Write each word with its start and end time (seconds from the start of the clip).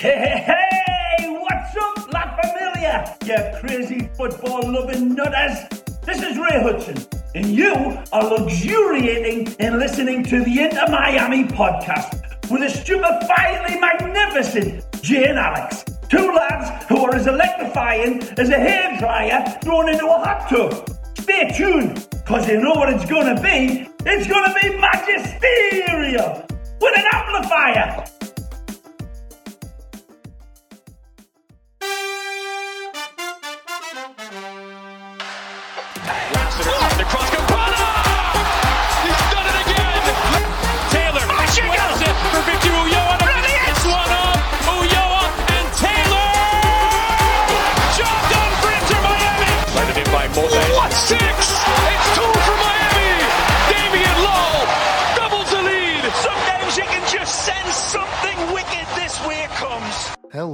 Hey, 0.00 1.26
what's 1.40 1.76
up, 1.76 2.12
La 2.12 2.36
Familia? 2.36 3.16
You 3.24 3.36
crazy 3.58 4.08
football 4.16 4.70
loving 4.70 5.12
nutters. 5.16 5.58
This 6.02 6.22
is 6.22 6.38
Ray 6.38 6.62
Hudson, 6.62 7.04
and 7.34 7.46
you 7.46 7.74
are 8.12 8.22
luxuriating 8.22 9.56
in 9.58 9.76
listening 9.80 10.22
to 10.22 10.44
the 10.44 10.60
Inter 10.60 10.86
Miami 10.88 11.42
podcast 11.46 12.12
with 12.48 12.60
the 12.60 12.68
stupefyingly 12.68 13.80
magnificent 13.80 14.84
Jay 15.02 15.30
and 15.30 15.38
Alex. 15.40 15.84
Two 16.08 16.32
lads 16.32 16.84
who 16.84 16.98
are 16.98 17.16
as 17.16 17.26
electrifying 17.26 18.22
as 18.38 18.50
a 18.50 18.52
hairdryer 18.52 19.60
thrown 19.64 19.88
into 19.88 20.06
a 20.06 20.10
hot 20.10 20.48
tub. 20.48 20.96
Stay 21.18 21.50
tuned, 21.56 22.06
because 22.12 22.46
you 22.46 22.60
know 22.60 22.74
what 22.74 22.88
it's 22.88 23.04
gonna 23.04 23.42
be. 23.42 23.88
It's 24.06 24.28
gonna 24.28 24.54
be 24.62 24.78
magisterial 24.78 26.46
with 26.80 26.96
an 26.96 27.04
amplifier. 27.12 28.04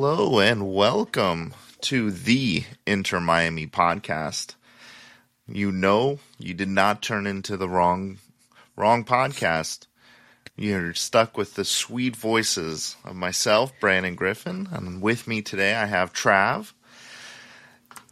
Hello 0.07 0.39
and 0.39 0.71
welcome 0.71 1.55
to 1.81 2.11
the 2.11 2.65
Inter 2.87 3.21
Miami 3.21 3.67
podcast. 3.67 4.55
You 5.49 5.73
know 5.73 6.19
you 6.39 6.53
did 6.53 6.69
not 6.69 7.01
turn 7.01 7.27
into 7.27 7.57
the 7.57 7.71
wrong 7.71 8.19
wrong 8.77 9.07
podcast. 9.07 9.87
You're 10.57 10.93
stuck 10.93 11.39
with 11.39 11.55
the 11.55 11.65
sweet 11.65 12.17
voices 12.17 12.97
of 13.03 13.17
myself, 13.17 13.73
Brandon 13.81 14.15
Griffin, 14.15 14.69
and 14.71 15.01
with 15.01 15.27
me 15.27 15.41
today 15.41 15.75
I 15.75 15.87
have 15.87 16.13
Trav, 16.13 16.75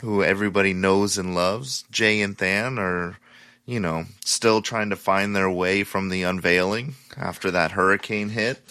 who 0.00 0.25
everybody 0.25 0.72
knows 0.72 1.19
and 1.19 1.34
loves. 1.34 1.84
Jay 1.91 2.22
and 2.22 2.38
Than 2.38 2.78
are, 2.78 3.19
you 3.66 3.81
know, 3.81 4.06
still 4.25 4.62
trying 4.62 4.88
to 4.88 4.97
find 4.97 5.36
their 5.36 5.50
way 5.50 5.84
from 5.84 6.09
the 6.09 6.22
unveiling 6.22 6.94
after 7.19 7.50
that 7.50 7.72
hurricane 7.72 8.31
hit 8.31 8.62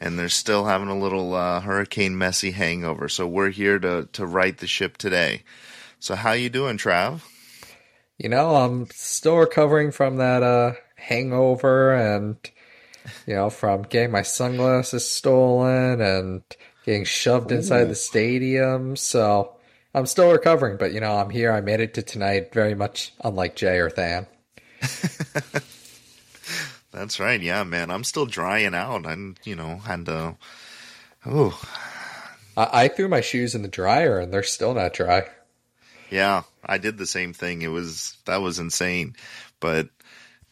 and 0.00 0.18
they're 0.18 0.28
still 0.28 0.66
having 0.66 0.88
a 0.88 0.98
little 0.98 1.34
uh, 1.34 1.60
hurricane 1.60 2.14
Messi 2.14 2.52
hangover. 2.52 3.08
So 3.08 3.26
we're 3.26 3.50
here 3.50 3.78
to 3.78 4.08
to 4.12 4.26
right 4.26 4.56
the 4.56 4.66
ship 4.66 4.96
today. 4.96 5.42
So 5.98 6.14
how 6.14 6.32
you 6.32 6.50
doing, 6.50 6.78
Trav? 6.78 7.22
You 8.18 8.28
know, 8.28 8.56
I'm 8.56 8.86
still 8.92 9.36
recovering 9.36 9.90
from 9.90 10.16
that 10.16 10.42
uh, 10.42 10.72
hangover 10.96 11.94
and, 11.94 12.36
you 13.26 13.34
know, 13.34 13.50
from 13.50 13.82
getting 13.82 14.10
my 14.10 14.22
sunglasses 14.22 15.08
stolen 15.08 16.00
and 16.00 16.42
getting 16.84 17.04
shoved 17.04 17.52
inside 17.52 17.84
the 17.84 17.94
stadium. 17.94 18.96
So 18.96 19.56
I'm 19.94 20.06
still 20.06 20.32
recovering, 20.32 20.78
but, 20.78 20.92
you 20.92 21.00
know, 21.00 21.16
I'm 21.16 21.30
here. 21.30 21.52
I 21.52 21.60
made 21.60 21.80
it 21.80 21.94
to 21.94 22.02
tonight, 22.02 22.54
very 22.54 22.74
much 22.74 23.12
unlike 23.22 23.54
Jay 23.54 23.78
or 23.78 23.90
Than. 23.90 24.26
That's 26.96 27.20
right. 27.20 27.40
Yeah, 27.40 27.62
man. 27.64 27.90
I'm 27.90 28.04
still 28.04 28.24
drying 28.24 28.74
out. 28.74 29.04
I'm, 29.06 29.36
you 29.44 29.54
know, 29.54 29.76
had 29.76 30.06
to. 30.06 30.36
Oh, 31.26 31.60
I-, 32.56 32.84
I 32.84 32.88
threw 32.88 33.06
my 33.06 33.20
shoes 33.20 33.54
in 33.54 33.60
the 33.60 33.68
dryer 33.68 34.18
and 34.18 34.32
they're 34.32 34.42
still 34.42 34.72
not 34.72 34.94
dry. 34.94 35.24
yeah. 36.10 36.42
I 36.64 36.78
did 36.78 36.96
the 36.96 37.06
same 37.06 37.32
thing. 37.34 37.60
It 37.60 37.68
was 37.68 38.16
that 38.24 38.38
was 38.38 38.58
insane. 38.58 39.14
But 39.60 39.90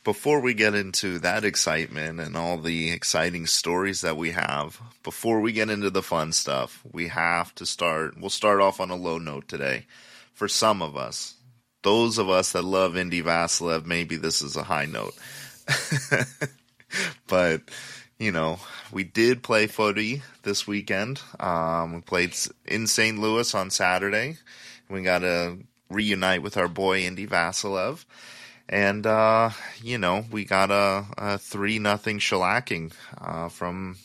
before 0.04 0.40
we 0.40 0.52
get 0.52 0.74
into 0.74 1.18
that 1.20 1.44
excitement 1.44 2.20
and 2.20 2.36
all 2.36 2.58
the 2.58 2.92
exciting 2.92 3.46
stories 3.46 4.02
that 4.02 4.18
we 4.18 4.32
have, 4.32 4.80
before 5.02 5.40
we 5.40 5.50
get 5.50 5.70
into 5.70 5.88
the 5.88 6.02
fun 6.02 6.32
stuff, 6.32 6.82
we 6.92 7.08
have 7.08 7.54
to 7.54 7.64
start. 7.64 8.20
We'll 8.20 8.28
start 8.28 8.60
off 8.60 8.80
on 8.80 8.90
a 8.90 8.96
low 8.96 9.16
note 9.16 9.48
today. 9.48 9.86
For 10.34 10.46
some 10.46 10.82
of 10.82 10.94
us, 10.94 11.34
those 11.82 12.18
of 12.18 12.28
us 12.28 12.52
that 12.52 12.64
love 12.64 12.96
Indy 12.96 13.22
Vassilev, 13.22 13.86
maybe 13.86 14.16
this 14.16 14.42
is 14.42 14.56
a 14.56 14.64
high 14.64 14.86
note. 14.86 15.14
but 17.26 17.62
you 18.18 18.32
know, 18.32 18.58
we 18.92 19.04
did 19.04 19.42
play 19.42 19.66
footy 19.66 20.22
this 20.42 20.66
weekend. 20.66 21.20
Um, 21.40 21.94
we 21.94 22.00
played 22.00 22.34
in 22.64 22.86
St. 22.86 23.18
Louis 23.18 23.54
on 23.54 23.70
Saturday. 23.70 24.38
We 24.88 25.02
got 25.02 25.20
to 25.20 25.58
reunite 25.90 26.42
with 26.42 26.56
our 26.56 26.68
boy 26.68 27.00
Indy 27.00 27.26
Vassilev, 27.26 28.04
and 28.68 29.06
uh, 29.06 29.50
you 29.82 29.98
know, 29.98 30.24
we 30.30 30.44
got 30.44 30.70
a, 30.70 31.06
a 31.18 31.38
three 31.38 31.78
nothing 31.78 32.18
shellacking 32.18 32.92
uh, 33.18 33.48
from 33.48 33.96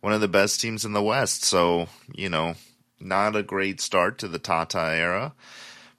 one 0.00 0.12
of 0.12 0.20
the 0.20 0.28
best 0.28 0.60
teams 0.60 0.84
in 0.84 0.92
the 0.92 1.02
West. 1.02 1.44
So 1.44 1.88
you 2.14 2.28
know, 2.28 2.54
not 3.00 3.36
a 3.36 3.42
great 3.42 3.80
start 3.80 4.18
to 4.18 4.28
the 4.28 4.38
Tata 4.38 4.78
era, 4.78 5.34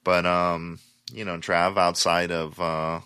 but 0.03 0.25
um, 0.25 0.79
you 1.11 1.25
know, 1.25 1.37
Trav, 1.37 1.77
outside 1.77 2.31
of 2.31 2.59
uh, 2.59 3.01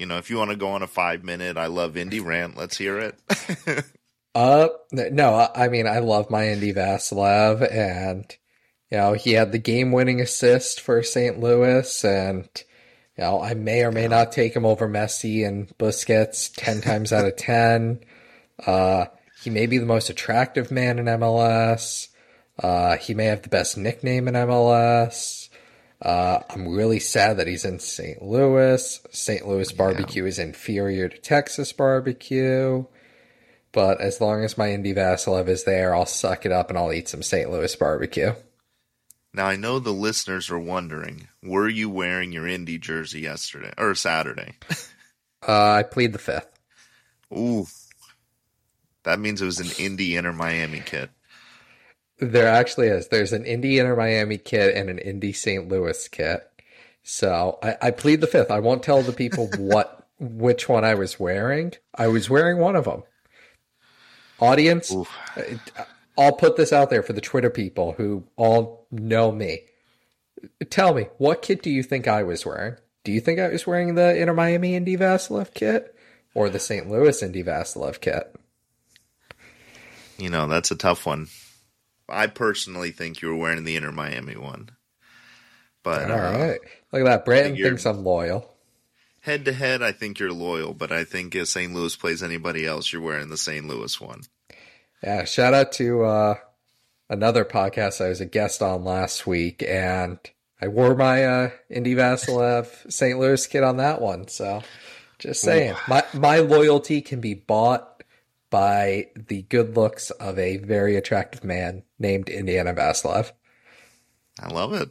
you 0.00 0.06
know, 0.06 0.16
if 0.16 0.30
you 0.30 0.38
want 0.38 0.50
to 0.50 0.56
go 0.56 0.70
on 0.70 0.82
a 0.82 0.86
five 0.86 1.22
minute, 1.22 1.56
I 1.58 1.66
love 1.66 1.96
Indy 1.96 2.20
rant. 2.20 2.56
Let's 2.56 2.78
hear 2.78 2.98
it. 2.98 3.84
Uh, 4.32 4.68
no, 4.92 5.48
I 5.56 5.68
mean, 5.68 5.88
I 5.88 5.98
love 5.98 6.30
my 6.30 6.50
Indy 6.50 6.72
Vassilev, 6.72 7.68
and 7.68 8.24
you 8.88 8.96
know, 8.96 9.12
he 9.12 9.32
had 9.32 9.50
the 9.50 9.58
game-winning 9.58 10.20
assist 10.20 10.80
for 10.80 11.02
St. 11.02 11.40
Louis, 11.40 12.04
and 12.04 12.48
you 13.16 13.24
know, 13.24 13.42
I 13.42 13.54
may 13.54 13.82
or 13.82 13.90
may 13.90 14.06
not 14.06 14.30
take 14.30 14.54
him 14.54 14.64
over 14.64 14.88
Messi 14.88 15.44
and 15.44 15.66
Busquets 15.78 16.52
ten 16.54 16.80
times 16.80 17.12
out 17.12 17.26
of 17.26 17.34
ten. 17.34 18.04
Uh, 18.64 19.06
he 19.42 19.50
may 19.50 19.66
be 19.66 19.78
the 19.78 19.86
most 19.86 20.10
attractive 20.10 20.70
man 20.70 21.00
in 21.00 21.06
MLS. 21.06 22.06
Uh, 22.56 22.98
he 22.98 23.14
may 23.14 23.24
have 23.24 23.42
the 23.42 23.48
best 23.48 23.76
nickname 23.76 24.28
in 24.28 24.34
MLS. 24.34 25.39
Uh, 26.02 26.40
I'm 26.48 26.68
really 26.68 26.98
sad 26.98 27.36
that 27.36 27.46
he's 27.46 27.64
in 27.64 27.78
St. 27.78 28.22
Louis. 28.22 29.00
St. 29.10 29.46
Louis 29.46 29.70
barbecue 29.72 30.24
is 30.24 30.38
inferior 30.38 31.08
to 31.08 31.18
Texas 31.18 31.72
barbecue. 31.72 32.84
But 33.72 34.00
as 34.00 34.20
long 34.20 34.42
as 34.42 34.58
my 34.58 34.72
Indy 34.72 34.94
Vassilev 34.94 35.48
is 35.48 35.64
there, 35.64 35.94
I'll 35.94 36.06
suck 36.06 36.46
it 36.46 36.52
up 36.52 36.70
and 36.70 36.78
I'll 36.78 36.92
eat 36.92 37.08
some 37.08 37.22
St. 37.22 37.50
Louis 37.50 37.74
barbecue. 37.76 38.32
now 39.32 39.46
I 39.46 39.56
know 39.56 39.78
the 39.78 39.92
listeners 39.92 40.50
are 40.50 40.58
wondering, 40.58 41.28
were 41.42 41.68
you 41.68 41.88
wearing 41.90 42.32
your 42.32 42.48
Indy 42.48 42.78
jersey 42.78 43.20
yesterday 43.20 43.72
or 43.78 43.94
Saturday? 43.94 44.54
Uh, 45.48 45.72
I 45.78 45.84
plead 45.84 46.12
the 46.12 46.18
fifth. 46.18 46.50
Ooh, 47.32 47.66
that 49.04 49.18
means 49.18 49.40
it 49.40 49.46
was 49.46 49.58
an 49.58 49.70
Indy 49.82 50.14
Inter 50.14 50.34
Miami 50.34 50.82
kit. 50.84 51.08
There 52.20 52.48
actually 52.48 52.88
is. 52.88 53.08
There's 53.08 53.32
an 53.32 53.44
Indiana 53.44 53.96
Miami 53.96 54.38
kit 54.38 54.76
and 54.76 54.90
an 54.90 54.98
Indy 54.98 55.32
St. 55.32 55.68
Louis 55.68 56.08
kit. 56.08 56.46
So 57.02 57.58
I, 57.62 57.76
I 57.82 57.90
plead 57.90 58.20
the 58.20 58.26
fifth. 58.26 58.50
I 58.50 58.60
won't 58.60 58.82
tell 58.82 59.02
the 59.02 59.12
people 59.12 59.48
what 59.58 60.06
which 60.18 60.68
one 60.68 60.84
I 60.84 60.94
was 60.94 61.18
wearing. 61.18 61.72
I 61.94 62.08
was 62.08 62.28
wearing 62.28 62.58
one 62.58 62.76
of 62.76 62.84
them. 62.84 63.02
Audience, 64.38 64.92
Oof. 64.92 65.10
Uh, 65.36 65.84
I'll 66.18 66.32
put 66.32 66.56
this 66.56 66.72
out 66.72 66.90
there 66.90 67.02
for 67.02 67.12
the 67.12 67.20
Twitter 67.20 67.50
people 67.50 67.92
who 67.92 68.24
all 68.36 68.86
know 68.90 69.32
me. 69.32 69.60
Tell 70.68 70.94
me, 70.94 71.06
what 71.18 71.42
kit 71.42 71.62
do 71.62 71.70
you 71.70 71.82
think 71.82 72.06
I 72.06 72.22
was 72.22 72.44
wearing? 72.44 72.76
Do 73.04 73.12
you 73.12 73.20
think 73.20 73.38
I 73.38 73.48
was 73.48 73.66
wearing 73.66 73.94
the 73.94 74.16
Inter 74.16 74.34
Miami 74.34 74.74
Indy 74.74 74.96
Vassilev 74.96 75.54
kit 75.54 75.94
or 76.34 76.48
the 76.48 76.58
St. 76.58 76.88
Louis 76.88 77.22
Indy 77.22 77.42
Vassilev 77.42 78.00
kit? 78.00 78.34
You 80.18 80.28
know, 80.28 80.46
that's 80.46 80.70
a 80.70 80.76
tough 80.76 81.06
one. 81.06 81.28
I 82.10 82.26
personally 82.26 82.90
think 82.90 83.22
you 83.22 83.28
were 83.28 83.36
wearing 83.36 83.64
the 83.64 83.76
Inter 83.76 83.92
Miami 83.92 84.36
one. 84.36 84.70
But 85.82 86.10
All 86.10 86.18
uh, 86.18 86.38
right. 86.38 86.60
Look 86.92 87.02
at 87.02 87.04
that. 87.04 87.24
Brandon 87.24 87.56
thinks 87.56 87.86
I'm 87.86 88.04
loyal. 88.04 88.54
head 89.20 89.44
to 89.46 89.52
head, 89.52 89.82
I 89.82 89.92
think 89.92 90.18
you're 90.18 90.32
loyal. 90.32 90.74
But 90.74 90.92
I 90.92 91.04
think 91.04 91.34
if 91.34 91.48
St. 91.48 91.72
Louis 91.72 91.94
plays 91.96 92.22
anybody 92.22 92.66
else, 92.66 92.92
you're 92.92 93.02
wearing 93.02 93.28
the 93.28 93.36
St. 93.36 93.66
Louis 93.66 94.00
one. 94.00 94.22
Yeah, 95.02 95.24
shout 95.24 95.54
out 95.54 95.72
to 95.72 96.04
uh, 96.04 96.34
another 97.08 97.44
podcast 97.44 98.04
I 98.04 98.08
was 98.08 98.20
a 98.20 98.26
guest 98.26 98.60
on 98.60 98.84
last 98.84 99.26
week, 99.26 99.64
and 99.66 100.18
I 100.60 100.68
wore 100.68 100.94
my 100.94 101.24
uh, 101.24 101.50
Indy 101.70 101.94
Vassilev 101.94 102.92
St. 102.92 103.18
Louis 103.18 103.46
kit 103.46 103.64
on 103.64 103.78
that 103.78 104.02
one. 104.02 104.28
So, 104.28 104.62
just 105.18 105.40
saying, 105.40 105.74
my 105.88 106.04
my 106.12 106.40
loyalty 106.40 107.00
can 107.00 107.20
be 107.20 107.32
bought 107.32 108.04
by 108.50 109.06
the 109.14 109.42
good 109.42 109.76
looks 109.76 110.10
of 110.10 110.38
a 110.38 110.58
very 110.58 110.96
attractive 110.96 111.44
man 111.44 111.84
named 112.00 112.28
Indiana 112.28 112.74
Vassilev. 112.74 113.30
I 114.40 114.48
love 114.48 114.72
it. 114.72 114.88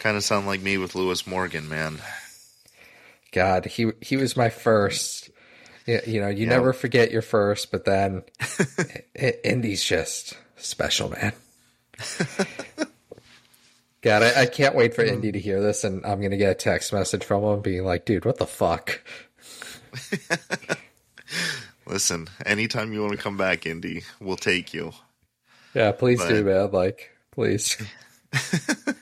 Kind 0.00 0.16
of 0.16 0.24
sound 0.24 0.46
like 0.46 0.60
me 0.60 0.78
with 0.78 0.94
Lewis 0.96 1.26
Morgan, 1.26 1.68
man. 1.68 1.98
God, 3.32 3.66
he 3.66 3.90
he 4.00 4.16
was 4.16 4.36
my 4.36 4.48
first. 4.48 5.30
You, 5.86 6.00
you 6.06 6.20
know, 6.20 6.28
you 6.28 6.44
Yeah. 6.44 6.50
never 6.50 6.72
forget 6.72 7.10
your 7.10 7.22
first, 7.22 7.70
but 7.70 7.84
then 7.84 8.22
Indy's 9.44 9.84
just 9.84 10.36
special 10.56 11.10
man. 11.10 11.32
God, 14.02 14.22
I, 14.22 14.42
I 14.42 14.46
can't 14.46 14.74
wait 14.74 14.94
for 14.94 15.02
Indy 15.02 15.32
to 15.32 15.40
hear 15.40 15.62
this, 15.62 15.84
and 15.84 16.04
I'm 16.04 16.20
gonna 16.20 16.36
get 16.36 16.50
a 16.50 16.54
text 16.54 16.92
message 16.92 17.24
from 17.24 17.42
him 17.42 17.60
being 17.60 17.84
like, 17.84 18.04
"Dude, 18.04 18.24
what 18.24 18.38
the 18.38 18.46
fuck." 18.46 19.00
Listen, 21.86 22.28
anytime 22.46 22.92
you 22.92 23.00
want 23.02 23.12
to 23.12 23.18
come 23.18 23.36
back, 23.36 23.66
Indy, 23.66 24.02
we'll 24.20 24.36
take 24.36 24.72
you. 24.74 24.92
Yeah, 25.74 25.92
please 25.92 26.20
But- 26.20 26.28
do, 26.28 26.44
man. 26.44 26.70
Like, 26.70 27.10
please. 27.32 27.76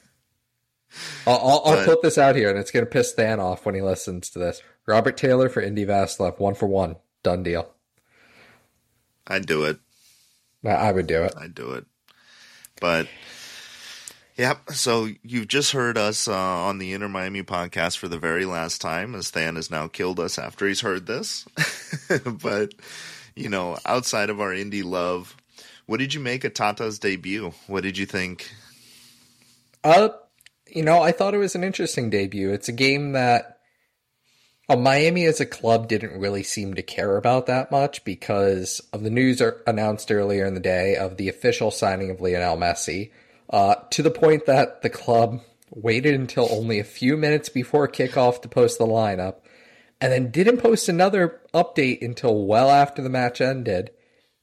I'll, 1.27 1.39
I'll, 1.39 1.63
I'll 1.65 1.85
put 1.85 2.03
this 2.03 2.19
out 2.19 2.37
here, 2.37 2.51
and 2.51 2.59
it's 2.59 2.71
gonna 2.71 2.87
piss 2.87 3.13
Than 3.13 3.41
off 3.41 3.65
when 3.65 3.75
he 3.75 3.81
listens 3.81 4.31
to 4.31 4.39
this. 4.39 4.63
Robert 4.87 5.17
Taylor 5.17 5.49
for 5.49 5.61
Indy 5.63 5.87
Vassilev, 5.87 6.39
one 6.39 6.55
for 6.55 6.67
one, 6.67 6.97
done 7.23 7.43
deal. 7.43 7.73
I'd 9.27 9.47
do 9.47 9.65
it. 9.65 9.79
I, 10.65 10.71
I 10.71 10.93
would 10.93 11.07
do 11.07 11.23
it. 11.23 11.35
I'd 11.39 11.55
do 11.55 11.73
it. 11.73 11.87
But 12.81 13.07
yep. 14.37 14.71
So 14.73 15.09
you've 15.23 15.49
just 15.49 15.73
heard 15.73 15.97
us 15.97 16.27
uh, 16.27 16.35
on 16.35 16.79
the 16.79 16.93
Inter 16.93 17.09
Miami 17.09 17.43
podcast 17.43 17.99
for 17.99 18.09
the 18.09 18.19
very 18.19 18.45
last 18.45 18.81
time, 18.81 19.15
as 19.15 19.31
Than 19.31 19.57
has 19.57 19.71
now 19.71 19.87
killed 19.87 20.19
us 20.19 20.39
after 20.39 20.67
he's 20.67 20.81
heard 20.81 21.07
this. 21.07 21.47
but 22.43 22.75
you 23.37 23.49
know, 23.49 23.79
outside 23.87 24.31
of 24.31 24.41
our 24.41 24.53
Indy 24.53 24.83
love, 24.83 25.37
what 25.87 25.99
did 25.99 26.15
you 26.15 26.21
make 26.21 26.45
of 26.45 26.55
Tata's 26.55 26.99
debut? 26.99 27.53
What 27.67 27.83
did 27.83 27.99
you 27.99 28.07
think? 28.07 28.53
Uh, 29.85 30.11
you 30.67 30.83
know, 30.83 31.03
I 31.03 31.13
thought 31.13 31.35
it 31.35 31.39
was 31.39 31.55
an 31.55 31.65
interesting 31.65 32.11
debut. 32.11 32.51
It's 32.51 32.69
a 32.69 32.73
game 32.73 33.13
that 33.13 33.59
uh, 34.69 34.77
Miami 34.77 35.25
as 35.25 35.41
a 35.41 35.47
club 35.47 35.89
didn't 35.89 36.19
really 36.19 36.43
seem 36.43 36.75
to 36.75 36.83
care 36.83 37.17
about 37.17 37.47
that 37.47 37.71
much 37.71 38.05
because 38.05 38.81
of 38.93 39.03
the 39.03 39.11
news 39.11 39.43
are 39.43 39.61
announced 39.67 40.11
earlier 40.11 40.47
in 40.47 40.55
the 40.55 40.61
day 40.61 40.97
of 40.97 41.17
the 41.17 41.29
official 41.29 41.71
signing 41.71 42.11
of 42.11 42.21
Lionel 42.21 42.57
Messi, 42.57 43.11
uh, 43.51 43.75
to 43.91 44.03
the 44.03 44.11
point 44.11 44.47
that 44.47 44.83
the 44.83 44.91
club 44.91 45.43
waited 45.71 46.15
until 46.15 46.49
only 46.51 46.79
a 46.79 46.85
few 46.85 47.17
minutes 47.17 47.49
before 47.49 47.89
kickoff 47.89 48.41
to 48.43 48.49
post 48.49 48.79
the 48.79 48.87
lineup, 48.87 49.37
and 50.01 50.13
then 50.13 50.31
didn't 50.31 50.59
post 50.59 50.89
another 50.89 51.41
update 51.53 52.03
until 52.03 52.47
well 52.47 52.71
after 52.71 53.03
the 53.03 53.11
match 53.11 53.41
ended, 53.41 53.91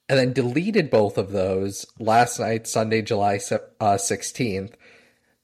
and 0.09 0.17
then 0.17 0.33
deleted 0.33 0.89
both 0.89 1.19
of 1.19 1.31
those 1.31 1.85
last 1.99 2.39
night, 2.39 2.67
Sunday, 2.67 3.03
July 3.03 3.35
uh, 3.35 3.95
16th. 3.95 4.73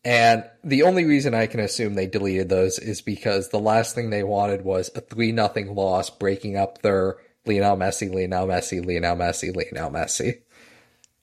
And 0.04 0.44
the 0.64 0.84
only 0.84 1.06
reason 1.06 1.36
I 1.36 1.46
can 1.46 1.60
assume 1.60 1.94
they 1.94 2.08
deleted 2.08 2.50
those 2.50 2.80
is 2.80 3.02
because 3.02 3.50
the 3.50 3.60
last 3.60 3.94
thing 3.94 4.10
they 4.10 4.24
wanted 4.24 4.64
was 4.64 4.90
a 4.96 5.02
3 5.02 5.32
nothing 5.32 5.76
loss 5.76 6.10
breaking 6.10 6.58
up 6.58 6.82
their 6.82 7.18
Lionel 7.46 7.78
Messi, 7.78 8.12
Lionel 8.14 8.48
Messi, 8.48 8.84
Lionel 8.84 9.16
Messi, 9.16 9.56
Lionel 9.56 9.92
Messi. 9.92 10.42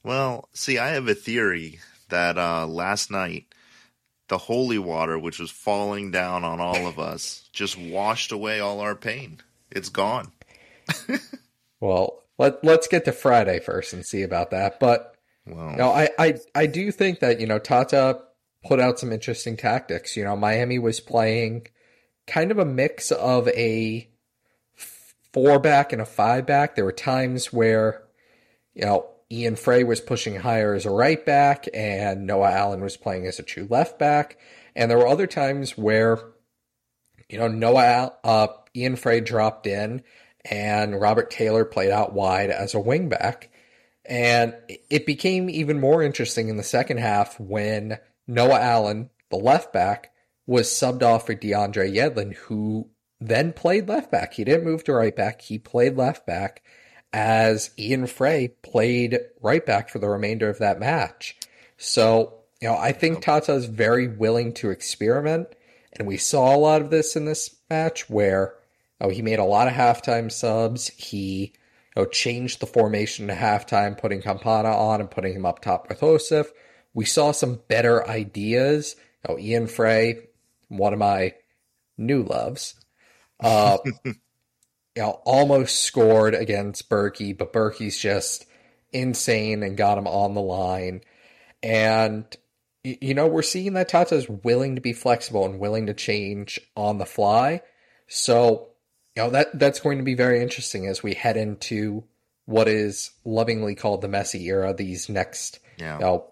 Well, 0.05 0.49
see, 0.53 0.79
I 0.79 0.91
have 0.91 1.09
a 1.09 1.15
theory 1.15 1.81
that 2.11 2.39
uh, 2.39 2.67
last 2.67 3.11
night 3.11 3.47
the 4.29 4.39
holy 4.39 4.79
water, 4.79 5.19
which 5.19 5.39
was 5.39 5.51
falling 5.51 6.11
down 6.11 6.45
on 6.45 6.61
all 6.61 6.87
of 6.87 6.99
us, 6.99 7.49
just 7.53 7.77
washed 7.77 8.33
away 8.33 8.61
all 8.61 8.81
our 8.81 8.95
pain. 8.95 9.41
It's 9.71 9.89
gone. 9.89 10.33
Well, 11.83 12.22
let, 12.39 12.65
let's 12.65 12.89
get 12.89 13.05
to 13.05 13.13
Friday 13.13 13.61
first 13.61 13.93
and 13.93 14.05
see 14.05 14.23
about 14.23 14.51
that. 14.51 14.81
But 14.81 15.17
Well, 15.47 15.77
no, 15.77 15.91
I, 15.91 16.09
I, 16.19 16.35
I 16.55 16.67
do 16.67 16.91
think 16.91 17.21
that, 17.21 17.41
you 17.41 17.47
know, 17.47 17.59
Tata 17.59 18.21
put 18.65 18.81
out 18.81 18.99
some 18.99 19.13
interesting 19.13 19.57
tactics. 19.57 20.17
You 20.17 20.25
know, 20.25 20.37
Miami 20.37 20.79
was 20.79 21.01
playing 21.01 21.67
kind 22.27 22.51
of 22.51 22.59
a 22.59 22.65
mix 22.65 23.11
of 23.11 23.49
a 23.49 24.09
four 25.33 25.59
back 25.59 25.93
and 25.93 26.01
a 26.01 26.07
five 26.07 26.47
back. 26.47 26.75
There 26.75 26.85
were 26.85 26.93
times 26.93 27.53
where, 27.53 28.03
you 28.75 28.85
know, 28.85 29.09
Ian 29.31 29.57
Frey 29.57 29.83
was 29.83 30.01
pushing 30.01 30.37
higher 30.37 30.75
as 30.75 30.85
a 30.85 30.91
right 30.91 31.25
back 31.25 31.67
and 31.73 32.27
Noah 32.27 32.51
Allen 32.51 32.83
was 32.83 32.99
playing 32.99 33.27
as 33.27 33.39
a 33.39 33.43
true 33.43 33.67
left 33.71 33.99
back. 33.99 34.39
And 34.77 34.91
there 34.91 34.99
were 34.99 35.09
other 35.09 35.27
times 35.27 35.77
where, 35.77 36.19
you 37.29 37.39
know, 37.39 37.49
Noah, 37.49 38.13
uh, 38.25 38.49
Ian 38.77 38.97
Frey 38.97 39.21
dropped 39.21 39.67
in 39.67 40.03
and 40.45 41.01
Robert 41.01 41.31
Taylor 41.31 41.65
played 41.65 41.91
out 41.91 42.13
wide 42.13 42.51
as 42.51 42.75
a 42.75 42.79
wingback. 42.79 43.49
And 44.05 44.55
it 44.91 45.07
became 45.07 45.49
even 45.49 45.79
more 45.79 46.03
interesting 46.03 46.49
in 46.49 46.57
the 46.57 46.63
second 46.63 46.99
half 46.99 47.39
when 47.39 47.99
Noah 48.27 48.61
Allen, 48.61 49.11
the 49.31 49.37
left 49.37 49.73
back, 49.73 50.13
was 50.47 50.69
subbed 50.69 51.03
off 51.03 51.27
for 51.27 51.35
DeAndre 51.35 51.95
Yedlin, 51.95 52.35
who 52.35 52.89
then 53.21 53.53
played 53.53 53.89
left 53.89 54.11
back. 54.11 54.35
He 54.35 54.45
didn't 54.45 54.65
move 54.65 54.83
to 54.85 54.93
right 54.93 55.15
back. 55.15 55.43
He 55.43 55.59
played 55.59 55.97
left 55.97 56.27
back 56.27 56.63
as 57.13 57.71
Ian 57.79 58.07
Frey 58.07 58.49
played 58.63 59.19
right 59.41 59.65
back 59.65 59.89
for 59.89 59.99
the 59.99 60.09
remainder 60.09 60.49
of 60.49 60.59
that 60.59 60.81
match. 60.81 61.37
So, 61.77 62.41
you 62.61 62.69
know, 62.69 62.77
I 62.77 62.93
think 62.93 63.23
Tata 63.23 63.53
is 63.53 63.67
very 63.67 64.09
willing 64.09 64.53
to 64.55 64.71
experiment. 64.71 65.49
And 65.93 66.09
we 66.09 66.17
saw 66.17 66.55
a 66.55 66.59
lot 66.59 66.81
of 66.81 66.91
this 66.91 67.15
in 67.17 67.27
this 67.27 67.55
match 67.69 68.09
where 68.09 68.55
oh, 69.03 69.11
he 69.11 69.21
made 69.21 69.39
a 69.39 69.45
lot 69.45 69.69
of 69.69 69.75
halftime 69.75 70.33
subs. 70.33 70.89
He 70.97 71.53
you 71.95 72.03
know, 72.03 72.07
changed 72.07 72.61
the 72.61 72.67
formation 72.67 73.27
to 73.27 73.35
halftime, 73.35 73.99
putting 73.99 74.23
Campana 74.23 74.71
on 74.71 75.01
and 75.01 75.11
putting 75.11 75.35
him 75.35 75.45
up 75.45 75.61
top 75.61 75.89
with 75.89 76.01
Josef. 76.01 76.51
We 76.95 77.05
saw 77.05 77.33
some 77.33 77.61
better 77.69 78.09
ideas. 78.09 78.97
You 79.29 79.35
know, 79.35 79.41
Ian 79.41 79.67
Frey, 79.67 80.29
one 80.69 80.93
of 80.95 80.99
my 80.99 81.35
new 81.99 82.23
loves, 82.23 82.75
uh, 83.41 83.79
you 84.05 84.15
know, 84.97 85.21
almost 85.25 85.83
scored 85.83 86.35
against 86.35 86.89
Bürki, 86.89 87.37
but 87.37 87.53
Bürki's 87.53 87.99
just 87.99 88.47
insane 88.93 89.63
and 89.63 89.77
got 89.77 89.99
him 89.99 90.07
on 90.07 90.35
the 90.35 90.41
line. 90.41 91.03
And 91.63 92.25
you 92.85 93.15
know, 93.15 93.29
we're 93.29 93.43
seeing 93.43 93.75
that 93.75 93.89
Tata's 93.89 94.29
willing 94.29 94.75
to 94.75 94.81
be 94.81 94.93
flexible 94.93 95.45
and 95.45 95.61
willing 95.61 95.87
to 95.87 95.95
change 95.95 96.61
on 96.77 96.99
the 96.99 97.07
fly. 97.07 97.61
So, 98.09 98.72
you 99.17 99.23
know, 99.23 99.31
that 99.31 99.59
that's 99.59 99.81
going 99.81 99.99
to 99.99 100.05
be 100.05 100.15
very 100.15 100.41
interesting 100.41 100.87
as 100.87 101.03
we 101.03 101.15
head 101.15 101.37
into 101.37 102.05
what 102.47 102.69
is 102.69 103.11
lovingly 103.25 103.75
called 103.75 104.01
the 104.01 104.09
Messi 104.09 104.43
era 104.47 104.75
these 104.75 105.09
next 105.09 105.61
yeah. 105.79 105.95
you 105.95 106.01
know, 106.01 106.25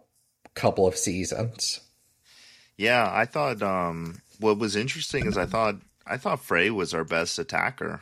couple 0.55 0.87
of 0.87 0.97
seasons. 0.97 1.81
Yeah, 2.77 3.09
I 3.13 3.27
thought 3.27 3.63
um, 3.63 4.23
what 4.39 4.59
was 4.59 4.77
interesting 4.77 5.27
is 5.27 5.37
I 5.37 5.47
thought 5.47 5.77
I 6.07 6.17
thought 6.17 6.43
Frey 6.43 6.71
was 6.71 6.95
our 6.95 7.05
best 7.05 7.39
attacker 7.39 8.01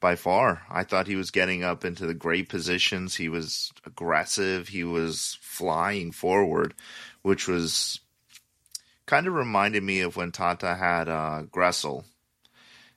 by 0.00 0.16
far. 0.16 0.62
I 0.70 0.82
thought 0.84 1.06
he 1.06 1.16
was 1.16 1.30
getting 1.30 1.62
up 1.62 1.84
into 1.84 2.06
the 2.06 2.14
great 2.14 2.48
positions. 2.48 3.14
He 3.14 3.28
was 3.28 3.70
aggressive. 3.86 4.68
He 4.68 4.82
was 4.82 5.38
flying 5.40 6.10
forward, 6.10 6.74
which 7.20 7.46
was 7.46 8.00
kind 9.06 9.26
of 9.26 9.34
reminded 9.34 9.82
me 9.82 10.00
of 10.00 10.16
when 10.16 10.32
Tata 10.32 10.74
had 10.74 11.08
uh, 11.08 11.42
Gressel 11.50 12.04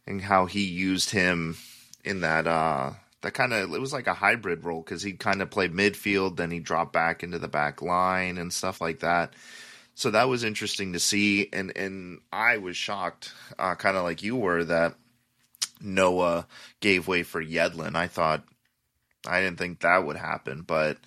and 0.08 0.22
how 0.22 0.46
he 0.46 0.64
used 0.66 1.10
him 1.10 1.58
in 2.04 2.22
that 2.22 2.48
uh, 2.48 2.92
that 3.22 3.34
kind 3.34 3.54
of 3.54 3.74
it 3.74 3.82
was 3.82 3.94
like 3.94 4.08
a 4.08 4.14
hybrid 4.14 4.64
role 4.64 4.82
because 4.82 5.02
he 5.02 5.14
kind 5.14 5.42
of 5.42 5.50
played 5.50 5.74
midfield, 5.74 6.38
then 6.38 6.52
he 6.52 6.60
dropped 6.60 6.94
back 6.94 7.24
into 7.24 7.40
the 7.40 7.48
back 7.48 7.82
line 7.82 8.38
and 8.38 8.54
stuff 8.54 8.82
like 8.82 9.00
that. 9.00 9.34
So 9.96 10.12
that 10.12 10.28
was 10.28 10.44
interesting 10.44 10.94
to 10.94 11.00
see, 11.00 11.50
and 11.54 11.76
and 11.76 12.20
I 12.32 12.58
was 12.58 12.78
shocked, 12.78 13.34
uh, 13.58 13.76
kind 13.76 13.98
of 13.98 14.04
like 14.04 14.22
you 14.22 14.36
were, 14.36 14.64
that 14.66 14.96
Noah 15.82 16.48
gave 16.82 17.08
way 17.08 17.24
for 17.24 17.44
Yedlin. 17.44 17.96
I 17.96 18.08
thought 18.08 18.44
I 19.28 19.42
didn't 19.42 19.58
think 19.58 19.80
that 19.80 20.06
would 20.06 20.18
happen, 20.18 20.62
but 20.62 20.98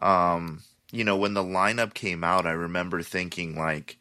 um, 0.00 0.62
you 0.90 1.04
know, 1.04 1.16
when 1.16 1.34
the 1.34 1.42
lineup 1.42 1.94
came 1.94 2.24
out, 2.24 2.46
I 2.46 2.52
remember 2.52 3.02
thinking 3.02 3.56
like, 3.56 3.98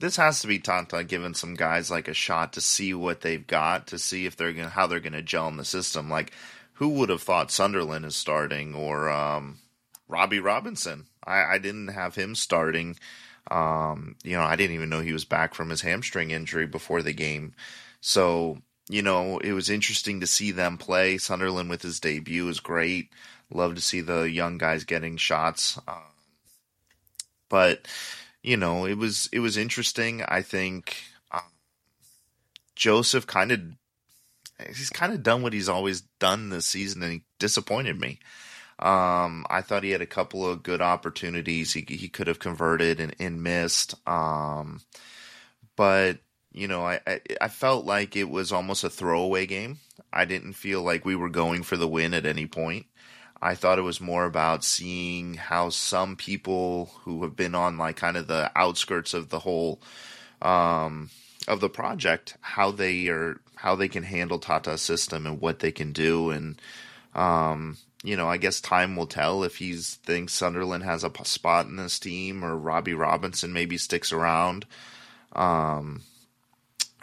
this 0.00 0.16
has 0.16 0.40
to 0.40 0.46
be 0.46 0.58
Tata 0.58 1.04
giving 1.04 1.34
some 1.34 1.54
guys 1.54 1.90
like 1.90 2.08
a 2.08 2.14
shot 2.14 2.54
to 2.54 2.60
see 2.60 2.94
what 2.94 3.20
they've 3.20 3.46
got, 3.46 3.86
to 3.88 3.98
see 3.98 4.26
if 4.26 4.34
they're 4.34 4.52
gonna 4.52 4.70
how 4.70 4.86
they're 4.86 4.98
gonna 4.98 5.22
gel 5.22 5.48
in 5.48 5.58
the 5.58 5.64
system. 5.64 6.08
Like, 6.10 6.32
who 6.74 6.88
would 6.88 7.10
have 7.10 7.22
thought 7.22 7.50
Sunderland 7.50 8.06
is 8.06 8.16
starting 8.16 8.74
or 8.74 9.10
um, 9.10 9.58
Robbie 10.08 10.40
Robinson? 10.40 11.06
I, 11.24 11.44
I 11.44 11.58
didn't 11.58 11.88
have 11.88 12.14
him 12.14 12.34
starting. 12.34 12.96
Um, 13.50 14.16
you 14.24 14.36
know, 14.36 14.42
I 14.42 14.56
didn't 14.56 14.74
even 14.74 14.88
know 14.88 15.00
he 15.00 15.12
was 15.12 15.24
back 15.26 15.54
from 15.54 15.68
his 15.68 15.82
hamstring 15.82 16.30
injury 16.30 16.66
before 16.66 17.02
the 17.02 17.12
game. 17.12 17.54
So, 18.00 18.58
you 18.88 19.02
know, 19.02 19.38
it 19.38 19.52
was 19.52 19.68
interesting 19.68 20.20
to 20.20 20.26
see 20.26 20.50
them 20.50 20.78
play. 20.78 21.18
Sunderland 21.18 21.68
with 21.68 21.82
his 21.82 22.00
debut 22.00 22.48
is 22.48 22.60
great. 22.60 23.10
Love 23.52 23.74
to 23.74 23.80
see 23.80 24.00
the 24.00 24.22
young 24.22 24.56
guys 24.56 24.84
getting 24.84 25.16
shots. 25.18 25.78
Um, 25.86 25.96
but 27.50 27.86
you 28.42 28.56
know, 28.56 28.86
it 28.86 28.96
was 28.98 29.28
it 29.32 29.40
was 29.40 29.56
interesting. 29.56 30.22
I 30.26 30.42
think 30.42 30.96
um, 31.30 31.40
Josef 32.74 33.26
kind 33.26 33.52
of 33.52 33.60
he's 34.68 34.90
kind 34.90 35.12
of 35.12 35.22
done 35.22 35.42
what 35.42 35.52
he's 35.52 35.68
always 35.68 36.02
done 36.18 36.50
this 36.50 36.66
season, 36.66 37.02
and 37.02 37.12
he 37.12 37.22
disappointed 37.38 38.00
me. 38.00 38.18
Um, 38.78 39.44
I 39.50 39.60
thought 39.60 39.84
he 39.84 39.90
had 39.90 40.00
a 40.00 40.06
couple 40.06 40.48
of 40.48 40.62
good 40.62 40.80
opportunities 40.80 41.72
he 41.74 41.84
he 41.88 42.08
could 42.08 42.26
have 42.28 42.38
converted 42.38 42.98
and, 43.00 43.14
and 43.20 43.42
missed. 43.42 43.94
Um, 44.08 44.80
but 45.76 46.18
you 46.52 46.66
know, 46.66 46.82
I, 46.84 47.00
I 47.06 47.20
I 47.42 47.48
felt 47.48 47.84
like 47.84 48.16
it 48.16 48.30
was 48.30 48.52
almost 48.52 48.84
a 48.84 48.90
throwaway 48.90 49.46
game. 49.46 49.78
I 50.12 50.24
didn't 50.24 50.54
feel 50.54 50.82
like 50.82 51.04
we 51.04 51.14
were 51.14 51.28
going 51.28 51.62
for 51.62 51.76
the 51.76 51.88
win 51.88 52.14
at 52.14 52.26
any 52.26 52.46
point. 52.46 52.86
I 53.42 53.54
thought 53.54 53.78
it 53.78 53.82
was 53.82 54.00
more 54.00 54.26
about 54.26 54.64
seeing 54.64 55.34
how 55.34 55.70
some 55.70 56.16
people 56.16 56.90
who 57.04 57.22
have 57.22 57.36
been 57.36 57.54
on 57.54 57.78
like 57.78 57.96
kind 57.96 58.16
of 58.16 58.26
the 58.26 58.50
outskirts 58.54 59.14
of 59.14 59.30
the 59.30 59.38
whole 59.38 59.80
um, 60.42 61.10
of 61.48 61.60
the 61.60 61.70
project, 61.70 62.36
how 62.40 62.70
they 62.70 63.08
are, 63.08 63.40
how 63.56 63.74
they 63.76 63.88
can 63.88 64.02
handle 64.02 64.38
Tata's 64.38 64.82
system 64.82 65.26
and 65.26 65.40
what 65.40 65.60
they 65.60 65.72
can 65.72 65.92
do, 65.92 66.30
and 66.30 66.60
um, 67.14 67.78
you 68.02 68.16
know, 68.16 68.28
I 68.28 68.36
guess 68.36 68.60
time 68.60 68.96
will 68.96 69.06
tell 69.06 69.42
if 69.42 69.56
he 69.56 69.74
thinks 69.74 70.32
Sunderland 70.32 70.84
has 70.84 71.04
a 71.04 71.12
spot 71.24 71.66
in 71.66 71.76
this 71.76 71.98
team 71.98 72.44
or 72.44 72.56
Robbie 72.56 72.94
Robinson 72.94 73.52
maybe 73.52 73.76
sticks 73.76 74.12
around. 74.12 74.66
Um, 75.32 76.02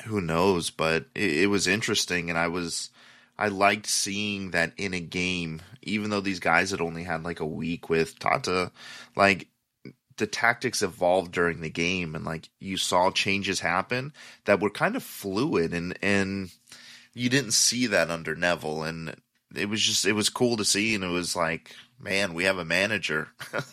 who 0.06 0.22
knows? 0.22 0.70
But 0.70 1.06
it, 1.14 1.44
it 1.44 1.48
was 1.48 1.68
interesting, 1.68 2.30
and 2.30 2.38
I 2.38 2.48
was 2.48 2.90
I 3.38 3.50
liked 3.50 3.86
seeing 3.86 4.52
that 4.52 4.74
in 4.78 4.94
a 4.94 5.00
game, 5.00 5.62
even 5.88 6.10
though 6.10 6.22
these 6.22 6.40
guys 6.40 6.72
had 6.72 6.82
only 6.82 7.04
had 7.04 7.24
like 7.24 7.40
a 7.40 7.46
week 7.46 7.90
with 7.90 8.20
Tata, 8.20 8.72
like 9.16 9.48
the 10.18 10.28
tactics 10.28 10.82
evolved 10.82 11.32
during 11.32 11.62
the 11.62 11.70
game 11.70 12.16
and 12.16 12.26
like 12.26 12.50
you 12.60 12.76
saw 12.76 13.12
changes 13.12 13.60
happen 13.60 14.12
that 14.46 14.60
were 14.60 14.70
kind 14.70 14.96
of 14.96 15.04
fluid 15.04 15.74
and 15.74 15.98
and 16.02 16.52
you 17.14 17.30
didn't 17.30 17.52
see 17.52 17.88
that 17.88 18.10
under 18.10 18.36
Neville 18.36 18.84
and 18.84 19.16
it 19.56 19.70
was 19.70 19.82
just 19.82 20.06
it 20.06 20.14
was 20.14 20.30
cool 20.30 20.58
to 20.58 20.66
see 20.66 20.96
and 20.96 21.04
it 21.04 21.10
was 21.10 21.36
like 21.36 21.72
man 22.00 22.34
we 22.34 22.44
have 22.44 22.58
a 22.58 22.66
manager. 22.66 23.30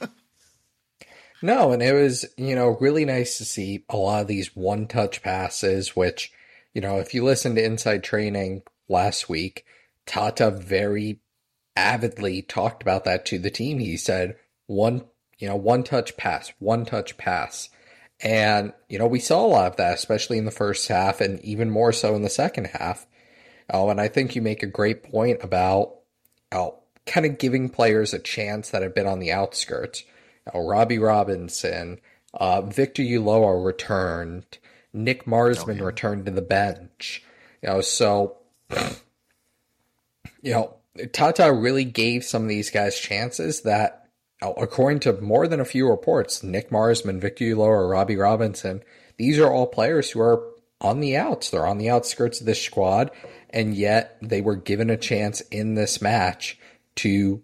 No 1.43 1.73
and 1.73 1.83
it 1.83 1.93
was 1.93 2.25
you 2.39 2.55
know 2.55 2.79
really 2.81 3.05
nice 3.05 3.37
to 3.37 3.45
see 3.45 3.85
a 3.91 3.99
lot 3.99 4.23
of 4.23 4.29
these 4.29 4.57
one 4.57 4.87
touch 4.87 5.23
passes 5.23 5.95
which 5.95 6.33
you 6.73 6.81
know 6.81 7.01
if 7.01 7.13
you 7.13 7.23
listen 7.23 7.55
to 7.57 7.63
inside 7.63 8.03
training 8.03 8.63
last 8.89 9.29
week, 9.29 9.67
Tata 10.07 10.51
very 10.51 11.21
avidly 11.77 12.43
talked 12.43 12.83
about 12.83 13.05
that 13.05 13.27
to 13.27 13.39
the 13.39 13.51
team. 13.51 13.79
He 13.79 13.97
said, 13.97 14.37
one, 14.67 15.05
you 15.39 15.49
know, 15.49 15.57
one 15.57 15.83
touch 15.83 16.17
pass, 16.17 16.53
one 16.59 16.85
touch 16.85 17.17
pass. 17.17 17.69
And, 18.21 18.73
you 18.89 18.99
know, 18.99 19.07
we 19.07 19.19
saw 19.19 19.45
a 19.45 19.49
lot 19.49 19.71
of 19.71 19.77
that, 19.77 19.95
especially 19.95 20.39
in 20.39 20.45
the 20.45 20.51
first 20.51 20.89
half 20.89 21.21
and 21.21 21.41
even 21.45 21.71
more 21.71 21.93
so 21.93 22.15
in 22.15 22.23
the 22.23 22.31
second 22.31 22.69
half. 22.69 23.07
Oh, 23.73 23.91
and 23.91 24.01
I 24.01 24.09
think 24.09 24.35
you 24.37 24.43
make 24.43 24.63
a 24.63 24.69
great 24.69 25.03
point 25.03 25.43
about 25.43 25.97
uh, 26.53 26.59
oh, 26.59 26.79
kind 27.07 27.27
of 27.27 27.39
giving 27.39 27.69
players 27.69 28.15
a 28.15 28.19
chance 28.19 28.71
that 28.71 28.83
have 28.83 28.95
been 28.95 29.07
on 29.07 29.19
the 29.19 29.33
outskirts. 29.33 30.05
Oh, 30.53 30.67
Robbie 30.67 30.99
Robinson, 30.99 32.01
uh, 32.35 32.61
Victor 32.63 33.03
Ulloa 33.03 33.65
returned, 33.65 34.59
Nick 34.93 35.27
Marsman 35.27 35.77
oh, 35.77 35.81
yeah. 35.81 35.87
returned 35.87 36.27
to 36.27 36.33
the 36.33 36.43
bench. 36.43 37.23
You 37.63 37.71
know, 37.71 37.81
so 37.81 38.37
you 40.43 40.53
know, 40.53 40.77
Tata 41.13 41.53
really 41.53 41.85
gave 41.85 42.25
some 42.25 42.43
of 42.43 42.49
these 42.49 42.71
guys 42.71 42.99
chances 42.99 43.63
that, 43.63 44.09
according 44.41 45.01
to 45.01 45.21
more 45.21 45.49
than 45.49 45.61
a 45.61 45.65
few 45.65 45.89
reports, 45.89 46.43
Nick 46.43 46.71
Marsman, 46.71 47.21
Victor 47.21 47.45
Ulloa, 47.45 47.91
Robbie 47.91 48.17
Robinson, 48.17 48.83
these 49.17 49.39
are 49.39 49.51
all 49.51 49.67
players 49.67 50.11
who 50.11 50.21
are 50.21 50.43
on 50.81 51.01
the 51.01 51.17
outs. 51.17 51.51
They're 51.51 51.67
on 51.67 51.79
the 51.79 51.91
outskirts 51.91 52.41
of 52.41 52.47
this 52.47 52.63
squad, 52.63 53.11
and 53.51 53.75
yet 53.75 54.19
they 54.21 54.41
were 54.41 54.57
given 54.57 54.91
a 54.91 54.97
chance 54.97 55.41
in 55.43 55.75
this 55.75 56.01
match 56.01 56.59
to 56.97 57.43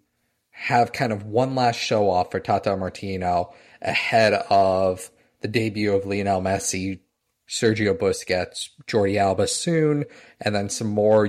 have 0.50 0.92
kind 0.92 1.12
of 1.12 1.24
one 1.24 1.54
last 1.54 1.76
show 1.76 2.10
off 2.10 2.30
for 2.30 2.38
Tata 2.38 2.76
Martino 2.76 3.54
ahead 3.80 4.34
of 4.34 5.10
the 5.40 5.48
debut 5.48 5.94
of 5.94 6.04
Lionel 6.04 6.42
Messi, 6.42 7.00
Sergio 7.48 7.96
Busquets, 7.96 8.68
Jordi 8.86 9.16
Alba 9.16 9.46
soon, 9.46 10.04
and 10.40 10.54
then 10.54 10.68
some 10.68 10.88
more 10.88 11.26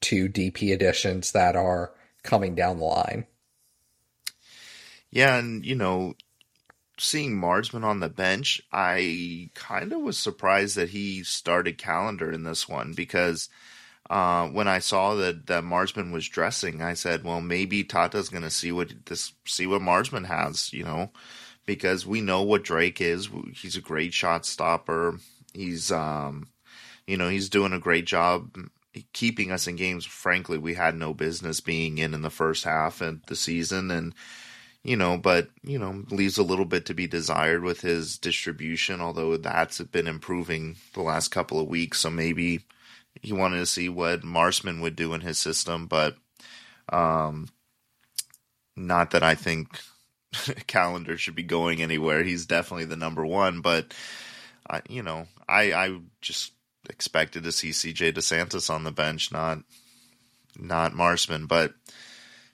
U22 0.00 0.32
DP 0.32 0.72
additions 0.72 1.32
that 1.32 1.56
are 1.56 1.92
coming 2.22 2.54
down 2.54 2.78
the 2.78 2.84
line. 2.84 3.26
Yeah, 5.10 5.36
and 5.36 5.64
you 5.64 5.74
know, 5.74 6.14
seeing 6.98 7.36
Marsman 7.36 7.84
on 7.84 8.00
the 8.00 8.08
bench, 8.08 8.60
I 8.72 9.50
kind 9.54 9.92
of 9.92 10.00
was 10.00 10.18
surprised 10.18 10.76
that 10.76 10.90
he 10.90 11.22
started 11.24 11.78
Callender 11.78 12.30
in 12.30 12.44
this 12.44 12.68
one 12.68 12.92
because 12.92 13.48
uh, 14.10 14.48
when 14.48 14.68
I 14.68 14.80
saw 14.80 15.14
that 15.14 15.46
that 15.46 15.64
Marsman 15.64 16.12
was 16.12 16.28
dressing, 16.28 16.82
I 16.82 16.94
said, 16.94 17.24
"Well, 17.24 17.40
maybe 17.40 17.84
Tata's 17.84 18.28
going 18.28 18.42
to 18.42 18.50
see 18.50 18.72
what 18.72 18.92
this 19.06 19.32
see 19.46 19.66
what 19.66 19.80
Marsman 19.80 20.24
has," 20.24 20.72
you 20.72 20.84
know 20.84 21.10
because 21.68 22.06
we 22.06 22.22
know 22.22 22.42
what 22.42 22.64
Drake 22.64 22.98
is. 22.98 23.28
He's 23.54 23.76
a 23.76 23.82
great 23.82 24.14
shot 24.14 24.46
stopper. 24.46 25.18
He's 25.52 25.92
um, 25.92 26.48
you 27.06 27.16
know, 27.18 27.28
he's 27.28 27.50
doing 27.50 27.74
a 27.74 27.78
great 27.78 28.06
job 28.06 28.56
keeping 29.12 29.50
us 29.52 29.66
in 29.66 29.76
games. 29.76 30.04
Frankly, 30.04 30.58
we 30.58 30.74
had 30.74 30.94
no 30.96 31.14
business 31.14 31.60
being 31.60 31.98
in 31.98 32.14
in 32.14 32.22
the 32.22 32.30
first 32.30 32.64
half 32.64 33.00
of 33.00 33.24
the 33.26 33.36
season, 33.36 33.90
and 33.90 34.14
you 34.84 34.96
know, 34.96 35.18
but 35.18 35.48
you 35.62 35.78
know, 35.78 36.04
leaves 36.10 36.38
a 36.38 36.42
little 36.42 36.64
bit 36.64 36.86
to 36.86 36.94
be 36.94 37.06
desired 37.06 37.62
with 37.62 37.80
his 37.82 38.18
distribution. 38.18 39.00
Although 39.00 39.36
that's 39.36 39.80
been 39.82 40.06
improving 40.06 40.76
the 40.94 41.02
last 41.02 41.28
couple 41.28 41.60
of 41.60 41.68
weeks, 41.68 42.00
so 42.00 42.10
maybe 42.10 42.60
he 43.22 43.32
wanted 43.32 43.58
to 43.58 43.66
see 43.66 43.88
what 43.88 44.24
Marsman 44.24 44.80
would 44.80 44.96
do 44.96 45.14
in 45.14 45.20
his 45.20 45.38
system, 45.38 45.86
but 45.86 46.16
um, 46.90 47.48
not 48.76 49.10
that 49.10 49.22
I 49.22 49.34
think 49.34 49.80
Callender 50.66 51.16
should 51.16 51.34
be 51.34 51.42
going 51.42 51.82
anywhere. 51.82 52.22
He's 52.22 52.46
definitely 52.46 52.86
the 52.86 52.96
number 52.96 53.24
one, 53.26 53.60
but 53.60 53.94
I, 54.68 54.82
you 54.88 55.02
know, 55.02 55.26
I 55.48 55.72
I 55.72 55.98
just 56.20 56.52
expected 56.88 57.44
to 57.44 57.52
see 57.52 57.70
CJ 57.70 58.14
Dos 58.14 58.26
Santos 58.26 58.70
on 58.70 58.84
the 58.84 58.90
bench, 58.90 59.32
not 59.32 59.58
not 60.58 60.94
Marsman, 60.94 61.46
but 61.46 61.74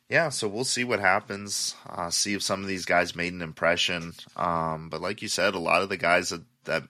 yeah, 0.09 0.29
so 0.29 0.47
we'll 0.49 0.65
see 0.65 0.85
what 0.85 1.01
happens. 1.01 1.75
Uh, 1.89 2.11
see 2.11 2.35
if 2.35 2.43
some 2.43 2.61
of 2.61 2.69
these 2.69 2.85
guys 2.85 3.17
made 3.17 3.33
an 3.33 3.43
impression. 3.43 4.13
Um, 4.37 4.89
but 4.91 5.01
like 5.01 5.23
you 5.23 5.29
said, 5.29 5.55
a 5.55 5.59
lot 5.59 5.83
of 5.83 5.89
the 5.89 5.97
guys 5.97 6.29
that, 6.29 6.43
that 6.65 6.83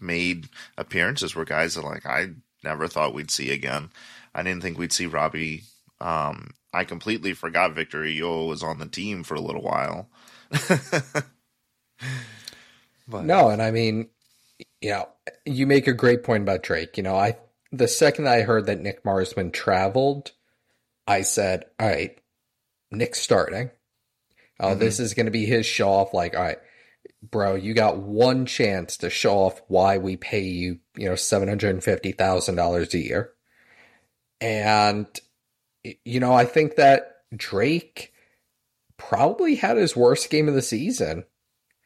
made 0.00 0.48
appearances 0.76 1.34
were 1.34 1.44
guys 1.44 1.74
that 1.74 1.84
like 1.84 2.04
I 2.06 2.30
never 2.62 2.88
thought 2.88 3.14
we'd 3.14 3.30
see 3.30 3.50
again. 3.50 3.90
I 4.34 4.42
didn't 4.42 4.62
think 4.62 4.78
we'd 4.78 4.92
see 4.92 5.06
Robbie 5.06 5.64
um, 6.00 6.50
I 6.72 6.84
completely 6.84 7.34
forgot 7.34 7.74
Victor 7.74 8.06
Yo 8.06 8.46
was 8.46 8.62
on 8.62 8.78
the 8.78 8.86
team 8.86 9.22
for 9.22 9.34
a 9.34 9.40
little 9.40 9.62
while. 9.62 10.08
but. 10.50 11.24
No, 13.08 13.50
and 13.50 13.60
I 13.60 13.72
mean, 13.72 14.08
you 14.80 14.90
know, 14.90 15.08
you 15.44 15.66
make 15.66 15.86
a 15.86 15.92
great 15.92 16.24
point 16.24 16.42
about 16.42 16.62
Drake. 16.62 16.96
You 16.96 17.02
know, 17.02 17.16
I 17.16 17.36
the 17.72 17.88
second 17.88 18.28
I 18.28 18.42
heard 18.42 18.66
that 18.66 18.80
Nick 18.80 19.04
Marsman 19.04 19.50
traveled, 19.50 20.32
I 21.06 21.22
said, 21.22 21.66
"All 21.78 21.88
right, 21.88 22.18
Nick's 22.90 23.20
starting. 23.20 23.70
Oh, 24.58 24.68
mm-hmm. 24.68 24.80
this 24.80 25.00
is 25.00 25.14
going 25.14 25.26
to 25.26 25.32
be 25.32 25.46
his 25.46 25.66
show 25.66 25.88
off. 25.90 26.14
Like, 26.14 26.36
all 26.36 26.42
right, 26.42 26.58
bro, 27.22 27.54
you 27.54 27.74
got 27.74 27.98
one 27.98 28.46
chance 28.46 28.98
to 28.98 29.10
show 29.10 29.36
off 29.36 29.62
why 29.68 29.98
we 29.98 30.16
pay 30.16 30.42
you, 30.42 30.78
you 30.96 31.08
know, 31.08 31.14
seven 31.14 31.48
hundred 31.48 31.70
and 31.70 31.84
fifty 31.84 32.12
thousand 32.12 32.56
dollars 32.56 32.94
a 32.94 32.98
year." 32.98 33.32
And 34.40 35.06
you 36.04 36.20
know, 36.20 36.32
I 36.32 36.44
think 36.44 36.76
that 36.76 37.22
Drake 37.34 38.12
probably 38.96 39.54
had 39.54 39.76
his 39.76 39.96
worst 39.96 40.30
game 40.30 40.48
of 40.48 40.54
the 40.54 40.62
season. 40.62 41.24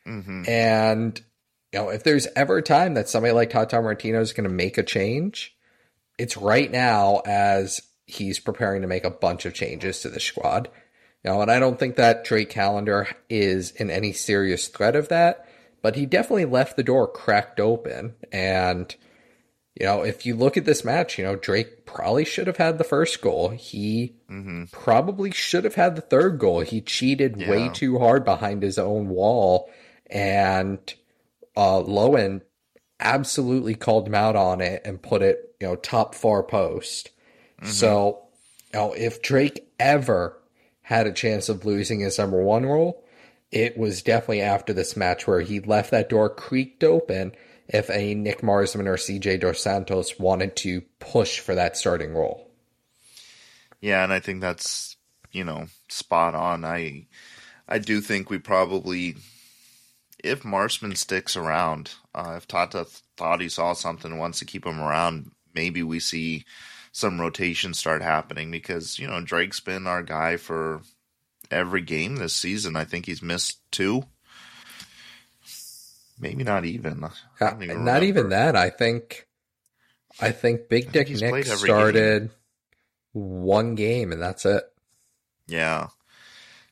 Mm-hmm. 0.06 0.48
And, 0.48 1.20
you 1.74 1.80
know, 1.80 1.88
if 1.88 2.04
there's 2.04 2.28
ever 2.36 2.58
a 2.58 2.62
time 2.62 2.94
that 2.94 3.08
somebody 3.08 3.32
like 3.32 3.50
Tata 3.50 3.82
Martino 3.82 4.20
is 4.20 4.32
going 4.32 4.48
to 4.48 4.54
make 4.54 4.78
a 4.78 4.84
change, 4.84 5.56
it's 6.18 6.36
right 6.36 6.70
now 6.70 7.20
as 7.26 7.82
he's 8.06 8.38
preparing 8.38 8.82
to 8.82 8.86
make 8.86 9.04
a 9.04 9.10
bunch 9.10 9.44
of 9.44 9.54
changes 9.54 10.00
to 10.00 10.08
the 10.08 10.20
squad. 10.20 10.68
You 11.24 11.32
know, 11.32 11.42
and 11.42 11.50
I 11.50 11.58
don't 11.58 11.76
think 11.76 11.96
that 11.96 12.22
Drake 12.22 12.50
Callender 12.50 13.08
is 13.28 13.72
in 13.72 13.90
any 13.90 14.12
serious 14.12 14.68
threat 14.68 14.94
of 14.94 15.08
that, 15.08 15.48
but 15.82 15.96
he 15.96 16.06
definitely 16.06 16.44
left 16.44 16.76
the 16.76 16.84
door 16.84 17.08
cracked 17.08 17.58
open. 17.58 18.14
And, 18.30 18.94
you 19.74 19.84
know, 19.84 20.02
if 20.02 20.24
you 20.24 20.36
look 20.36 20.56
at 20.56 20.66
this 20.66 20.84
match, 20.84 21.18
you 21.18 21.24
know, 21.24 21.34
Drake 21.34 21.86
probably 21.86 22.24
should 22.24 22.46
have 22.46 22.58
had 22.58 22.78
the 22.78 22.84
first 22.84 23.20
goal. 23.20 23.48
He 23.48 24.14
mm-hmm. 24.30 24.66
probably 24.70 25.32
should 25.32 25.64
have 25.64 25.74
had 25.74 25.96
the 25.96 26.02
third 26.02 26.38
goal. 26.38 26.60
He 26.60 26.80
cheated 26.80 27.36
yeah. 27.36 27.50
way 27.50 27.68
too 27.68 27.98
hard 27.98 28.24
behind 28.24 28.62
his 28.62 28.78
own 28.78 29.08
wall. 29.08 29.68
And 30.08 30.78
uh, 31.56 31.80
Löwen 31.80 32.42
absolutely 33.00 33.74
called 33.74 34.06
him 34.06 34.14
out 34.14 34.36
on 34.36 34.60
it 34.60 34.82
and 34.84 35.02
put 35.02 35.22
it, 35.22 35.54
you 35.60 35.66
know, 35.66 35.76
top 35.76 36.14
far 36.14 36.42
post. 36.42 37.10
Mm-hmm. 37.60 37.70
So, 37.70 38.22
you 38.72 38.78
know, 38.78 38.92
if 38.92 39.22
Drake 39.22 39.68
ever 39.78 40.38
had 40.82 41.06
a 41.06 41.12
chance 41.12 41.48
of 41.48 41.64
losing 41.64 42.00
his 42.00 42.18
number 42.18 42.42
one 42.42 42.66
role, 42.66 43.04
it 43.50 43.76
was 43.76 44.02
definitely 44.02 44.42
after 44.42 44.72
this 44.72 44.96
match 44.96 45.26
where 45.26 45.40
he 45.40 45.60
left 45.60 45.90
that 45.90 46.08
door 46.08 46.28
creaked 46.28 46.82
open 46.82 47.32
if 47.68 47.88
a 47.90 48.14
Nick 48.14 48.42
Marsman 48.42 48.88
or 48.88 48.96
CJ 48.96 49.40
Dos 49.40 49.60
Santos 49.60 50.18
wanted 50.18 50.56
to 50.56 50.82
push 50.98 51.38
for 51.38 51.54
that 51.54 51.76
starting 51.76 52.12
role. 52.12 52.50
Yeah, 53.80 54.02
and 54.02 54.12
I 54.12 54.20
think 54.20 54.40
that's 54.40 54.96
you 55.30 55.44
know 55.44 55.66
spot 55.88 56.34
on. 56.34 56.64
I 56.64 57.06
I 57.68 57.78
do 57.78 58.00
think 58.00 58.28
we 58.28 58.38
probably 58.38 59.16
if 60.24 60.42
Marsman 60.42 60.96
sticks 60.96 61.36
around, 61.36 61.92
uh, 62.14 62.34
if 62.36 62.48
Tata 62.48 62.86
thought 63.16 63.40
he 63.40 63.48
saw 63.48 63.74
something 63.74 64.10
and 64.10 64.18
wants 64.18 64.38
to 64.38 64.44
keep 64.44 64.64
him 64.64 64.80
around, 64.80 65.30
maybe 65.54 65.82
we 65.82 66.00
see 66.00 66.44
some 66.92 67.20
rotation 67.20 67.74
start 67.74 68.02
happening 68.02 68.50
because 68.50 68.98
you 68.98 69.06
know 69.06 69.20
Drake's 69.20 69.60
been 69.60 69.86
our 69.86 70.02
guy 70.02 70.36
for 70.36 70.80
every 71.50 71.82
game 71.82 72.16
this 72.16 72.34
season. 72.34 72.74
I 72.74 72.84
think 72.84 73.06
he's 73.06 73.22
missed 73.22 73.58
two, 73.70 74.04
maybe 76.18 76.42
not 76.42 76.64
even. 76.64 77.04
Uh, 77.04 77.10
don't 77.38 77.62
even 77.62 78.02
even 78.02 78.28
that. 78.30 78.56
I 78.56 78.70
think, 78.70 79.28
I 80.20 80.30
think 80.30 80.68
Big 80.68 80.84
I 80.88 80.90
think 80.90 80.92
Dick 80.92 81.08
he's 81.08 81.22
Nick 81.22 81.44
started 81.44 82.30
one 83.12 83.74
game 83.74 84.10
and 84.10 84.22
that's 84.22 84.46
it. 84.46 84.64
Yeah. 85.46 85.88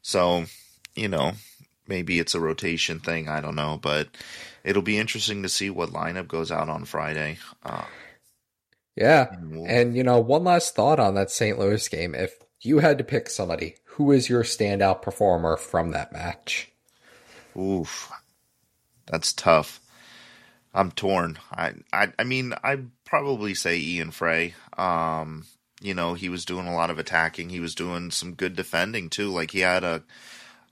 So, 0.01 0.47
you 0.95 1.09
know, 1.09 1.33
maybe 1.87 2.19
it's 2.19 2.35
a 2.35 2.41
rotation 2.41 3.01
thing. 3.01 3.29
I 3.29 3.41
don't 3.41 3.57
know, 3.57 3.79
but 3.83 4.09
it'll 4.65 4.83
be 4.83 4.99
interesting 4.99 5.43
to 5.43 5.49
see 5.49 5.71
what 5.71 5.91
lineup 5.91 6.29
goes 6.29 6.51
out 6.51 6.69
on 6.69 6.85
Friday. 6.85 7.39
Uh, 7.65 7.85
Yeah. 8.97 9.29
and 9.33 9.51
we'll- 9.51 9.67
And 9.67 9.97
you 9.97 10.03
know, 10.05 10.21
one 10.21 10.45
last 10.45 10.75
thought 10.75 11.01
on 11.01 11.15
that 11.15 11.31
St. 11.31 11.59
Louis 11.59 11.87
game. 11.89 12.15
If 12.15 12.35
you 12.61 12.79
had 12.79 12.99
to 12.99 13.05
pick 13.05 13.29
somebody, 13.29 13.77
who 13.85 14.13
is 14.13 14.29
your 14.29 14.43
standout 14.45 15.03
performer 15.03 15.57
from 15.57 15.91
that 15.93 16.13
match? 16.13 16.71
Oof, 17.57 18.11
that's 19.07 19.33
tough. 19.33 19.81
I'm 20.75 20.91
torn. 20.91 21.39
I, 21.51 21.73
I, 21.93 22.13
I 22.19 22.25
mean, 22.25 22.55
I'd 22.63 22.89
probably 23.05 23.53
say 23.55 23.79
Ian 23.79 24.11
Frey. 24.11 24.55
Um, 24.79 25.45
you 25.83 25.93
know, 25.93 26.15
he 26.15 26.31
was 26.31 26.47
doing 26.47 26.67
a 26.67 26.75
lot 26.75 26.89
of 26.89 26.99
attacking. 26.99 27.51
He 27.51 27.61
was 27.61 27.75
doing 27.75 28.11
some 28.11 28.33
good 28.35 28.57
defending 28.57 29.11
too. 29.11 29.29
Like 29.31 29.51
he 29.51 29.61
had 29.61 29.85
a, 29.85 30.03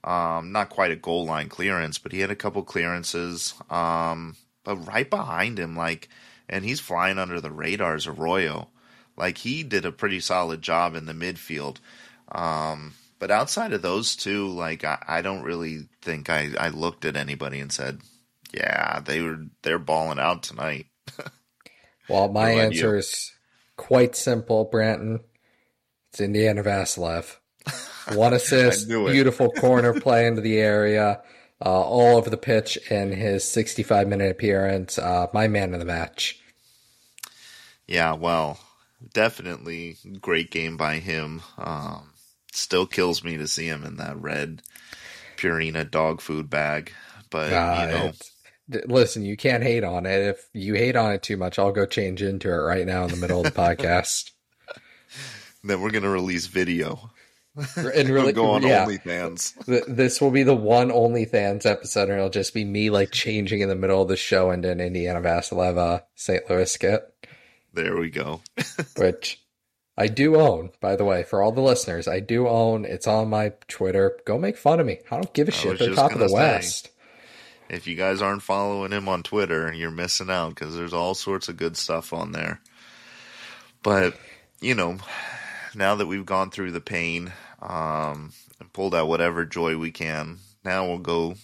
um, 0.03 0.51
not 0.51 0.69
quite 0.69 0.91
a 0.91 0.95
goal 0.95 1.25
line 1.25 1.49
clearance, 1.49 1.97
but 1.97 2.11
he 2.11 2.19
had 2.19 2.31
a 2.31 2.35
couple 2.35 2.63
clearances. 2.63 3.53
Um, 3.69 4.35
but 4.63 4.77
right 4.87 5.09
behind 5.09 5.59
him, 5.59 5.75
like, 5.75 6.09
and 6.49 6.65
he's 6.65 6.79
flying 6.79 7.17
under 7.17 7.39
the 7.39 7.51
radars. 7.51 8.07
Arroyo, 8.07 8.69
like 9.17 9.39
he 9.39 9.63
did 9.63 9.85
a 9.85 9.91
pretty 9.91 10.19
solid 10.19 10.61
job 10.61 10.95
in 10.95 11.05
the 11.05 11.13
midfield. 11.13 11.77
Um, 12.31 12.93
but 13.19 13.31
outside 13.31 13.73
of 13.73 13.81
those 13.81 14.15
two, 14.15 14.47
like 14.47 14.83
I, 14.83 14.97
I 15.07 15.21
don't 15.21 15.43
really 15.43 15.87
think 16.01 16.29
I, 16.29 16.51
I 16.59 16.69
looked 16.69 17.05
at 17.05 17.15
anybody 17.15 17.59
and 17.59 17.71
said, 17.71 18.01
"Yeah, 18.53 18.99
they 18.99 19.21
were 19.21 19.45
they're 19.61 19.79
balling 19.79 20.19
out 20.19 20.43
tonight." 20.43 20.87
Well, 22.09 22.27
my 22.27 22.49
answer 22.51 22.93
you? 22.93 22.99
is 22.99 23.31
quite 23.77 24.17
simple, 24.17 24.69
Branton. 24.69 25.21
It's 26.09 26.19
Indiana 26.19 26.61
Vassilev. 26.61 27.37
One 28.13 28.33
assist, 28.39 28.87
beautiful 28.87 29.49
corner 29.59 29.99
play 29.99 30.25
into 30.27 30.41
the 30.41 30.57
area, 30.59 31.21
uh, 31.63 31.69
all 31.69 32.17
over 32.17 32.29
the 32.29 32.37
pitch 32.37 32.77
in 32.91 33.11
his 33.11 33.43
65 33.43 34.07
minute 34.07 34.31
appearance. 34.31 34.97
Uh, 34.97 35.27
my 35.33 35.47
man 35.47 35.73
of 35.73 35.79
the 35.79 35.85
match. 35.85 36.39
Yeah, 37.87 38.13
well, 38.13 38.59
definitely 39.13 39.97
great 40.21 40.51
game 40.51 40.77
by 40.77 40.97
him. 40.97 41.41
Um, 41.57 42.11
still 42.51 42.85
kills 42.85 43.23
me 43.23 43.37
to 43.37 43.47
see 43.47 43.67
him 43.67 43.83
in 43.83 43.97
that 43.97 44.17
red 44.17 44.61
Purina 45.37 45.89
dog 45.89 46.21
food 46.21 46.49
bag, 46.49 46.93
but 47.29 47.51
Uh, 47.51 47.81
you 47.81 48.77
know, 48.77 48.81
listen, 48.85 49.23
you 49.25 49.35
can't 49.35 49.63
hate 49.63 49.83
on 49.83 50.05
it. 50.05 50.21
If 50.21 50.49
you 50.53 50.75
hate 50.75 50.95
on 50.95 51.11
it 51.11 51.23
too 51.23 51.35
much, 51.37 51.59
I'll 51.59 51.71
go 51.71 51.85
change 51.85 52.21
into 52.21 52.49
it 52.49 52.55
right 52.55 52.85
now 52.85 53.03
in 53.03 53.11
the 53.11 53.17
middle 53.17 53.39
of 53.39 53.45
the 53.45 53.51
podcast. 53.61 54.31
then 55.63 55.81
we're 55.81 55.91
gonna 55.91 56.09
release 56.09 56.47
video. 56.47 57.11
And 57.75 58.09
really, 58.09 58.31
go 58.31 58.51
on 58.51 58.63
yeah, 58.63 58.85
OnlyFans. 58.85 59.85
this 59.85 60.21
will 60.21 60.31
be 60.31 60.43
the 60.43 60.55
one 60.55 60.89
OnlyFans 60.89 61.65
episode, 61.65 62.09
and 62.09 62.17
it'll 62.17 62.29
just 62.29 62.53
be 62.53 62.63
me 62.63 62.89
like 62.89 63.11
changing 63.11 63.59
in 63.61 63.69
the 63.69 63.75
middle 63.75 64.01
of 64.01 64.07
the 64.07 64.15
show 64.15 64.51
into 64.51 64.69
an 64.69 64.79
Indiana 64.79 65.19
Vassilev 65.19 65.77
uh, 65.77 65.99
St. 66.15 66.49
Louis 66.49 66.71
skit, 66.71 67.01
There 67.73 67.97
we 67.97 68.09
go. 68.09 68.41
which 68.97 69.41
I 69.97 70.07
do 70.07 70.37
own, 70.37 70.71
by 70.79 70.95
the 70.95 71.03
way, 71.03 71.23
for 71.23 71.43
all 71.43 71.51
the 71.51 71.61
listeners. 71.61 72.07
I 72.07 72.21
do 72.21 72.47
own. 72.47 72.85
It's 72.85 73.07
on 73.07 73.29
my 73.29 73.53
Twitter. 73.67 74.17
Go 74.25 74.37
make 74.37 74.57
fun 74.57 74.79
of 74.79 74.85
me. 74.85 74.99
I 75.11 75.15
don't 75.15 75.33
give 75.33 75.49
a 75.49 75.51
I 75.51 75.55
shit. 75.55 75.79
They're 75.79 75.93
top 75.93 76.13
of 76.13 76.19
the 76.19 76.29
say. 76.29 76.33
West. 76.33 76.89
If 77.69 77.87
you 77.87 77.95
guys 77.95 78.21
aren't 78.21 78.41
following 78.43 78.91
him 78.91 79.07
on 79.07 79.23
Twitter, 79.23 79.71
you're 79.71 79.91
missing 79.91 80.29
out 80.29 80.49
because 80.55 80.75
there's 80.75 80.93
all 80.93 81.13
sorts 81.13 81.49
of 81.49 81.57
good 81.57 81.77
stuff 81.77 82.13
on 82.13 82.31
there. 82.31 82.61
But, 83.83 84.17
you 84.59 84.75
know, 84.75 84.97
now 85.75 85.95
that 85.95 86.07
we've 86.07 86.25
gone 86.25 86.51
through 86.51 86.71
the 86.71 86.81
pain 86.81 87.31
um, 87.61 88.33
and 88.59 88.71
pulled 88.73 88.95
out 88.95 89.07
whatever 89.07 89.45
joy 89.45 89.77
we 89.77 89.91
can, 89.91 90.39
now 90.63 90.87
we'll 90.87 90.97
go, 90.99 91.35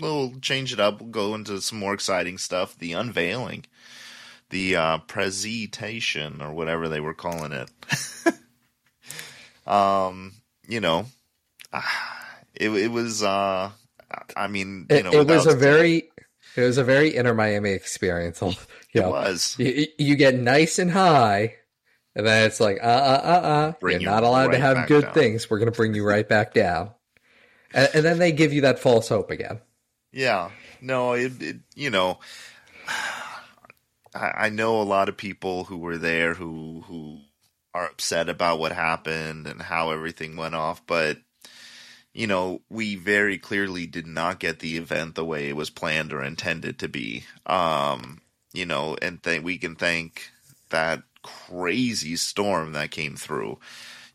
we'll 0.00 0.38
change 0.40 0.72
it 0.72 0.80
up. 0.80 1.00
We'll 1.00 1.10
go 1.10 1.34
into 1.34 1.60
some 1.60 1.78
more 1.78 1.94
exciting 1.94 2.38
stuff. 2.38 2.76
The 2.78 2.92
unveiling, 2.92 3.64
the 4.50 4.76
uh, 4.76 4.98
presentation, 4.98 6.40
or 6.42 6.52
whatever 6.52 6.88
they 6.88 7.00
were 7.00 7.14
calling 7.14 7.52
it. 7.52 7.70
um, 9.66 10.32
you 10.66 10.80
know, 10.80 11.06
it, 12.54 12.70
it 12.70 12.90
was, 12.90 13.22
uh, 13.22 13.70
I 14.36 14.46
mean, 14.48 14.86
you 14.90 14.96
It, 14.96 15.04
know, 15.04 15.12
it 15.12 15.26
was 15.26 15.46
a 15.46 15.54
very, 15.56 16.10
it 16.56 16.60
was 16.60 16.78
a 16.78 16.84
very 16.84 17.14
Inter 17.16 17.34
Miami 17.34 17.70
experience. 17.70 18.42
You 18.94 19.02
It 19.02 19.08
was. 19.08 19.56
you, 19.58 19.86
you 19.98 20.14
get 20.14 20.36
nice 20.36 20.78
and 20.78 20.88
high, 20.88 21.56
and 22.14 22.26
then 22.26 22.46
it's 22.46 22.60
like, 22.60 22.78
uh, 22.82 22.86
uh, 22.86 23.20
uh, 23.24 23.46
uh, 23.46 23.72
Bring 23.80 24.00
you're 24.00 24.10
not 24.10 24.22
allowed 24.22 24.52
to 24.52 24.58
have 24.58 24.86
good 24.86 25.04
down. 25.04 25.14
things. 25.14 25.50
We're 25.50 25.58
going 25.58 25.70
to 25.70 25.76
bring 25.76 25.94
you 25.94 26.04
right 26.06 26.28
back 26.28 26.54
down. 26.54 26.90
And, 27.72 27.88
and 27.94 28.04
then 28.04 28.18
they 28.18 28.32
give 28.32 28.52
you 28.52 28.62
that 28.62 28.78
false 28.78 29.08
hope 29.08 29.30
again. 29.30 29.60
Yeah. 30.12 30.50
No, 30.80 31.14
it, 31.14 31.42
it 31.42 31.56
you 31.74 31.90
know, 31.90 32.20
I, 34.14 34.46
I 34.46 34.48
know 34.50 34.80
a 34.80 34.84
lot 34.84 35.08
of 35.08 35.16
people 35.16 35.64
who 35.64 35.78
were 35.78 35.98
there 35.98 36.34
who 36.34 36.84
who 36.86 37.18
are 37.74 37.86
upset 37.86 38.28
about 38.28 38.60
what 38.60 38.70
happened 38.70 39.48
and 39.48 39.60
how 39.60 39.90
everything 39.90 40.36
went 40.36 40.54
off, 40.54 40.86
but 40.86 41.18
you 42.12 42.28
know, 42.28 42.60
we 42.70 42.94
very 42.94 43.38
clearly 43.38 43.86
did 43.86 44.06
not 44.06 44.38
get 44.38 44.60
the 44.60 44.76
event 44.76 45.16
the 45.16 45.24
way 45.24 45.48
it 45.48 45.56
was 45.56 45.70
planned 45.70 46.12
or 46.12 46.22
intended 46.22 46.78
to 46.78 46.88
be. 46.88 47.24
Um, 47.44 48.20
you 48.52 48.66
know, 48.66 48.96
and 49.02 49.20
th- 49.20 49.42
we 49.42 49.58
can 49.58 49.74
thank 49.74 50.30
that 50.70 51.02
crazy 51.24 52.16
storm 52.16 52.72
that 52.72 52.90
came 52.90 53.16
through. 53.16 53.58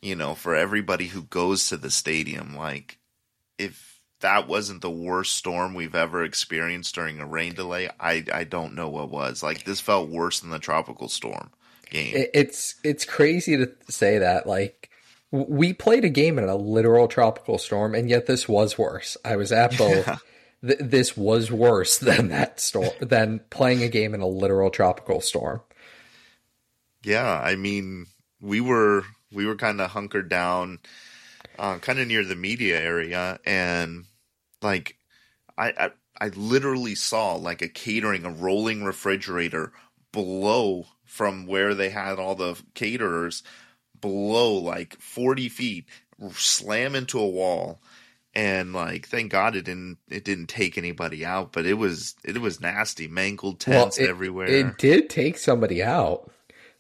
You 0.02 0.16
know, 0.16 0.34
for 0.34 0.56
everybody 0.56 1.08
who 1.08 1.24
goes 1.24 1.68
to 1.68 1.78
the 1.78 1.92
stadium, 1.92 2.56
like 2.56 3.00
if 3.58 4.00
that 4.22 4.48
wasn't 4.48 4.82
the 4.82 4.90
worst 4.90 5.34
storm 5.34 5.74
we've 5.74 5.96
ever 5.96 6.24
experienced 6.24 6.96
during 6.96 7.20
a 7.20 7.26
rain 7.26 7.54
delay, 7.54 7.90
I 8.00 8.24
I 8.34 8.44
don't 8.46 8.76
know 8.76 8.90
what 8.90 9.10
was. 9.10 9.44
Like 9.44 9.64
this 9.66 9.82
felt 9.82 10.10
worse 10.10 10.40
than 10.40 10.52
the 10.52 10.60
tropical 10.60 11.10
storm 11.10 11.52
game. 11.90 12.28
It's 12.34 12.76
it's 12.84 13.06
crazy 13.06 13.58
to 13.58 13.70
say 13.90 14.20
that. 14.20 14.48
Like 14.48 14.90
we 15.32 15.74
played 15.74 16.06
a 16.06 16.10
game 16.10 16.38
in 16.40 16.46
a 16.46 16.56
literal 16.56 17.08
tropical 17.08 17.58
storm, 17.58 17.94
and 17.96 18.10
yet 18.10 18.26
this 18.26 18.48
was 18.48 18.78
worse. 18.78 19.18
I 19.24 19.36
was 19.36 19.52
at 19.52 19.78
both. 19.78 20.06
Th- 20.66 20.80
this 20.80 21.16
was 21.16 21.50
worse 21.50 22.00
than 22.00 22.30
that 22.30 22.60
storm 22.60 22.90
than 23.00 23.40
playing 23.50 23.82
a 23.82 23.88
game 23.88 24.14
in 24.14 24.22
a 24.22 24.28
literal 24.28 24.70
tropical 24.70 25.22
storm. 25.22 25.62
Yeah, 27.04 27.40
I 27.42 27.56
mean, 27.56 28.08
we 28.42 28.62
were 28.62 29.04
we 29.32 29.46
were 29.46 29.56
kind 29.56 29.80
of 29.82 29.92
hunkered 29.92 30.30
down, 30.30 30.80
uh, 31.58 31.78
kind 31.80 32.00
of 32.00 32.08
near 32.08 32.26
the 32.26 32.36
media 32.36 32.80
area, 32.80 33.40
and 33.46 34.06
like, 34.62 34.98
I, 35.58 35.74
I 35.78 35.92
I 36.20 36.28
literally 36.30 36.96
saw 36.96 37.36
like 37.36 37.62
a 37.62 37.70
catering, 37.70 38.26
a 38.26 38.32
rolling 38.32 38.84
refrigerator 38.84 39.72
blow 40.12 40.88
from 41.06 41.48
where 41.48 41.74
they 41.74 41.90
had 41.90 42.20
all 42.20 42.36
the 42.36 42.62
caterers, 42.74 43.44
blow 44.00 44.54
like 44.56 44.98
forty 45.00 45.48
feet, 45.50 45.86
slam 46.34 46.96
into 46.96 47.20
a 47.20 47.28
wall, 47.28 47.80
and 48.36 48.74
like, 48.74 49.08
thank 49.08 49.32
God 49.32 49.56
it 49.56 49.64
didn't 49.64 50.00
it 50.10 50.26
didn't 50.26 50.48
take 50.48 50.78
anybody 50.78 51.26
out, 51.26 51.54
but 51.54 51.66
it 51.66 51.76
was 51.76 52.16
it 52.26 52.40
was 52.40 52.60
nasty, 52.60 53.08
mangled 53.08 53.60
tents 53.60 53.98
it, 53.98 54.10
everywhere. 54.10 54.48
It 54.48 54.78
did 54.78 55.10
take 55.10 55.38
somebody 55.38 55.82
out. 55.82 56.30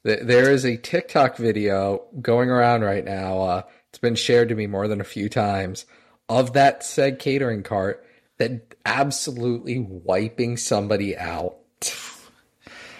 Th- 0.05 0.21
There 0.21 0.51
is 0.51 0.65
a 0.65 0.77
TikTok 0.77 1.37
video 1.37 2.05
going 2.21 2.49
around 2.49 2.81
right 2.81 3.03
now. 3.03 3.41
Uh, 3.41 3.61
it's 3.89 3.99
been 3.99 4.15
shared 4.15 4.49
to 4.49 4.55
me 4.55 4.67
more 4.67 4.87
than 4.87 5.01
a 5.01 5.05
few 5.05 5.29
times 5.29 5.85
of 6.27 6.53
that 6.53 6.83
said 6.83 7.19
catering 7.19 7.63
cart 7.63 8.05
that 8.37 8.75
absolutely 8.85 9.79
wiping 9.79 10.57
somebody 10.57 11.17
out. 11.17 11.55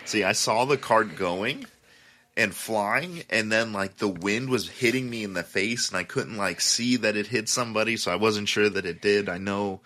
See, 0.06 0.24
I 0.24 0.32
saw 0.32 0.66
the 0.66 0.78
cart 0.78 1.16
going 1.16 1.68
and 2.36 2.54
flying, 2.54 3.24
and 3.30 3.52
then 3.52 3.72
like 3.74 3.98
the 3.98 4.08
wind 4.08 4.50
was 4.50 4.68
hitting 4.68 5.10
me 5.10 5.24
in 5.24 5.34
the 5.34 5.44
face, 5.44 5.90
and 5.90 5.98
I 5.98 6.04
couldn't 6.04 6.38
like 6.38 6.62
see 6.62 6.96
that 6.98 7.16
it 7.16 7.28
hit 7.28 7.48
somebody, 7.48 7.96
so 7.98 8.12
I 8.12 8.16
wasn't 8.16 8.50
sure 8.50 8.70
that 8.70 8.86
it 8.86 9.02
did. 9.02 9.30
I 9.30 9.38
know 9.38 9.82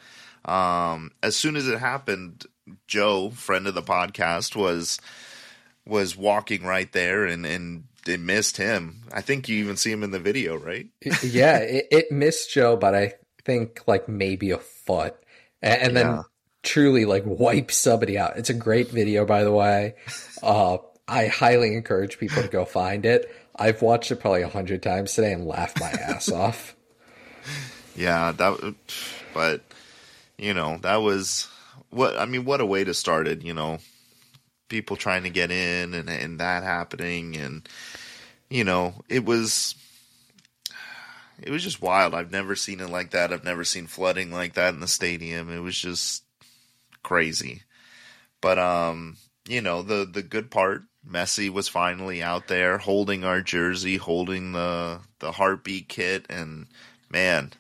um, 0.46 1.12
as 1.22 1.36
soon 1.36 1.56
as 1.56 1.68
it 1.68 1.80
happened, 1.80 2.46
Joe, 2.88 3.32
friend 3.32 3.68
of 3.68 3.76
the 3.76 3.82
podcast, 3.82 4.56
was 4.56 5.00
was 5.86 6.16
walking 6.18 6.64
right 6.64 6.92
there, 6.92 7.26
and 7.26 7.46
and 7.46 7.86
it 8.08 8.20
missed 8.20 8.58
him. 8.58 9.04
I 9.14 9.22
think 9.22 9.48
you 9.50 9.58
even 9.58 9.78
see 9.78 9.92
him 9.92 10.04
in 10.04 10.12
the 10.12 10.20
video, 10.20 10.58
right? 10.58 10.88
yeah, 11.24 11.58
it, 11.58 11.88
it 11.92 12.12
missed 12.12 12.52
Joe, 12.54 12.76
but 12.76 12.96
I 12.96 13.14
think 13.46 13.82
like 13.88 14.08
maybe 14.10 14.52
a 14.52 14.58
foot, 14.58 15.16
and, 15.62 15.82
and 15.82 15.98
then 15.98 16.06
Yeah. 16.08 16.22
truly 16.64 17.06
like 17.06 17.24
wipe 17.26 17.72
somebody 17.72 18.18
out. 18.18 18.38
It's 18.38 18.50
a 18.50 18.54
great 18.54 18.90
video, 18.90 19.26
by 19.26 19.44
the 19.44 19.52
way. 19.52 19.96
Uh, 20.42 20.78
I 21.08 21.28
highly 21.28 21.74
encourage 21.76 22.18
people 22.18 22.42
to 22.42 22.48
go 22.48 22.64
find 22.66 23.06
it. 23.06 23.30
I've 23.56 23.82
watched 23.82 24.12
it 24.12 24.18
probably 24.18 24.42
a 24.42 24.50
hundred 24.50 24.82
times 24.82 25.14
today 25.14 25.34
and 25.34 25.46
laughed 25.46 25.80
my 25.80 25.90
ass 25.92 26.32
off. 26.32 26.76
Yeah, 27.96 28.32
that. 28.32 28.76
But 29.34 29.62
you 30.38 30.54
know, 30.54 30.78
that 30.82 30.98
was 30.98 31.48
what 31.90 32.18
I 32.18 32.26
mean. 32.26 32.46
What 32.46 32.62
a 32.62 32.66
way 32.66 32.84
to 32.84 32.94
start 32.94 33.28
it. 33.28 33.44
You 33.44 33.54
know, 33.54 33.78
people 34.70 34.96
trying 34.96 35.24
to 35.24 35.30
get 35.30 35.52
in 35.52 35.94
and 35.94 36.10
and 36.10 36.40
that 36.40 36.64
happening, 36.64 37.36
and 37.36 37.68
you 38.50 38.64
know, 38.64 38.96
it 39.10 39.26
was. 39.26 39.76
It 41.42 41.50
was 41.50 41.64
just 41.64 41.82
wild. 41.82 42.14
I've 42.14 42.32
never 42.32 42.56
seen 42.56 42.80
it 42.80 42.90
like 42.90 43.12
that. 43.12 43.34
I've 43.34 43.44
never 43.44 43.66
seen 43.66 43.88
flooding 43.88 44.32
like 44.32 44.54
that 44.54 44.76
in 44.76 44.80
the 44.80 44.88
stadium. 44.88 45.50
It 45.50 45.60
was 45.60 45.78
just 45.78 46.24
crazy. 47.02 47.64
But 48.40 48.60
um, 48.60 49.18
you 49.48 49.62
know, 49.62 49.82
the 49.82 50.06
the 50.06 50.22
good 50.22 50.50
part, 50.50 50.84
Messi 51.08 51.50
was 51.50 51.68
finally 51.68 52.24
out 52.24 52.48
there 52.48 52.78
holding 52.78 53.24
our 53.24 53.42
jersey, 53.42 53.98
holding 53.98 54.54
the 54.54 55.00
the 55.20 55.34
heartbeat 55.34 55.90
kit 55.90 56.26
and 56.30 56.68
man, 57.10 57.54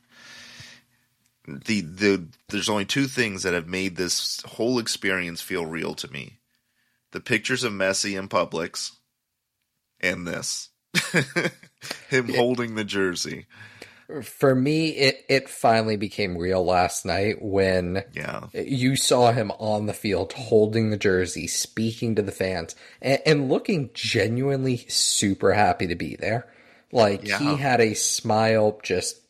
the 1.48 1.82
the 1.82 2.28
there's 2.50 2.70
only 2.70 2.86
two 2.86 3.06
things 3.06 3.44
that 3.44 3.54
have 3.54 3.68
made 3.68 3.96
this 3.96 4.42
whole 4.44 4.80
experience 4.80 5.42
feel 5.42 5.66
real 5.66 5.94
to 5.96 6.12
me. 6.12 6.38
The 7.14 7.22
pictures 7.22 7.64
of 7.64 7.72
Messi 7.74 8.18
in 8.20 8.28
Publix 8.28 8.92
and 10.02 10.28
this. 10.28 10.70
Him 12.10 12.30
holding 12.34 12.76
the 12.76 12.84
jersey. 12.84 13.46
For 14.22 14.54
me, 14.54 14.90
it 14.90 15.24
it 15.30 15.50
finally 15.50 15.96
became 15.96 16.38
real 16.38 16.64
last 16.64 17.06
night 17.06 17.42
when 17.42 18.04
Yeah. 18.14 18.48
you 18.54 18.96
saw 18.96 19.32
him 19.32 19.50
on 19.52 19.86
the 19.86 19.94
field 19.94 20.34
holding 20.34 20.90
the 20.90 20.98
jersey, 20.98 21.48
speaking 21.48 22.14
to 22.16 22.22
the 22.22 22.32
fans, 22.34 22.76
and, 23.02 23.22
and 23.26 23.50
looking 23.50 23.90
genuinely 23.94 24.86
super 24.90 25.54
happy 25.54 25.88
to 25.88 25.96
be 25.96 26.16
there. 26.18 26.48
Like 26.92 27.26
Yeah. 27.28 27.40
he 27.40 27.56
had 27.56 27.80
a 27.80 27.94
smile 27.96 28.80
just 28.84 29.22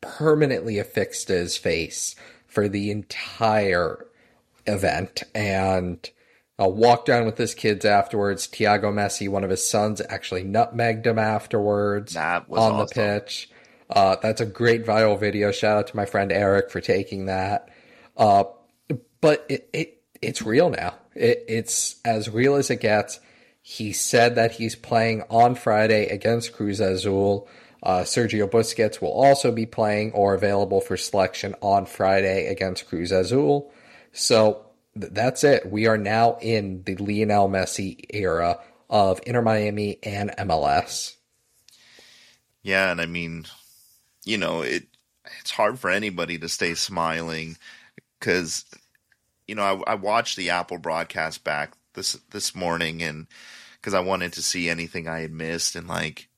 permanently 0.00 0.78
affixed 0.78 1.26
to 1.26 1.34
his 1.34 1.56
face 1.56 2.14
for 2.46 2.68
the 2.68 2.90
entire 2.92 4.06
event. 4.66 5.24
And 5.34 6.08
I 6.58 6.66
walked 6.66 7.06
down 7.06 7.26
with 7.26 7.36
his 7.36 7.54
kids 7.54 7.84
afterwards. 7.84 8.48
Thiago 8.48 8.84
Messi, 8.84 9.28
one 9.28 9.44
of 9.44 9.50
his 9.50 9.66
sons, 9.66 10.00
actually 10.08 10.42
nutmegged 10.42 11.04
him 11.04 11.18
afterwards 11.18 12.14
That 12.14 12.48
was 12.48 12.60
on 12.60 12.72
awesome. 12.72 12.86
the 12.86 12.94
pitch. 12.94 13.50
Uh, 13.90 14.16
that's 14.22 14.40
a 14.40 14.46
great 14.46 14.84
viral 14.84 15.18
video. 15.20 15.52
Shout 15.52 15.78
out 15.78 15.86
to 15.88 15.96
my 15.96 16.06
friend 16.06 16.32
Eric 16.32 16.70
for 16.70 16.80
taking 16.80 17.26
that. 17.26 17.68
Uh, 18.16 18.44
but 19.20 19.44
it, 19.48 19.68
it 19.72 20.02
it's 20.22 20.42
real 20.42 20.70
now. 20.70 20.94
It, 21.14 21.44
it's 21.48 21.96
as 22.04 22.28
real 22.30 22.56
as 22.56 22.70
it 22.70 22.80
gets. 22.80 23.20
He 23.62 23.92
said 23.92 24.36
that 24.36 24.52
he's 24.52 24.76
playing 24.76 25.24
on 25.28 25.54
Friday 25.56 26.06
against 26.08 26.52
Cruz 26.52 26.80
Azul. 26.80 27.48
Uh, 27.82 28.00
Sergio 28.00 28.50
Busquets 28.50 29.00
will 29.00 29.12
also 29.12 29.52
be 29.52 29.66
playing 29.66 30.12
or 30.12 30.34
available 30.34 30.80
for 30.80 30.96
selection 30.96 31.54
on 31.60 31.84
Friday 31.86 32.46
against 32.46 32.88
Cruz 32.88 33.12
Azul. 33.12 33.72
So 34.12 34.65
that's 34.96 35.44
it. 35.44 35.70
We 35.70 35.86
are 35.86 35.98
now 35.98 36.38
in 36.40 36.82
the 36.84 36.96
Lionel 36.96 37.48
Messi 37.48 38.04
era 38.10 38.58
of 38.88 39.20
Inter 39.26 39.42
Miami 39.42 39.98
and 40.02 40.30
MLS. 40.38 41.14
Yeah, 42.62 42.90
and 42.90 43.00
I 43.00 43.06
mean, 43.06 43.46
you 44.24 44.38
know, 44.38 44.62
it 44.62 44.86
it's 45.40 45.50
hard 45.50 45.78
for 45.78 45.90
anybody 45.90 46.38
to 46.38 46.48
stay 46.48 46.74
smiling 46.74 47.56
because 48.18 48.64
you 49.46 49.54
know 49.54 49.62
I, 49.86 49.92
I 49.92 49.94
watched 49.94 50.36
the 50.36 50.50
Apple 50.50 50.78
broadcast 50.78 51.44
back 51.44 51.72
this 51.94 52.14
this 52.30 52.54
morning 52.54 53.02
and 53.02 53.26
because 53.80 53.94
I 53.94 54.00
wanted 54.00 54.32
to 54.34 54.42
see 54.42 54.68
anything 54.68 55.08
I 55.08 55.20
had 55.20 55.32
missed 55.32 55.76
and 55.76 55.88
like 55.88 56.28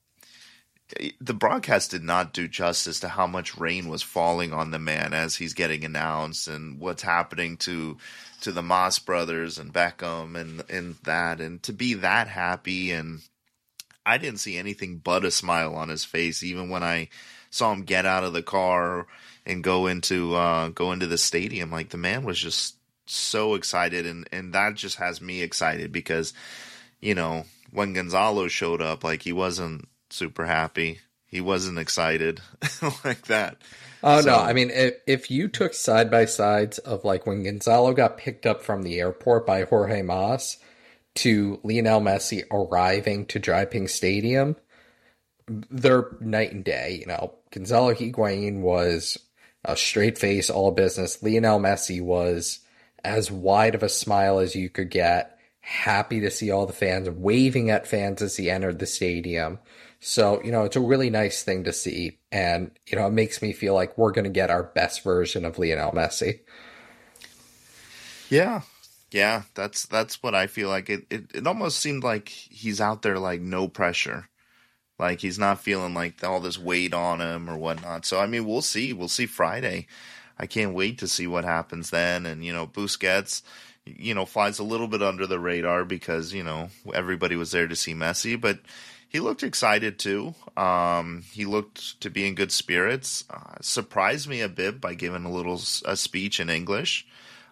the 1.21 1.33
broadcast 1.33 1.91
did 1.91 2.03
not 2.03 2.33
do 2.33 2.47
justice 2.47 2.99
to 3.01 3.09
how 3.09 3.27
much 3.27 3.57
rain 3.57 3.89
was 3.89 4.01
falling 4.01 4.53
on 4.53 4.71
the 4.71 4.79
man 4.79 5.13
as 5.13 5.35
he's 5.35 5.53
getting 5.53 5.85
announced 5.85 6.47
and 6.47 6.79
what's 6.79 7.03
happening 7.03 7.57
to 7.57 7.97
to 8.41 8.51
the 8.51 8.63
Mas 8.63 8.97
brothers 8.99 9.57
and 9.57 9.73
Beckham 9.73 10.35
and 10.35 10.63
and 10.69 10.95
that 11.03 11.39
and 11.41 11.61
to 11.63 11.73
be 11.73 11.93
that 11.95 12.27
happy 12.27 12.91
and 12.91 13.21
I 14.05 14.17
didn't 14.17 14.39
see 14.39 14.57
anything 14.57 14.97
but 14.97 15.23
a 15.23 15.29
smile 15.29 15.75
on 15.75 15.89
his 15.89 16.03
face, 16.03 16.41
even 16.41 16.69
when 16.69 16.83
I 16.83 17.09
saw 17.51 17.71
him 17.71 17.83
get 17.83 18.07
out 18.07 18.23
of 18.23 18.33
the 18.33 18.41
car 18.41 19.05
and 19.45 19.63
go 19.63 19.85
into 19.85 20.35
uh, 20.35 20.69
go 20.69 20.91
into 20.91 21.05
the 21.05 21.17
stadium. 21.17 21.71
Like 21.71 21.89
the 21.89 21.97
man 21.97 22.23
was 22.23 22.39
just 22.39 22.75
so 23.05 23.53
excited, 23.53 24.07
and 24.07 24.27
and 24.31 24.53
that 24.53 24.75
just 24.75 24.97
has 24.97 25.21
me 25.21 25.41
excited 25.43 25.91
because 25.91 26.33
you 26.99 27.13
know 27.13 27.45
when 27.71 27.93
Gonzalo 27.93 28.47
showed 28.47 28.81
up, 28.81 29.03
like 29.03 29.21
he 29.21 29.31
wasn't 29.31 29.87
super 30.09 30.45
happy, 30.45 30.99
he 31.25 31.41
wasn't 31.41 31.79
excited 31.79 32.41
like 33.05 33.27
that. 33.27 33.57
Oh 34.03 34.21
So- 34.21 34.27
no! 34.31 34.37
I 34.37 34.53
mean, 34.53 34.69
if 34.71 34.95
if 35.07 35.31
you 35.31 35.47
took 35.47 35.73
side 35.73 36.09
by 36.09 36.25
sides 36.25 36.77
of 36.79 37.03
like 37.03 37.25
when 37.27 37.43
Gonzalo 37.43 37.93
got 37.93 38.17
picked 38.17 38.45
up 38.45 38.61
from 38.61 38.83
the 38.83 38.99
airport 38.99 39.45
by 39.45 39.63
Jorge 39.63 40.01
Mas 40.01 40.57
to 41.15 41.59
Lionel 41.63 41.99
Messi 42.01 42.43
arriving 42.51 43.25
to 43.27 43.39
DRV 43.39 43.71
PNK 43.71 43.89
Stadium, 43.89 44.55
they're 45.47 46.07
night 46.21 46.51
and 46.53 46.63
day. 46.63 46.97
You 47.01 47.07
know, 47.07 47.35
Gonzalo 47.51 47.93
Higuain 47.93 48.61
was 48.61 49.17
a 49.65 49.75
straight 49.75 50.17
face, 50.17 50.49
all 50.49 50.71
business. 50.71 51.21
Lionel 51.21 51.59
Messi 51.59 52.01
was 52.01 52.59
as 53.03 53.31
wide 53.31 53.75
of 53.75 53.83
a 53.83 53.89
smile 53.89 54.39
as 54.39 54.55
you 54.55 54.69
could 54.69 54.89
get, 54.89 55.37
happy 55.59 56.21
to 56.21 56.31
see 56.31 56.51
all 56.51 56.65
the 56.65 56.73
fans, 56.73 57.09
waving 57.09 57.69
at 57.69 57.87
fans 57.87 58.21
as 58.21 58.37
he 58.37 58.49
entered 58.49 58.79
the 58.79 58.85
stadium. 58.85 59.59
So, 59.99 60.41
you 60.43 60.51
know, 60.51 60.63
it's 60.63 60.75
a 60.75 60.81
really 60.81 61.09
nice 61.09 61.43
thing 61.43 61.65
to 61.65 61.73
see. 61.73 62.19
And, 62.31 62.71
you 62.87 62.97
know, 62.97 63.07
it 63.07 63.11
makes 63.11 63.41
me 63.41 63.51
feel 63.51 63.73
like 63.73 63.97
we're 63.97 64.11
going 64.11 64.23
to 64.23 64.29
get 64.29 64.49
our 64.49 64.63
best 64.63 65.03
version 65.03 65.43
of 65.45 65.59
Lionel 65.59 65.91
Messi. 65.91 66.39
Yeah. 68.29 68.61
Yeah, 69.11 69.43
that's 69.55 69.87
that's 69.87 70.21
what 70.21 70.35
I 70.35 70.45
feel 70.47 70.69
like. 70.69 70.89
It, 70.89 71.07
it 71.09 71.31
it 71.33 71.47
almost 71.47 71.79
seemed 71.79 72.03
like 72.03 72.29
he's 72.29 72.79
out 72.79 73.01
there 73.01 73.17
like 73.17 73.41
no 73.41 73.67
pressure. 73.67 74.29
Like 74.99 75.19
he's 75.19 75.39
not 75.39 75.61
feeling 75.61 75.93
like 75.93 76.23
all 76.23 76.39
this 76.39 76.59
weight 76.59 76.93
on 76.93 77.19
him 77.19 77.49
or 77.49 77.57
whatnot. 77.57 78.05
So 78.05 78.19
I 78.19 78.27
mean 78.27 78.45
we'll 78.45 78.61
see. 78.61 78.93
We'll 78.93 79.07
see 79.07 79.25
Friday. 79.25 79.87
I 80.37 80.45
can't 80.45 80.75
wait 80.75 80.99
to 80.99 81.07
see 81.07 81.25
what 81.25 81.43
happens 81.43 81.89
then. 81.89 82.25
And 82.25 82.45
you 82.45 82.53
know, 82.53 82.67
Busquets, 82.67 83.41
you 83.85 84.13
know, 84.13 84.25
flies 84.25 84.59
a 84.59 84.63
little 84.63 84.87
bit 84.87 85.01
under 85.01 85.25
the 85.25 85.39
radar 85.39 85.85
because, 85.85 86.33
you 86.33 86.43
know, 86.43 86.69
everybody 86.93 87.35
was 87.35 87.51
there 87.51 87.67
to 87.67 87.75
see 87.75 87.95
Messi, 87.95 88.39
but 88.39 88.59
he 89.09 89.19
looked 89.19 89.43
excited 89.43 89.97
too. 89.97 90.35
Um, 90.55 91.23
he 91.31 91.45
looked 91.45 91.99
to 92.01 92.09
be 92.09 92.27
in 92.27 92.35
good 92.35 92.51
spirits. 92.51 93.23
Uh, 93.29 93.55
surprised 93.59 94.29
me 94.29 94.41
a 94.41 94.49
bit 94.49 94.79
by 94.79 94.93
giving 94.93 95.25
a 95.25 95.31
little 95.31 95.59
a 95.85 95.97
speech 95.97 96.39
in 96.39 96.49
English. 96.49 97.07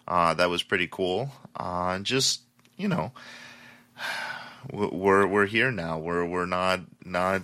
Uh, 0.06 0.34
that 0.34 0.48
was 0.48 0.62
pretty 0.62 0.88
cool. 0.90 1.32
Uh, 1.56 1.98
just 1.98 2.42
you 2.76 2.86
know, 2.86 3.12
we're 4.72 5.26
we're 5.26 5.46
here 5.46 5.72
now. 5.72 5.98
We're 5.98 6.24
we're 6.24 6.46
not 6.46 6.80
not 7.04 7.42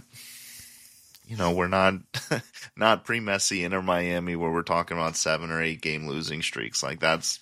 you 1.27 1.37
know 1.37 1.51
we're 1.51 1.67
not 1.67 1.95
not 2.77 3.05
pre 3.05 3.19
Messi 3.19 3.65
Inter 3.65 3.83
Miami 3.83 4.37
where 4.37 4.53
we're 4.53 4.63
talking 4.63 4.97
about 4.97 5.17
seven 5.17 5.51
or 5.51 5.61
eight 5.61 5.81
game 5.81 6.07
losing 6.07 6.41
streaks. 6.41 6.85
Like 6.85 7.01
that's 7.01 7.41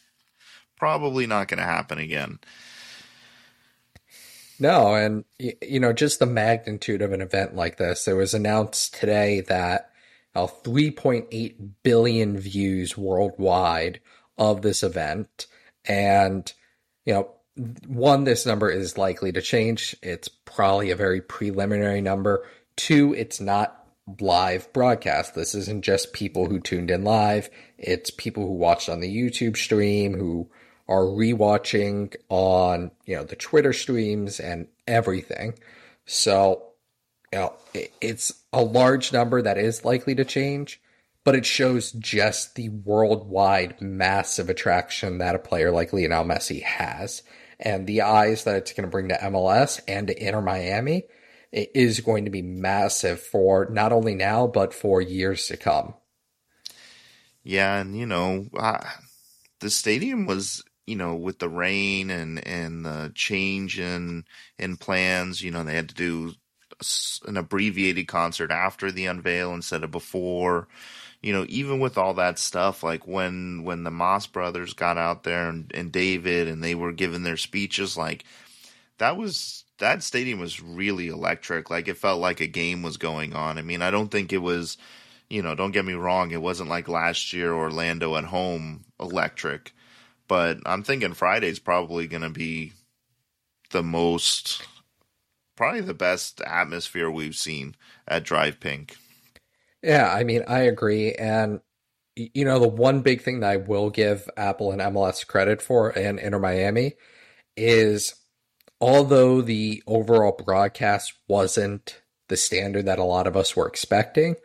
probably 0.76 1.26
not 1.26 1.48
going 1.48 1.58
to 1.58 1.64
happen 1.64 1.98
again. 1.98 2.38
No, 4.62 4.94
and 4.94 5.24
you 5.40 5.80
know, 5.80 5.92
just 5.92 6.20
the 6.20 6.26
magnitude 6.26 7.02
of 7.02 7.12
an 7.12 7.20
event 7.20 7.56
like 7.56 7.78
this. 7.78 8.06
It 8.06 8.12
was 8.12 8.32
announced 8.32 8.94
today 8.94 9.40
that 9.48 9.90
uh, 10.36 10.46
3.8 10.46 11.70
billion 11.82 12.38
views 12.38 12.96
worldwide 12.96 13.98
of 14.38 14.62
this 14.62 14.84
event, 14.84 15.48
and 15.84 16.52
you 17.04 17.12
know, 17.12 17.30
one, 17.88 18.22
this 18.22 18.46
number 18.46 18.70
is 18.70 18.96
likely 18.96 19.32
to 19.32 19.42
change. 19.42 19.96
It's 20.00 20.28
probably 20.28 20.92
a 20.92 20.96
very 20.96 21.20
preliminary 21.20 22.00
number. 22.00 22.46
Two, 22.76 23.14
it's 23.14 23.40
not 23.40 23.84
live 24.20 24.72
broadcast. 24.72 25.34
This 25.34 25.56
isn't 25.56 25.82
just 25.82 26.12
people 26.12 26.46
who 26.46 26.60
tuned 26.60 26.92
in 26.92 27.02
live. 27.02 27.50
It's 27.78 28.12
people 28.12 28.46
who 28.46 28.52
watched 28.52 28.88
on 28.88 29.00
the 29.00 29.12
YouTube 29.12 29.56
stream, 29.56 30.14
who 30.14 30.48
are 30.92 31.04
rewatching 31.04 32.14
on, 32.28 32.90
you 33.06 33.16
know, 33.16 33.24
the 33.24 33.36
Twitter 33.36 33.72
streams 33.72 34.40
and 34.40 34.68
everything. 34.86 35.54
So, 36.06 36.64
you 37.32 37.38
know, 37.38 37.54
it, 37.72 37.92
it's 38.00 38.32
a 38.52 38.62
large 38.62 39.12
number 39.12 39.40
that 39.42 39.58
is 39.58 39.84
likely 39.84 40.14
to 40.16 40.24
change, 40.24 40.80
but 41.24 41.34
it 41.34 41.46
shows 41.46 41.92
just 41.92 42.54
the 42.54 42.68
worldwide 42.68 43.80
massive 43.80 44.50
attraction 44.50 45.18
that 45.18 45.34
a 45.34 45.38
player 45.38 45.70
like 45.70 45.92
Lionel 45.92 46.24
Messi 46.24 46.62
has 46.62 47.22
and 47.58 47.86
the 47.86 48.02
eyes 48.02 48.44
that 48.44 48.56
it's 48.56 48.72
going 48.72 48.84
to 48.84 48.90
bring 48.90 49.08
to 49.08 49.16
MLS 49.16 49.80
and 49.88 50.08
to 50.08 50.26
Inter 50.26 50.42
Miami 50.42 51.04
it 51.52 51.70
is 51.74 52.00
going 52.00 52.24
to 52.24 52.30
be 52.30 52.42
massive 52.42 53.20
for 53.20 53.68
not 53.70 53.92
only 53.92 54.14
now, 54.14 54.46
but 54.46 54.72
for 54.72 55.00
years 55.00 55.46
to 55.48 55.56
come. 55.56 55.94
Yeah, 57.44 57.78
and 57.78 57.96
you 57.96 58.06
know, 58.06 58.46
uh, 58.58 58.78
the 59.60 59.68
stadium 59.68 60.26
was, 60.26 60.64
you 60.86 60.96
know, 60.96 61.14
with 61.14 61.38
the 61.38 61.48
rain 61.48 62.10
and 62.10 62.46
and 62.46 62.84
the 62.84 63.12
change 63.14 63.78
in 63.78 64.24
in 64.58 64.76
plans. 64.76 65.42
You 65.42 65.50
know, 65.50 65.64
they 65.64 65.74
had 65.74 65.88
to 65.90 65.94
do 65.94 66.34
an 67.26 67.36
abbreviated 67.36 68.08
concert 68.08 68.50
after 68.50 68.90
the 68.90 69.06
unveil 69.06 69.54
instead 69.54 69.84
of 69.84 69.90
before. 69.90 70.68
You 71.20 71.32
know, 71.32 71.46
even 71.48 71.78
with 71.78 71.98
all 71.98 72.14
that 72.14 72.38
stuff, 72.38 72.82
like 72.82 73.06
when 73.06 73.62
when 73.64 73.84
the 73.84 73.90
Mas 73.90 74.26
brothers 74.26 74.74
got 74.74 74.98
out 74.98 75.22
there 75.22 75.48
and, 75.48 75.70
and 75.72 75.92
David 75.92 76.48
and 76.48 76.62
they 76.62 76.74
were 76.74 76.92
giving 76.92 77.22
their 77.22 77.36
speeches, 77.36 77.96
like 77.96 78.24
that 78.98 79.16
was 79.16 79.64
that 79.78 80.02
stadium 80.02 80.38
was 80.40 80.62
really 80.62 81.08
electric. 81.08 81.70
Like 81.70 81.88
it 81.88 81.96
felt 81.96 82.20
like 82.20 82.40
a 82.40 82.46
game 82.46 82.82
was 82.82 82.96
going 82.96 83.34
on. 83.34 83.58
I 83.58 83.62
mean, 83.62 83.82
I 83.82 83.90
don't 83.90 84.10
think 84.10 84.32
it 84.32 84.38
was, 84.38 84.78
you 85.28 85.42
know, 85.42 85.54
don't 85.54 85.72
get 85.72 85.84
me 85.84 85.94
wrong, 85.94 86.30
it 86.30 86.42
wasn't 86.42 86.70
like 86.70 86.88
last 86.88 87.32
year 87.32 87.52
Orlando 87.52 88.16
at 88.16 88.24
home 88.24 88.84
electric, 89.00 89.74
but 90.28 90.58
I'm 90.66 90.82
thinking 90.82 91.14
Friday's 91.14 91.58
probably 91.58 92.06
going 92.06 92.22
to 92.22 92.30
be 92.30 92.72
the 93.70 93.82
most 93.82 94.66
probably 95.56 95.80
the 95.80 95.94
best 95.94 96.40
atmosphere 96.40 97.10
we've 97.10 97.36
seen 97.36 97.74
at 98.08 98.24
DRV 98.24 98.58
PNK. 98.58 98.96
Yeah, 99.82 100.12
I 100.12 100.24
mean, 100.24 100.44
I 100.46 100.60
agree. 100.60 101.12
And, 101.12 101.60
you 102.16 102.44
know, 102.44 102.58
the 102.58 102.68
one 102.68 103.00
big 103.00 103.22
thing 103.22 103.40
that 103.40 103.50
I 103.50 103.56
will 103.56 103.90
give 103.90 104.28
Apple 104.36 104.72
and 104.72 104.80
MLS 104.80 105.26
credit 105.26 105.60
for 105.60 105.90
and 105.90 106.18
Inter 106.18 106.38
Miami 106.38 106.94
is 107.56 108.14
although 108.80 109.40
the 109.40 109.82
overall 109.86 110.32
broadcast 110.32 111.12
wasn't 111.28 112.00
the 112.28 112.36
standard 112.36 112.86
that 112.86 112.98
a 112.98 113.04
lot 113.04 113.26
of 113.26 113.36
us 113.36 113.54
were 113.54 113.68
expecting, 113.68 114.36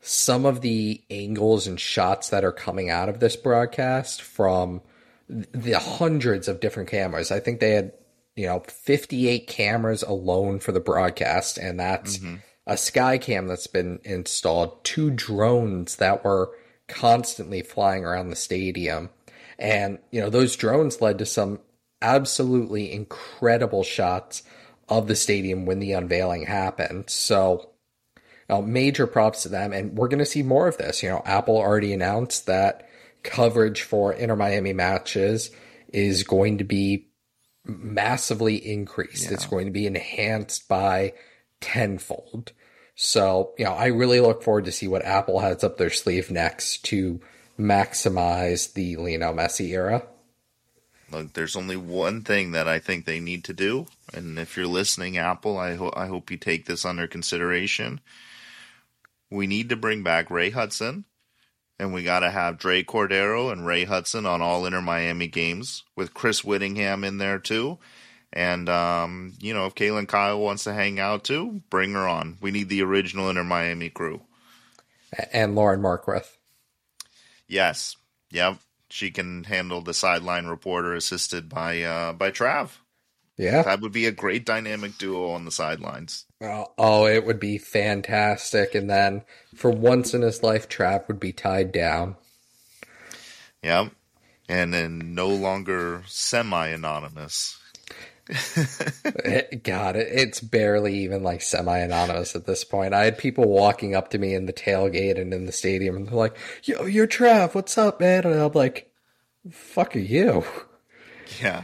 some 0.00 0.44
of 0.44 0.60
the 0.60 1.02
angles 1.08 1.66
and 1.66 1.80
shots 1.80 2.28
that 2.28 2.44
are 2.44 2.52
coming 2.52 2.90
out 2.90 3.08
of 3.08 3.20
this 3.20 3.36
broadcast 3.36 4.20
from 4.20 4.82
the 5.28 5.78
hundreds 5.78 6.48
of 6.48 6.60
different 6.60 6.88
cameras, 6.88 7.30
I 7.30 7.40
think 7.40 7.60
they 7.60 7.70
had, 7.70 7.92
you 8.36 8.46
know, 8.46 8.60
58 8.60 9.46
cameras 9.46 10.02
alone 10.02 10.60
for 10.60 10.72
the 10.72 10.80
broadcast, 10.80 11.58
and 11.58 11.78
that's 11.80 12.18
mm-hmm. 12.18 12.36
a 12.66 12.74
Skycam 12.74 13.48
that's 13.48 13.66
been 13.66 14.00
installed, 14.04 14.84
two 14.84 15.10
drones 15.10 15.96
that 15.96 16.24
were 16.24 16.52
constantly 16.88 17.62
flying 17.62 18.04
around 18.04 18.28
the 18.28 18.36
stadium. 18.36 19.10
And, 19.58 19.98
you 20.10 20.20
know, 20.20 20.30
those 20.30 20.56
drones 20.56 21.00
led 21.00 21.18
to 21.18 21.26
some 21.26 21.60
absolutely 22.02 22.92
incredible 22.92 23.82
shots 23.82 24.42
of 24.88 25.06
the 25.06 25.16
stadium 25.16 25.64
when 25.64 25.78
the 25.78 25.92
unveiling 25.92 26.44
happened. 26.46 27.08
So, 27.08 27.70
you 28.16 28.22
know, 28.50 28.62
major 28.62 29.06
props 29.06 29.42
to 29.42 29.48
them. 29.48 29.72
And 29.72 29.96
we're 29.96 30.08
going 30.08 30.18
to 30.18 30.26
see 30.26 30.42
more 30.42 30.68
of 30.68 30.76
this. 30.76 31.02
You 31.02 31.08
know, 31.08 31.22
Apple 31.24 31.56
already 31.56 31.92
announced 31.92 32.46
that 32.46 32.86
coverage 33.24 33.82
for 33.82 34.12
Inter 34.12 34.36
Miami 34.36 34.72
matches 34.72 35.50
is 35.88 36.22
going 36.22 36.58
to 36.58 36.64
be 36.64 37.08
massively 37.64 38.56
increased. 38.56 39.30
It's 39.32 39.46
going 39.46 39.66
to 39.66 39.72
be 39.72 39.86
enhanced 39.86 40.68
by 40.68 41.14
tenfold. 41.60 42.52
So, 42.94 43.54
you 43.58 43.64
know, 43.64 43.72
I 43.72 43.86
really 43.86 44.20
look 44.20 44.42
forward 44.42 44.66
to 44.66 44.72
see 44.72 44.86
what 44.86 45.04
Apple 45.04 45.40
has 45.40 45.64
up 45.64 45.78
their 45.78 45.90
sleeve 45.90 46.30
next 46.30 46.84
to 46.86 47.20
maximize 47.58 48.72
the 48.72 48.96
Lionel 48.96 49.34
Messi 49.34 49.70
era. 49.70 50.06
Look, 51.10 51.32
there's 51.32 51.56
only 51.56 51.76
one 51.76 52.22
thing 52.22 52.52
that 52.52 52.68
I 52.68 52.78
think 52.78 53.04
they 53.04 53.20
need 53.20 53.44
to 53.44 53.52
do, 53.52 53.86
and 54.12 54.38
if 54.38 54.56
you're 54.56 54.66
listening, 54.66 55.16
Apple, 55.16 55.58
I, 55.58 55.74
ho- 55.74 55.92
I 55.94 56.06
hope 56.06 56.30
you 56.30 56.36
take 56.36 56.66
this 56.66 56.84
under 56.84 57.06
consideration. 57.06 58.00
We 59.30 59.46
need 59.46 59.68
to 59.68 59.76
bring 59.76 60.02
back 60.02 60.30
Ray 60.30 60.50
Hudson, 60.50 61.04
and 61.78 61.92
we 61.92 62.02
got 62.02 62.20
to 62.20 62.30
have 62.30 62.58
Dre 62.58 62.82
Cordero 62.82 63.52
and 63.52 63.66
Ray 63.66 63.84
Hudson 63.84 64.26
on 64.26 64.40
all 64.40 64.66
Inter 64.66 64.80
Miami 64.80 65.26
games 65.26 65.84
with 65.96 66.14
Chris 66.14 66.44
Whittingham 66.44 67.04
in 67.04 67.18
there 67.18 67.38
too. 67.38 67.78
And 68.32 68.68
um, 68.68 69.34
you 69.40 69.54
know, 69.54 69.66
if 69.66 69.74
Kaylyn 69.74 70.08
Kyle 70.08 70.40
wants 70.40 70.64
to 70.64 70.72
hang 70.72 70.98
out 70.98 71.24
too, 71.24 71.62
bring 71.70 71.92
her 71.92 72.06
on. 72.06 72.38
We 72.40 72.50
need 72.50 72.68
the 72.68 72.82
original 72.82 73.30
Inter 73.30 73.44
Miami 73.44 73.90
crew. 73.90 74.22
And 75.32 75.54
Lauren 75.54 75.80
Markwith. 75.80 76.36
Yes, 77.46 77.96
yep, 78.30 78.58
she 78.88 79.10
can 79.10 79.44
handle 79.44 79.80
the 79.80 79.94
sideline 79.94 80.46
reporter 80.46 80.94
assisted 80.94 81.48
by 81.48 81.82
uh, 81.82 82.12
by 82.12 82.30
Trav. 82.30 82.70
Yeah. 83.36 83.62
That 83.62 83.80
would 83.80 83.92
be 83.92 84.06
a 84.06 84.12
great 84.12 84.46
dynamic 84.46 84.96
duo 84.96 85.30
on 85.30 85.44
the 85.44 85.50
sidelines. 85.50 86.24
Oh, 86.40 86.66
oh, 86.78 87.06
it 87.06 87.26
would 87.26 87.40
be 87.40 87.58
fantastic. 87.58 88.74
And 88.74 88.88
then 88.88 89.22
for 89.56 89.70
once 89.70 90.14
in 90.14 90.22
his 90.22 90.42
life, 90.42 90.68
Trav 90.68 91.08
would 91.08 91.18
be 91.18 91.32
tied 91.32 91.72
down. 91.72 92.16
Yep. 93.62 93.92
And 94.48 94.72
then 94.74 95.14
no 95.14 95.28
longer 95.28 96.02
semi 96.06 96.68
anonymous. 96.68 97.58
It- 99.06 99.62
God, 99.64 99.96
it, 99.96 100.08
it's 100.10 100.40
barely 100.40 100.94
even 101.00 101.22
like 101.22 101.42
semi 101.42 101.78
anonymous 101.78 102.34
at 102.34 102.46
this 102.46 102.64
point. 102.64 102.94
I 102.94 103.04
had 103.04 103.18
people 103.18 103.44
walking 103.48 103.94
up 103.94 104.10
to 104.10 104.18
me 104.18 104.34
in 104.34 104.46
the 104.46 104.52
tailgate 104.52 105.20
and 105.20 105.32
in 105.34 105.44
the 105.46 105.52
stadium, 105.52 105.96
and 105.96 106.08
they're 106.08 106.14
like, 106.14 106.36
"Yo, 106.64 106.84
you're 106.86 107.06
Trav. 107.06 107.54
What's 107.54 107.76
up, 107.76 108.00
man?" 108.00 108.24
And 108.24 108.34
I'm 108.40 108.52
like, 108.52 108.90
"Fuck 109.50 109.94
are 109.96 110.00
you?" 110.00 110.44
Yeah. 111.40 111.62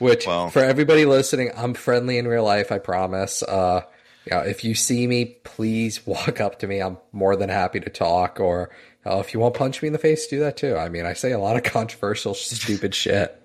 Which, 0.00 0.24
for 0.24 0.60
everybody 0.60 1.04
listening, 1.04 1.50
I'm 1.54 1.74
friendly 1.74 2.16
in 2.16 2.26
real 2.26 2.42
life. 2.42 2.72
I 2.72 2.78
promise. 2.78 3.42
Uh, 3.42 3.82
you 4.24 4.34
know, 4.34 4.42
if 4.42 4.64
you 4.64 4.74
see 4.74 5.06
me, 5.06 5.26
please 5.44 6.06
walk 6.06 6.40
up 6.40 6.58
to 6.60 6.66
me. 6.66 6.80
I'm 6.80 6.96
more 7.12 7.36
than 7.36 7.50
happy 7.50 7.80
to 7.80 7.90
talk. 7.90 8.40
Or 8.40 8.70
uh, 9.04 9.18
if 9.18 9.34
you 9.34 9.40
want 9.40 9.54
to 9.54 9.58
punch 9.58 9.82
me 9.82 9.88
in 9.88 9.92
the 9.92 9.98
face, 9.98 10.26
do 10.26 10.40
that 10.40 10.56
too. 10.56 10.74
I 10.76 10.88
mean, 10.88 11.04
I 11.04 11.12
say 11.12 11.32
a 11.32 11.38
lot 11.38 11.56
of 11.56 11.62
controversial, 11.72 12.34
stupid 12.34 12.94
shit. 12.94 13.36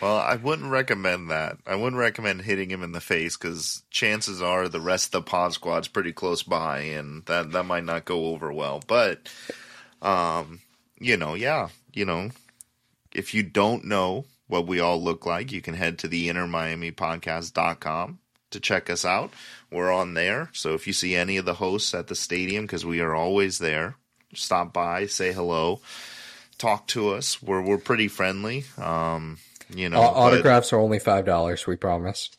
Well, 0.00 0.16
I 0.16 0.34
wouldn't 0.34 0.70
recommend 0.70 1.30
that. 1.30 1.58
I 1.64 1.76
wouldn't 1.76 2.00
recommend 2.00 2.40
hitting 2.40 2.70
him 2.70 2.82
in 2.82 2.90
the 2.90 3.00
face 3.00 3.36
because 3.36 3.82
chances 3.90 4.42
are 4.42 4.66
the 4.68 4.80
rest 4.80 5.08
of 5.08 5.12
the 5.12 5.30
pod 5.30 5.52
squad's 5.52 5.86
pretty 5.86 6.12
close 6.12 6.42
by, 6.42 6.80
and 6.80 7.24
that 7.26 7.52
that 7.52 7.66
might 7.66 7.84
not 7.84 8.04
go 8.04 8.26
over 8.26 8.52
well. 8.52 8.82
But, 8.84 9.28
um, 10.00 10.60
you 10.98 11.16
know, 11.16 11.34
yeah, 11.34 11.68
you 11.92 12.04
know, 12.04 12.30
if 13.12 13.32
you 13.32 13.44
don't 13.44 13.84
know 13.84 14.24
what 14.52 14.66
we 14.66 14.78
all 14.80 15.02
look 15.02 15.24
like, 15.24 15.50
you 15.50 15.62
can 15.62 15.72
head 15.74 15.98
to 16.00 16.08
the 16.08 16.28
intermiamipodcast.com 16.28 18.18
to 18.50 18.60
check 18.60 18.90
us 18.90 19.04
out. 19.04 19.32
We're 19.70 19.90
on 19.90 20.14
there. 20.14 20.50
So 20.52 20.74
if 20.74 20.86
you 20.86 20.92
see 20.92 21.14
any 21.16 21.38
of 21.38 21.44
the 21.46 21.54
hosts 21.54 21.94
at 21.94 22.08
the 22.08 22.14
stadium, 22.14 22.64
because 22.66 22.84
we 22.84 23.00
are 23.00 23.14
always 23.14 23.58
there, 23.58 23.96
stop 24.34 24.72
by, 24.74 25.06
say 25.06 25.32
hello, 25.32 25.80
talk 26.58 26.86
to 26.88 27.10
us. 27.14 27.42
We're 27.42 27.62
we're 27.62 27.78
pretty 27.78 28.08
friendly. 28.08 28.64
Um, 28.76 29.38
you 29.74 29.88
know, 29.88 29.98
Au- 29.98 30.12
but- 30.12 30.16
autographs 30.34 30.72
are 30.72 30.78
only 30.78 30.98
five 30.98 31.24
dollars. 31.24 31.66
We 31.66 31.76
promise. 31.76 32.30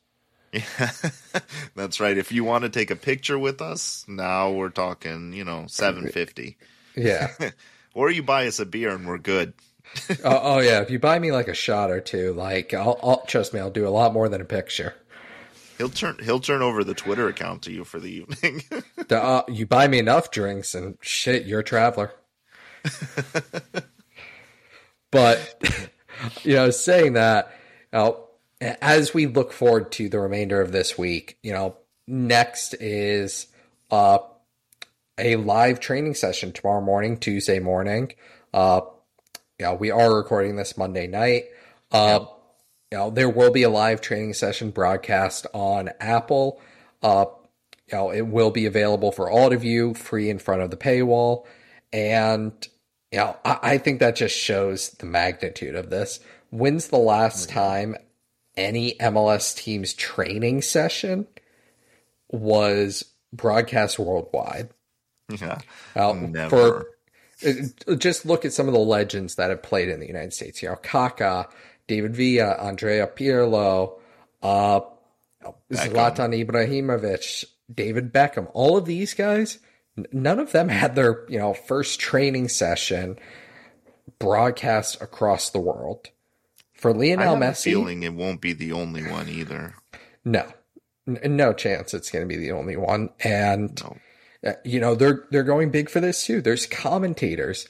Yeah, 0.52 0.92
That's 1.76 2.00
right. 2.00 2.16
If 2.16 2.32
you 2.32 2.44
want 2.44 2.64
to 2.64 2.70
take 2.70 2.92
a 2.92 2.96
picture 2.96 3.40
with 3.40 3.60
us, 3.60 4.06
now 4.08 4.52
we're 4.52 4.70
talking, 4.70 5.34
you 5.34 5.44
know, 5.44 5.66
seven 5.68 6.10
fifty. 6.10 6.58
Yeah. 6.96 7.30
Or 7.96 8.10
you 8.10 8.24
buy 8.24 8.48
us 8.48 8.60
a 8.60 8.66
beer 8.66 8.90
and 8.90 9.06
we're 9.08 9.20
good. 9.20 9.54
oh, 10.24 10.40
oh 10.44 10.60
yeah. 10.60 10.82
If 10.82 10.90
you 10.90 11.00
buy 11.00 11.20
me 11.20 11.32
like 11.32 11.48
a 11.48 11.54
shot 11.54 11.92
or 11.92 12.02
two, 12.02 12.34
like 12.34 12.74
I'll, 12.74 13.00
I'll 13.04 13.26
trust 13.26 13.54
me, 13.54 13.60
I'll 13.60 13.70
do 13.70 13.88
a 13.88 13.90
lot 13.90 14.14
more 14.14 14.30
than 14.30 14.42
a 14.42 14.46
picture. 14.46 14.96
He'll 15.78 15.90
turn 15.90 16.18
he'll 16.24 16.40
turn 16.40 16.62
over 16.62 16.84
the 16.84 16.94
Twitter 16.94 17.28
account 17.28 17.64
to 17.64 17.72
you 17.72 17.84
for 17.84 18.00
the 18.00 18.12
evening. 18.12 18.64
The- 19.08 19.22
uh, 19.22 19.44
you 19.50 19.66
buy 19.66 19.88
me 19.88 20.00
enough 20.00 20.32
drinks 20.32 20.76
and 20.76 20.98
shit, 21.02 21.46
you're 21.46 21.60
a 21.60 21.64
traveler. 21.64 22.14
but 25.12 25.62
you 26.44 26.56
know, 26.56 26.70
saying 26.70 27.14
that, 27.14 27.52
you 27.92 28.00
know, 28.00 28.28
as 28.62 29.14
we 29.14 29.28
look 29.28 29.52
forward 29.52 29.92
to 29.94 30.10
the 30.10 30.20
remainder 30.20 30.62
of 30.62 30.72
this 30.72 30.98
week, 30.98 31.38
you 31.44 31.52
know, 31.52 31.78
next 32.08 32.74
is 32.76 33.48
uh, 33.92 34.20
a 35.18 35.36
live 35.36 35.80
training 35.80 36.16
session 36.16 36.52
tomorrow 36.52 36.82
morning, 36.82 37.18
Tuesday 37.18 37.60
morning. 37.60 38.14
Uh, 38.54 38.82
you 39.64 39.70
know, 39.70 39.76
we 39.76 39.92
are 39.92 40.14
recording 40.14 40.58
this 40.58 40.78
Monday 40.78 41.08
night. 41.08 41.46
Uh, 41.90 42.26
you 42.92 42.98
know, 42.98 43.10
there 43.10 43.30
will 43.30 43.50
be 43.50 43.64
a 43.64 43.70
live 43.70 44.02
training 44.02 44.34
session 44.34 44.72
broadcast 44.72 45.48
on 45.54 45.90
Apple. 46.02 46.60
Uh, 47.02 47.28
you 47.90 47.98
know, 47.98 48.12
it 48.12 48.24
will 48.24 48.52
be 48.52 48.66
available 48.66 49.14
for 49.14 49.32
all 49.32 49.54
of 49.54 49.64
you, 49.64 49.94
free 49.94 50.30
in 50.30 50.38
front 50.38 50.64
of 50.64 50.70
the 50.70 50.76
paywall. 50.76 51.46
And, 51.94 52.52
you 53.10 53.20
know, 53.20 53.38
I, 53.46 53.60
I 53.62 53.78
think 53.78 54.02
that 54.02 54.18
just 54.18 54.38
shows 54.38 54.90
the 54.90 55.06
magnitude 55.06 55.76
of 55.76 55.90
this. 55.90 56.20
When's 56.50 56.90
the 56.90 56.98
last 56.98 57.48
time 57.48 57.96
any 58.58 58.96
MLS 58.96 59.56
team's 59.56 59.94
training 59.94 60.62
session 60.62 61.26
was 62.30 63.06
broadcast 63.32 63.98
worldwide? 63.98 64.72
yeah. 65.30 65.60
Never. 65.96 66.50
For 66.50 66.80
uh, 66.82 66.84
just 67.98 68.26
look 68.26 68.46
at 68.46 68.54
some 68.54 68.68
of 68.68 68.74
the 68.74 68.80
legends 68.80 69.36
that 69.36 69.50
have 69.50 69.64
played 69.64 69.90
in 69.90 70.00
the 70.00 70.08
United 70.08 70.34
States. 70.34 70.62
You 70.62 70.70
know, 70.70 70.76
Kaká, 70.76 71.50
David 71.88 72.16
Villa, 72.16 72.54
Andrea 72.54 73.08
Pirlo, 73.08 74.00
uh, 74.42 74.82
Zlatan 75.72 76.46
Ibrahimovic, 76.46 77.46
David 77.74 78.14
Beckham. 78.14 78.50
All 78.54 78.78
of 78.78 78.86
these 78.86 79.14
guys, 79.14 79.60
none 80.12 80.40
of 80.40 80.52
them 80.52 80.70
had 80.70 80.96
their 80.96 81.26
you 81.30 81.40
know 81.40 81.54
first 81.54 82.00
training 82.00 82.50
session 82.50 83.18
broadcast 84.20 85.02
across 85.02 85.50
the 85.50 85.60
world. 85.60 86.10
For 86.74 86.92
I 86.92 86.94
Lionel 86.94 87.38
Messi, 87.38 87.66
feeling 87.66 88.04
it 88.04 88.14
won't 88.14 88.42
be 88.42 88.54
the 88.54 88.74
only 88.74 89.04
one 89.04 89.30
either. 89.30 89.76
no, 90.26 90.46
no 91.06 91.54
chance 91.54 91.94
it's 91.94 92.10
going 92.12 92.28
to 92.28 92.28
be 92.28 92.38
the 92.38 92.52
only 92.52 92.76
one. 92.76 93.10
And 93.22 93.82
No. 93.82 93.98
Uh, 94.46 94.54
you 94.64 94.80
know 94.80 94.96
they're 94.96 95.26
they're 95.32 95.44
going 95.44 95.72
big 95.72 95.90
for 95.90 96.00
this 96.00 96.26
too. 96.26 96.42
There's 96.42 96.66
commentators. 96.66 97.68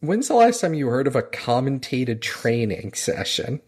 When's 0.00 0.28
the 0.28 0.34
last 0.34 0.60
time 0.60 0.74
you 0.74 0.88
heard 0.88 1.06
of 1.06 1.16
a 1.16 1.22
commentated 1.22 2.20
training 2.20 2.92
session? 2.94 3.60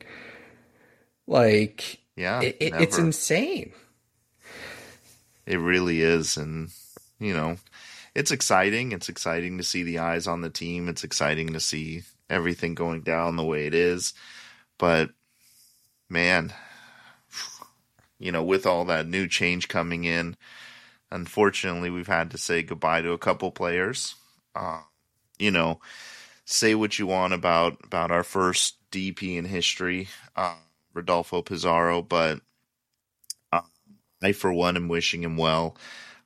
Like 1.26 2.00
Yeah, 2.16 2.40
it, 2.40 2.56
it, 2.60 2.74
it's 2.74 2.98
insane. 2.98 3.72
It 5.48 5.56
really 5.56 6.02
is. 6.02 6.36
And, 6.36 6.68
you 7.18 7.32
know, 7.32 7.56
it's 8.14 8.30
exciting. 8.30 8.92
It's 8.92 9.08
exciting 9.08 9.56
to 9.56 9.64
see 9.64 9.82
the 9.82 9.98
eyes 9.98 10.26
on 10.26 10.42
the 10.42 10.50
team. 10.50 10.88
It's 10.88 11.04
exciting 11.04 11.54
to 11.54 11.60
see 11.60 12.02
everything 12.28 12.74
going 12.74 13.00
down 13.00 13.36
the 13.36 13.44
way 13.44 13.66
it 13.66 13.74
is. 13.74 14.12
But, 14.76 15.08
man, 16.10 16.52
you 18.18 18.30
know, 18.30 18.44
with 18.44 18.66
all 18.66 18.84
that 18.84 19.08
new 19.08 19.26
change 19.26 19.68
coming 19.68 20.04
in, 20.04 20.36
unfortunately, 21.10 21.90
we've 21.90 22.06
had 22.06 22.30
to 22.32 22.38
say 22.38 22.62
goodbye 22.62 23.02
to 23.02 23.12
a 23.12 23.18
couple 23.18 23.50
players. 23.50 24.14
Uh, 24.54 24.80
you 25.38 25.50
know, 25.50 25.80
say 26.44 26.74
what 26.74 26.98
you 26.98 27.06
want 27.06 27.32
about 27.32 27.78
about 27.84 28.10
our 28.10 28.24
first 28.24 28.76
DP 28.90 29.36
in 29.36 29.44
history, 29.44 30.08
uh, 30.36 30.56
Rodolfo 30.94 31.42
Pizarro, 31.42 32.02
but 32.02 32.40
I, 34.22 34.32
for 34.32 34.52
one, 34.52 34.76
am 34.76 34.88
wishing 34.88 35.22
him 35.22 35.36
well. 35.36 35.76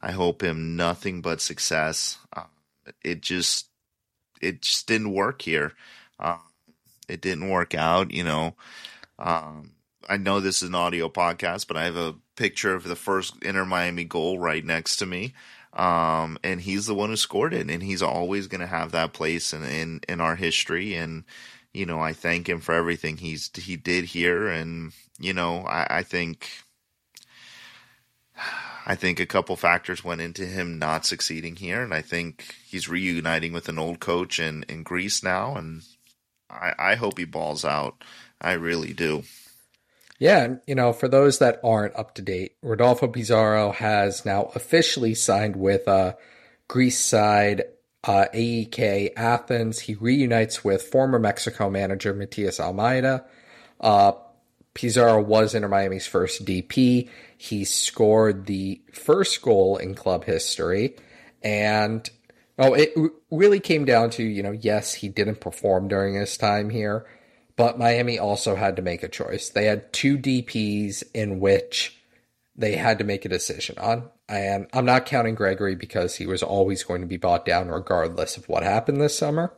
I 0.00 0.12
hope 0.12 0.42
him 0.42 0.76
nothing 0.76 1.20
but 1.20 1.40
success. 1.40 2.18
Uh, 2.34 2.44
it 3.04 3.20
just, 3.20 3.68
it 4.40 4.62
just 4.62 4.86
didn't 4.86 5.12
work 5.12 5.42
here. 5.42 5.72
Uh, 6.18 6.38
it 7.08 7.20
didn't 7.20 7.48
work 7.48 7.74
out. 7.74 8.10
You 8.12 8.24
know, 8.24 8.56
um, 9.18 9.72
I 10.08 10.16
know 10.16 10.40
this 10.40 10.62
is 10.62 10.68
an 10.68 10.74
audio 10.74 11.08
podcast, 11.08 11.66
but 11.66 11.76
I 11.76 11.84
have 11.84 11.96
a 11.96 12.14
picture 12.36 12.74
of 12.74 12.84
the 12.84 12.96
first 12.96 13.34
Inter 13.42 13.64
Miami 13.64 14.04
goal 14.04 14.38
right 14.38 14.64
next 14.64 14.96
to 14.96 15.06
me. 15.06 15.34
Um, 15.72 16.38
and 16.44 16.60
he's 16.60 16.86
the 16.86 16.94
one 16.94 17.10
who 17.10 17.16
scored 17.16 17.54
it, 17.54 17.70
and 17.70 17.82
he's 17.82 18.02
always 18.02 18.46
going 18.46 18.60
to 18.60 18.66
have 18.66 18.92
that 18.92 19.14
place 19.14 19.52
in, 19.54 19.64
in 19.64 20.00
in 20.08 20.20
our 20.20 20.36
history. 20.36 20.94
And 20.94 21.24
you 21.72 21.86
know, 21.86 22.00
I 22.00 22.12
thank 22.12 22.48
him 22.48 22.60
for 22.60 22.74
everything 22.74 23.16
he's 23.16 23.50
he 23.56 23.76
did 23.76 24.04
here, 24.06 24.48
and 24.48 24.92
you 25.18 25.32
know, 25.32 25.64
I, 25.66 25.86
I 25.88 26.02
think 26.02 26.50
I 28.86 28.94
think 28.94 29.20
a 29.20 29.26
couple 29.26 29.56
factors 29.56 30.04
went 30.04 30.20
into 30.20 30.44
him 30.44 30.78
not 30.78 31.06
succeeding 31.06 31.56
here, 31.56 31.82
and 31.82 31.94
I 31.94 32.02
think 32.02 32.56
he's 32.66 32.88
reuniting 32.88 33.52
with 33.52 33.68
an 33.68 33.78
old 33.78 34.00
coach 34.00 34.40
in, 34.40 34.64
in 34.68 34.82
Greece 34.82 35.22
now, 35.22 35.56
and 35.56 35.82
I, 36.50 36.74
I 36.78 36.94
hope 36.96 37.18
he 37.18 37.24
balls 37.24 37.64
out. 37.64 38.02
I 38.40 38.52
really 38.52 38.92
do. 38.92 39.22
Yeah, 40.22 40.54
you 40.68 40.76
know, 40.76 40.92
for 40.92 41.08
those 41.08 41.40
that 41.40 41.58
aren't 41.64 41.96
up 41.96 42.14
to 42.14 42.22
date, 42.22 42.54
Rodolfo 42.62 43.08
Pizarro 43.08 43.72
has 43.72 44.24
now 44.24 44.52
officially 44.54 45.16
signed 45.16 45.56
with 45.56 45.88
uh, 45.88 46.12
Greece 46.68 47.00
side 47.00 47.64
uh, 48.04 48.26
AEK 48.32 49.14
Athens. 49.16 49.80
He 49.80 49.96
reunites 49.96 50.62
with 50.62 50.84
former 50.84 51.18
Mexico 51.18 51.68
manager 51.68 52.14
Matias 52.14 52.60
Almeyda. 52.60 53.24
Uh, 53.80 54.12
Pizarro 54.74 55.20
was 55.20 55.56
Inter 55.56 55.66
Miami's 55.66 56.06
first 56.06 56.44
DP. 56.44 57.08
He 57.36 57.64
scored 57.64 58.46
the 58.46 58.80
first 58.92 59.42
goal 59.42 59.76
in 59.76 59.96
club 59.96 60.22
history, 60.22 60.94
and 61.42 62.08
oh, 62.60 62.74
it 62.74 62.94
really 63.32 63.58
came 63.58 63.84
down 63.84 64.10
to 64.10 64.22
you 64.22 64.44
know, 64.44 64.52
yes, 64.52 64.94
he 64.94 65.08
didn't 65.08 65.40
perform 65.40 65.88
during 65.88 66.14
his 66.14 66.36
time 66.36 66.70
here, 66.70 67.08
but 67.56 67.78
Miami 67.78 68.18
also 68.18 68.54
had 68.54 68.76
to 68.76 68.82
make 68.82 69.02
a 69.02 69.08
choice. 69.08 69.48
They 69.48 69.66
had 69.66 69.92
two 69.92 70.16
DPs 70.16 71.02
in 71.14 71.40
which 71.40 71.98
they 72.56 72.76
had 72.76 72.98
to 72.98 73.04
make 73.04 73.24
a 73.24 73.30
decision 73.30 73.78
on. 73.78 74.08
And 74.28 74.66
I'm 74.72 74.84
not 74.84 75.06
counting 75.06 75.36
Gregore 75.36 75.78
because 75.78 76.16
he 76.16 76.26
was 76.26 76.42
always 76.42 76.84
going 76.84 77.00
to 77.00 77.06
be 77.06 77.16
bought 77.16 77.44
down 77.44 77.68
regardless 77.68 78.36
of 78.36 78.48
what 78.48 78.62
happened 78.62 79.00
this 79.00 79.16
summer. 79.16 79.52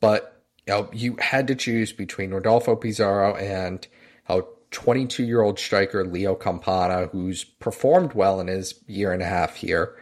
But 0.00 0.40
you 0.66 0.72
know, 0.72 0.88
you 0.92 1.16
had 1.20 1.46
to 1.48 1.54
choose 1.54 1.92
between 1.92 2.32
Rodolfo 2.32 2.74
Pizarro 2.76 3.36
and 3.36 3.86
a 4.28 4.42
22 4.70 5.24
year 5.24 5.42
old 5.42 5.58
striker 5.58 6.04
Leo 6.04 6.34
Campana, 6.34 7.06
who's 7.06 7.44
performed 7.44 8.14
well 8.14 8.40
in 8.40 8.48
his 8.48 8.82
year 8.86 9.12
and 9.12 9.22
a 9.22 9.26
half 9.26 9.56
here, 9.56 9.94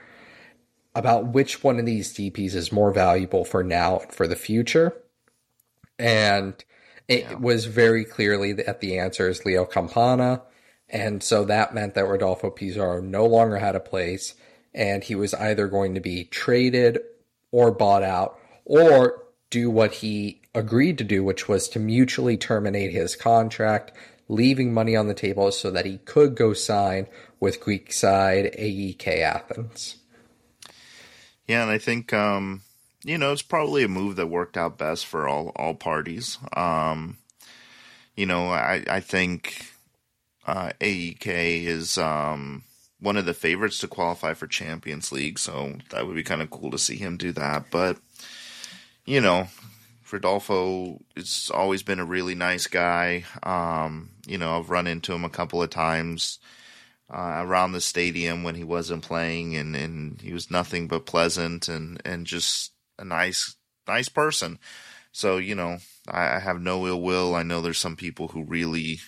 about 0.95 1.29
which 1.29 1.63
one 1.63 1.79
of 1.79 1.87
these 1.87 2.15
DPs 2.15 2.55
is 2.55 2.73
more 2.73 2.93
valuable 2.93 3.45
for 3.45 3.63
now 3.63 3.99
and 3.99 4.13
for 4.13 4.27
the 4.27 4.37
future. 4.37 4.95
And 5.99 6.65
it 7.09 7.41
was 7.41 7.67
very 7.67 8.05
clearly 8.05 8.53
that 8.55 8.81
the 8.81 8.99
answer 8.99 9.29
is 9.29 9.45
Leo 9.45 9.65
Campana. 9.65 10.43
And 10.89 11.23
so 11.23 11.45
that 11.45 11.75
meant 11.75 11.95
that 11.95 12.07
Rodolfo 12.07 12.51
Pizarro 12.51 13.01
no 13.01 13.27
longer 13.27 13.57
had 13.57 13.75
a 13.75 13.81
place, 13.81 14.35
and 14.75 15.03
he 15.03 15.15
was 15.15 15.33
either 15.35 15.67
going 15.67 15.95
to 15.95 16.01
be 16.01 16.25
traded 16.25 16.99
or 17.51 17.71
bought 17.71 18.03
out, 18.03 18.39
or 18.65 19.25
do 19.51 19.71
what 19.71 19.95
he 19.95 20.43
agreed 20.55 20.99
to 20.99 21.05
do, 21.05 21.25
which 21.25 21.49
was 21.49 21.69
to 21.69 21.79
mutually 21.79 22.37
terminate 22.37 22.93
his 22.93 23.17
contract, 23.17 23.93
leaving 24.29 24.73
money 24.73 24.95
on 24.95 25.09
the 25.09 25.15
table 25.15 25.51
so 25.51 25.71
that 25.71 25.87
he 25.87 25.99
could 25.99 26.35
go 26.35 26.53
sign 26.53 27.07
with 27.41 27.61
Greek 27.61 27.93
side 27.93 28.55
AEK 28.59 29.07
Athens. 29.21 29.97
Yeah, 31.47 31.63
and 31.63 31.71
I 31.71 31.79
think 31.79 32.13
um, 32.13 32.63
you 33.05 33.19
know 33.19 33.33
it's 33.33 33.43
probably 33.43 33.83
a 33.85 33.89
move 33.89 34.17
that 34.17 34.29
worked 34.29 34.57
out 34.57 34.79
best 34.79 35.07
for 35.07 35.29
all 35.29 35.53
all 35.57 35.75
parties. 35.75 36.39
Um, 36.57 37.19
you 38.17 38.27
know, 38.27 38.49
I 38.49 38.85
I 38.89 39.01
think 39.01 39.67
uh, 40.47 40.73
AEK 40.81 41.27
is 41.27 41.99
um, 41.99 42.65
one 43.01 43.17
of 43.17 43.27
the 43.27 43.35
favorites 43.35 43.79
to 43.79 43.89
qualify 43.89 44.35
for 44.35 44.47
Champions 44.47 45.13
League, 45.13 45.39
so 45.39 45.77
that 45.91 46.07
would 46.07 46.17
be 46.17 46.23
kind 46.23 46.43
of 46.43 46.51
cool 46.51 46.71
to 46.71 46.79
see 46.79 46.97
him 46.97 47.17
do 47.17 47.33
that. 47.33 47.71
But 47.71 47.99
you 49.05 49.21
know, 49.21 49.49
Rodolfo 50.11 51.01
has 51.17 51.51
always 51.53 51.83
been 51.83 51.99
a 51.99 52.05
really 52.05 52.35
nice 52.35 52.67
guy. 52.67 53.25
Um, 53.43 54.11
you 54.27 54.39
know, 54.39 54.59
I've 54.59 54.71
run 54.71 54.87
into 54.87 55.13
him 55.13 55.25
a 55.25 55.31
couple 55.31 55.63
of 55.63 55.71
times 55.71 56.39
uh, 57.13 57.43
around 57.45 57.73
the 57.73 57.81
stadium 57.81 58.45
when 58.45 58.55
he 58.55 58.65
wasn't 58.65 59.03
playing, 59.03 59.57
and, 59.57 59.75
and 59.75 60.21
he 60.21 60.33
was 60.33 60.51
nothing 60.51 60.87
but 60.87 61.07
pleasant 61.07 61.69
and, 61.69 62.01
and 62.05 62.27
just 62.27 62.73
a 63.03 63.05
nice 63.05 63.57
nice 63.87 64.09
person. 64.09 64.59
So 65.13 65.37
you 65.37 65.55
know, 65.55 65.79
I, 66.09 66.37
I 66.37 66.39
have 66.39 66.61
no 66.61 66.87
ill 66.87 67.03
will. 67.03 67.35
I 67.35 67.43
know 67.43 67.61
there's 67.61 67.79
some 67.79 67.97
people 67.97 68.29
who 68.29 68.45
really, 68.45 69.01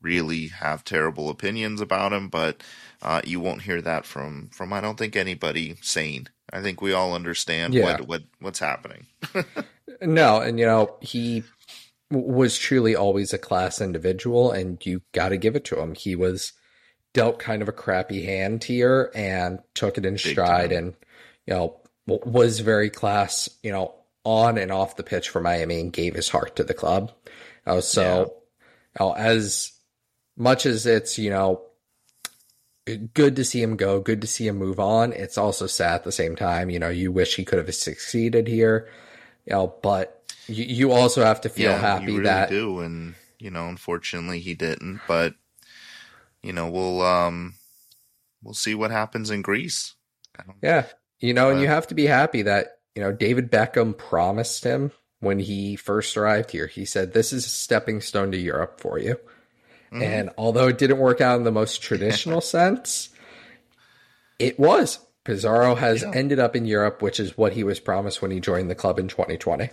really 0.00 0.48
have 0.48 0.84
terrible 0.84 1.28
opinions 1.28 1.80
about 1.80 2.12
him, 2.12 2.28
but 2.28 2.62
uh, 3.02 3.20
you 3.24 3.40
won't 3.40 3.62
hear 3.62 3.82
that 3.82 4.06
from 4.06 4.48
from 4.52 4.72
I 4.72 4.80
don't 4.80 4.96
think 4.98 5.16
anybody 5.16 5.76
sane. 5.82 6.28
I 6.52 6.62
think 6.62 6.80
we 6.80 6.94
all 6.94 7.12
understand 7.14 7.74
Yeah. 7.74 7.84
what 7.84 8.08
what 8.08 8.22
what's 8.40 8.60
happening. 8.60 9.06
No, 10.00 10.40
and 10.40 10.58
you 10.60 10.66
know, 10.66 10.96
he 11.00 11.42
w- 12.10 12.32
was 12.32 12.56
truly 12.58 12.94
always 12.94 13.32
a 13.32 13.38
class 13.38 13.80
individual, 13.80 14.52
and 14.52 14.84
you 14.86 15.02
got 15.12 15.30
to 15.30 15.36
give 15.36 15.56
it 15.56 15.64
to 15.66 15.80
him. 15.80 15.94
He 15.94 16.14
was 16.14 16.52
dealt 17.14 17.38
kind 17.40 17.62
of 17.62 17.68
a 17.68 17.72
crappy 17.72 18.24
hand 18.24 18.62
here 18.64 19.10
and 19.14 19.58
took 19.74 19.98
it 19.98 20.06
in 20.06 20.16
stride, 20.18 20.70
time. 20.70 20.78
and 20.78 20.94
you 21.46 21.54
know, 21.54 21.80
was 22.08 22.60
very 22.60 22.90
class, 22.90 23.48
you 23.62 23.72
know, 23.72 23.94
on 24.24 24.58
and 24.58 24.72
off 24.72 24.96
the 24.96 25.02
pitch 25.02 25.28
for 25.28 25.40
Miami, 25.40 25.80
and 25.80 25.92
gave 25.92 26.14
his 26.14 26.28
heart 26.28 26.56
to 26.56 26.64
the 26.64 26.74
club. 26.74 27.12
Uh, 27.66 27.80
so, 27.80 28.34
you 28.98 29.04
know, 29.04 29.12
as 29.12 29.72
much 30.36 30.66
as 30.66 30.86
it's 30.86 31.18
you 31.18 31.30
know 31.30 31.62
good 33.14 33.36
to 33.36 33.44
see 33.44 33.62
him 33.62 33.76
go, 33.76 34.00
good 34.00 34.20
to 34.22 34.26
see 34.26 34.46
him 34.46 34.56
move 34.56 34.80
on. 34.80 35.12
It's 35.12 35.38
also 35.38 35.66
sad 35.66 35.96
at 35.96 36.04
the 36.04 36.12
same 36.12 36.36
time. 36.36 36.70
You 36.70 36.78
know, 36.78 36.88
you 36.88 37.12
wish 37.12 37.36
he 37.36 37.44
could 37.44 37.58
have 37.58 37.74
succeeded 37.74 38.48
here. 38.48 38.88
You 39.46 39.52
know, 39.52 39.74
but 39.82 40.32
you, 40.46 40.64
you 40.64 40.92
also 40.92 41.24
have 41.24 41.42
to 41.42 41.48
feel 41.48 41.74
happy 41.74 42.12
you 42.12 42.18
really 42.18 42.24
that 42.24 42.50
do, 42.50 42.80
and 42.80 43.14
you 43.38 43.50
know, 43.50 43.68
unfortunately, 43.68 44.40
he 44.40 44.54
didn't. 44.54 45.00
But 45.06 45.34
you 46.42 46.52
know, 46.52 46.70
we'll 46.70 47.02
um, 47.02 47.54
we'll 48.42 48.54
see 48.54 48.74
what 48.74 48.90
happens 48.90 49.30
in 49.30 49.42
Greece. 49.42 49.94
I 50.38 50.44
don't, 50.44 50.58
yeah, 50.62 50.86
you 51.20 51.34
know, 51.34 51.50
and 51.50 51.60
you 51.60 51.66
have 51.66 51.86
to 51.88 51.94
be 51.94 52.06
happy 52.06 52.42
that 52.42 52.78
you 52.94 53.02
know 53.02 53.12
David 53.12 53.50
Beckham 53.50 53.96
promised 53.96 54.64
him 54.64 54.92
when 55.20 55.38
he 55.38 55.76
first 55.76 56.16
arrived 56.16 56.50
here. 56.50 56.66
He 56.66 56.84
said, 56.84 57.12
"This 57.12 57.32
is 57.32 57.46
a 57.46 57.48
stepping 57.50 58.00
stone 58.00 58.30
to 58.32 58.38
Europe 58.38 58.80
for 58.80 58.98
you." 58.98 59.14
Mm-hmm. 59.92 60.02
And 60.02 60.30
although 60.36 60.68
it 60.68 60.78
didn't 60.78 60.98
work 60.98 61.20
out 61.20 61.36
in 61.38 61.44
the 61.44 61.50
most 61.52 61.80
traditional 61.82 62.40
sense, 62.56 63.08
it 64.38 64.58
was. 64.58 65.00
Pizarro 65.24 65.74
has 65.74 66.02
Yeah. 66.02 66.10
ended 66.14 66.38
up 66.38 66.56
in 66.56 66.64
Europe, 66.64 67.02
which 67.02 67.20
is 67.20 67.36
what 67.36 67.52
he 67.52 67.62
was 67.64 67.80
promised 67.80 68.22
when 68.22 68.30
he 68.30 68.40
joined 68.40 68.70
the 68.70 68.74
club 68.74 68.98
in 68.98 69.08
2020. 69.08 69.70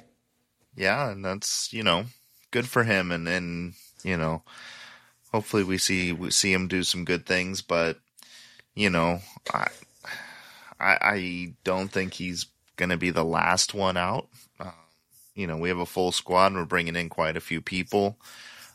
yeah, 0.75 1.09
and 1.11 1.23
that's 1.23 1.71
you 1.71 1.83
know, 1.83 2.05
good 2.51 2.67
for 2.67 2.83
him, 2.83 3.11
and 3.11 3.27
and 3.27 3.73
you 4.03 4.17
know, 4.17 4.43
hopefully 5.31 5.63
we 5.63 5.77
see 5.77 6.11
we 6.11 6.29
see 6.31 6.51
him 6.51 6.67
do 6.67 6.83
some 6.83 7.05
good 7.05 7.25
things. 7.25 7.61
But 7.61 7.99
you 8.73 8.89
know, 8.89 9.19
I 9.53 9.67
I, 10.79 10.97
I 11.01 11.53
don't 11.63 11.91
think 11.91 12.13
he's 12.13 12.47
gonna 12.75 12.97
be 12.97 13.09
the 13.09 13.25
last 13.25 13.73
one 13.73 13.97
out. 13.97 14.27
Uh, 14.59 14.71
you 15.35 15.47
know, 15.47 15.57
we 15.57 15.69
have 15.69 15.79
a 15.79 15.85
full 15.85 16.11
squad, 16.11 16.47
and 16.47 16.57
we're 16.57 16.65
bringing 16.65 16.95
in 16.95 17.09
quite 17.09 17.37
a 17.37 17.41
few 17.41 17.61
people. 17.61 18.17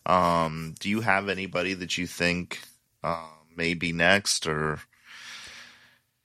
Um, 0.06 0.74
do 0.80 0.88
you 0.88 1.00
have 1.02 1.28
anybody 1.28 1.74
that 1.74 1.98
you 1.98 2.06
think 2.06 2.60
uh, 3.04 3.26
may 3.56 3.74
be 3.74 3.92
next, 3.92 4.46
or 4.46 4.80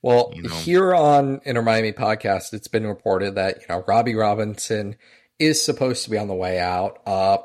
Well, 0.01 0.32
you 0.36 0.43
know. 0.43 0.49
here 0.49 0.95
on 0.95 1.41
Inter 1.45 1.61
Miami 1.61 1.91
podcast, 1.91 2.53
it's 2.53 2.67
been 2.67 2.88
reported 2.88 3.36
that 3.36 3.57
you 3.61 3.65
know 3.69 3.84
Robbie 3.88 4.15
Robinson 4.15 4.95
is 5.39 5.63
supposed 5.63 6.03
to 6.05 6.09
be 6.09 6.17
on 6.17 6.28
the 6.28 6.34
way 6.34 6.59
out. 6.59 7.01
Uh, 7.05 7.38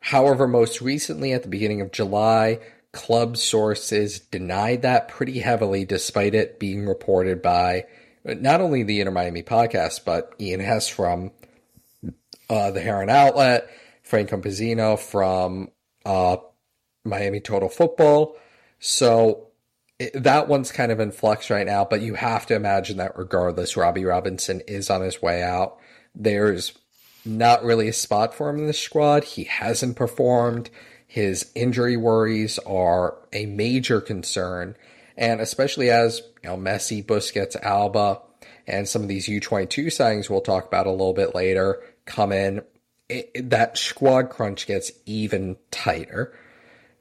however, 0.00 0.46
most 0.46 0.80
recently 0.80 1.32
at 1.32 1.42
the 1.42 1.48
beginning 1.48 1.80
of 1.80 1.90
July, 1.90 2.60
club 2.92 3.36
sources 3.36 4.18
denied 4.18 4.82
that 4.82 5.08
pretty 5.08 5.38
heavily, 5.38 5.84
despite 5.84 6.34
it 6.34 6.58
being 6.58 6.86
reported 6.86 7.40
by 7.42 7.86
not 8.24 8.60
only 8.60 8.82
the 8.82 9.00
Inter 9.00 9.12
Miami 9.12 9.42
podcast 9.42 10.04
but 10.04 10.34
Ian 10.40 10.60
Hess 10.60 10.88
from 10.88 11.30
uh, 12.48 12.70
the 12.70 12.80
Heron 12.80 13.10
Outlet, 13.10 13.70
Frank 14.02 14.30
Campesino 14.30 14.98
from 14.98 15.68
uh, 16.04 16.36
Miami 17.04 17.40
Total 17.40 17.68
Football. 17.68 18.36
So 18.80 19.48
it, 19.98 20.22
that 20.22 20.48
one's 20.48 20.72
kind 20.72 20.90
of 20.90 20.98
in 20.98 21.12
flux 21.12 21.50
right 21.50 21.66
now, 21.66 21.84
but 21.84 22.00
you 22.00 22.14
have 22.14 22.46
to 22.46 22.54
imagine 22.54 22.96
that 22.96 23.16
regardless, 23.16 23.76
Robbie 23.76 24.04
Robinson 24.04 24.62
is 24.66 24.90
on 24.90 25.02
his 25.02 25.22
way 25.22 25.42
out. 25.42 25.78
There's 26.14 26.72
not 27.24 27.62
really 27.62 27.88
a 27.88 27.92
spot 27.92 28.34
for 28.34 28.48
him 28.48 28.58
in 28.58 28.66
the 28.66 28.72
squad. 28.72 29.24
He 29.24 29.44
hasn't 29.44 29.96
performed. 29.96 30.70
His 31.10 31.50
injury 31.56 31.96
worries 31.96 32.60
are 32.60 33.16
a 33.32 33.44
major 33.44 34.00
concern. 34.00 34.76
And 35.16 35.40
especially 35.40 35.90
as 35.90 36.22
you 36.44 36.50
know, 36.50 36.56
Messi, 36.56 37.04
Busquets, 37.04 37.60
Alba, 37.60 38.20
and 38.68 38.88
some 38.88 39.02
of 39.02 39.08
these 39.08 39.28
U22 39.28 39.86
signings 39.86 40.30
we'll 40.30 40.40
talk 40.40 40.68
about 40.68 40.86
a 40.86 40.92
little 40.92 41.12
bit 41.12 41.34
later 41.34 41.82
come 42.06 42.30
in, 42.30 42.62
it, 43.08 43.50
that 43.50 43.76
squad 43.76 44.30
crunch 44.30 44.68
gets 44.68 44.92
even 45.04 45.56
tighter. 45.72 46.32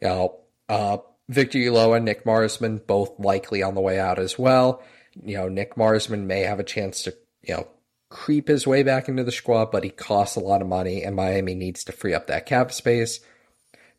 You 0.02 0.08
know, 0.08 0.40
uh, 0.68 0.98
Victor 1.28 1.60
Ulloa, 1.60 2.02
Nick 2.02 2.26
Marsman, 2.26 2.82
both 2.88 3.20
likely 3.20 3.62
on 3.62 3.76
the 3.76 3.82
way 3.82 4.00
out 4.00 4.18
as 4.18 4.40
well. 4.40 4.82
You 5.24 5.38
know, 5.38 5.50
Nick 5.50 5.78
Marsman 5.78 6.26
may 6.26 6.42
have 6.42 6.60
a 6.60 6.64
chance 6.64 7.04
to, 7.04 7.14
you 7.44 7.58
know, 7.58 7.68
creep 8.10 8.48
his 8.48 8.66
way 8.66 8.82
back 8.82 9.08
into 9.08 9.24
the 9.24 9.32
squad, 9.32 9.70
but 9.70 9.84
he 9.84 9.92
costs 9.92 10.36
a 10.36 10.40
lot 10.40 10.64
of 10.64 10.68
money, 10.68 11.04
and 11.04 11.16
Miami 11.16 11.54
needs 11.54 11.84
to 11.84 11.92
free 11.92 12.16
up 12.16 12.26
that 12.26 12.48
cap 12.48 12.72
space. 12.72 13.20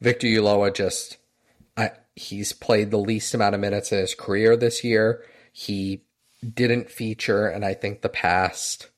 Victor 0.01 0.26
Ulloa 0.26 0.74
just, 0.74 1.18
I, 1.76 1.90
he's 2.16 2.53
played 2.53 2.90
the 2.90 2.98
least 2.98 3.34
amount 3.34 3.55
of 3.55 3.61
minutes 3.61 3.92
in 3.92 3.98
his 3.98 4.14
career 4.14 4.57
this 4.57 4.82
year. 4.82 5.24
He 5.53 6.05
didn't 6.55 6.90
feature, 6.90 7.46
and 7.46 7.64
I 7.64 7.74
think 7.74 8.01
the 8.01 8.09
past 8.09 8.88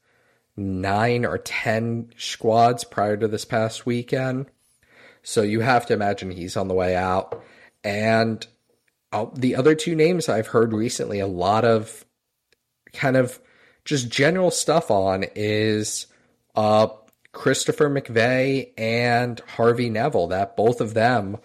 nine 0.57 1.25
or 1.25 1.39
ten 1.39 2.13
squads 2.17 2.85
prior 2.85 3.17
to 3.17 3.27
this 3.27 3.45
past 3.45 3.87
weekend. 3.87 4.47
So 5.23 5.43
you 5.43 5.61
have 5.61 5.87
to 5.87 5.95
imagine 5.95 6.31
he's 6.31 6.57
on 6.57 6.69
the 6.69 6.75
way 6.75 6.95
out. 6.95 7.43
And 7.83 8.47
uh, 9.13 9.27
the 9.35 9.57
other 9.57 9.75
two 9.75 9.95
names 9.95 10.29
I've 10.29 10.49
heard 10.49 10.73
recently 10.73 11.21
a 11.21 11.27
lot 11.27 11.65
of 11.65 12.05
kind 12.93 13.17
of 13.17 13.41
just 13.85 14.09
general 14.09 14.51
stuff 14.51 14.91
on 14.91 15.25
is 15.35 16.07
uh, 16.55 16.89
Christopher 17.33 17.89
McVey 17.91 18.71
and 18.77 19.41
Harvey 19.57 19.91
Neville. 19.91 20.29
That 20.29 20.57
both 20.57 20.81
of 20.81 20.95
them 20.95 21.39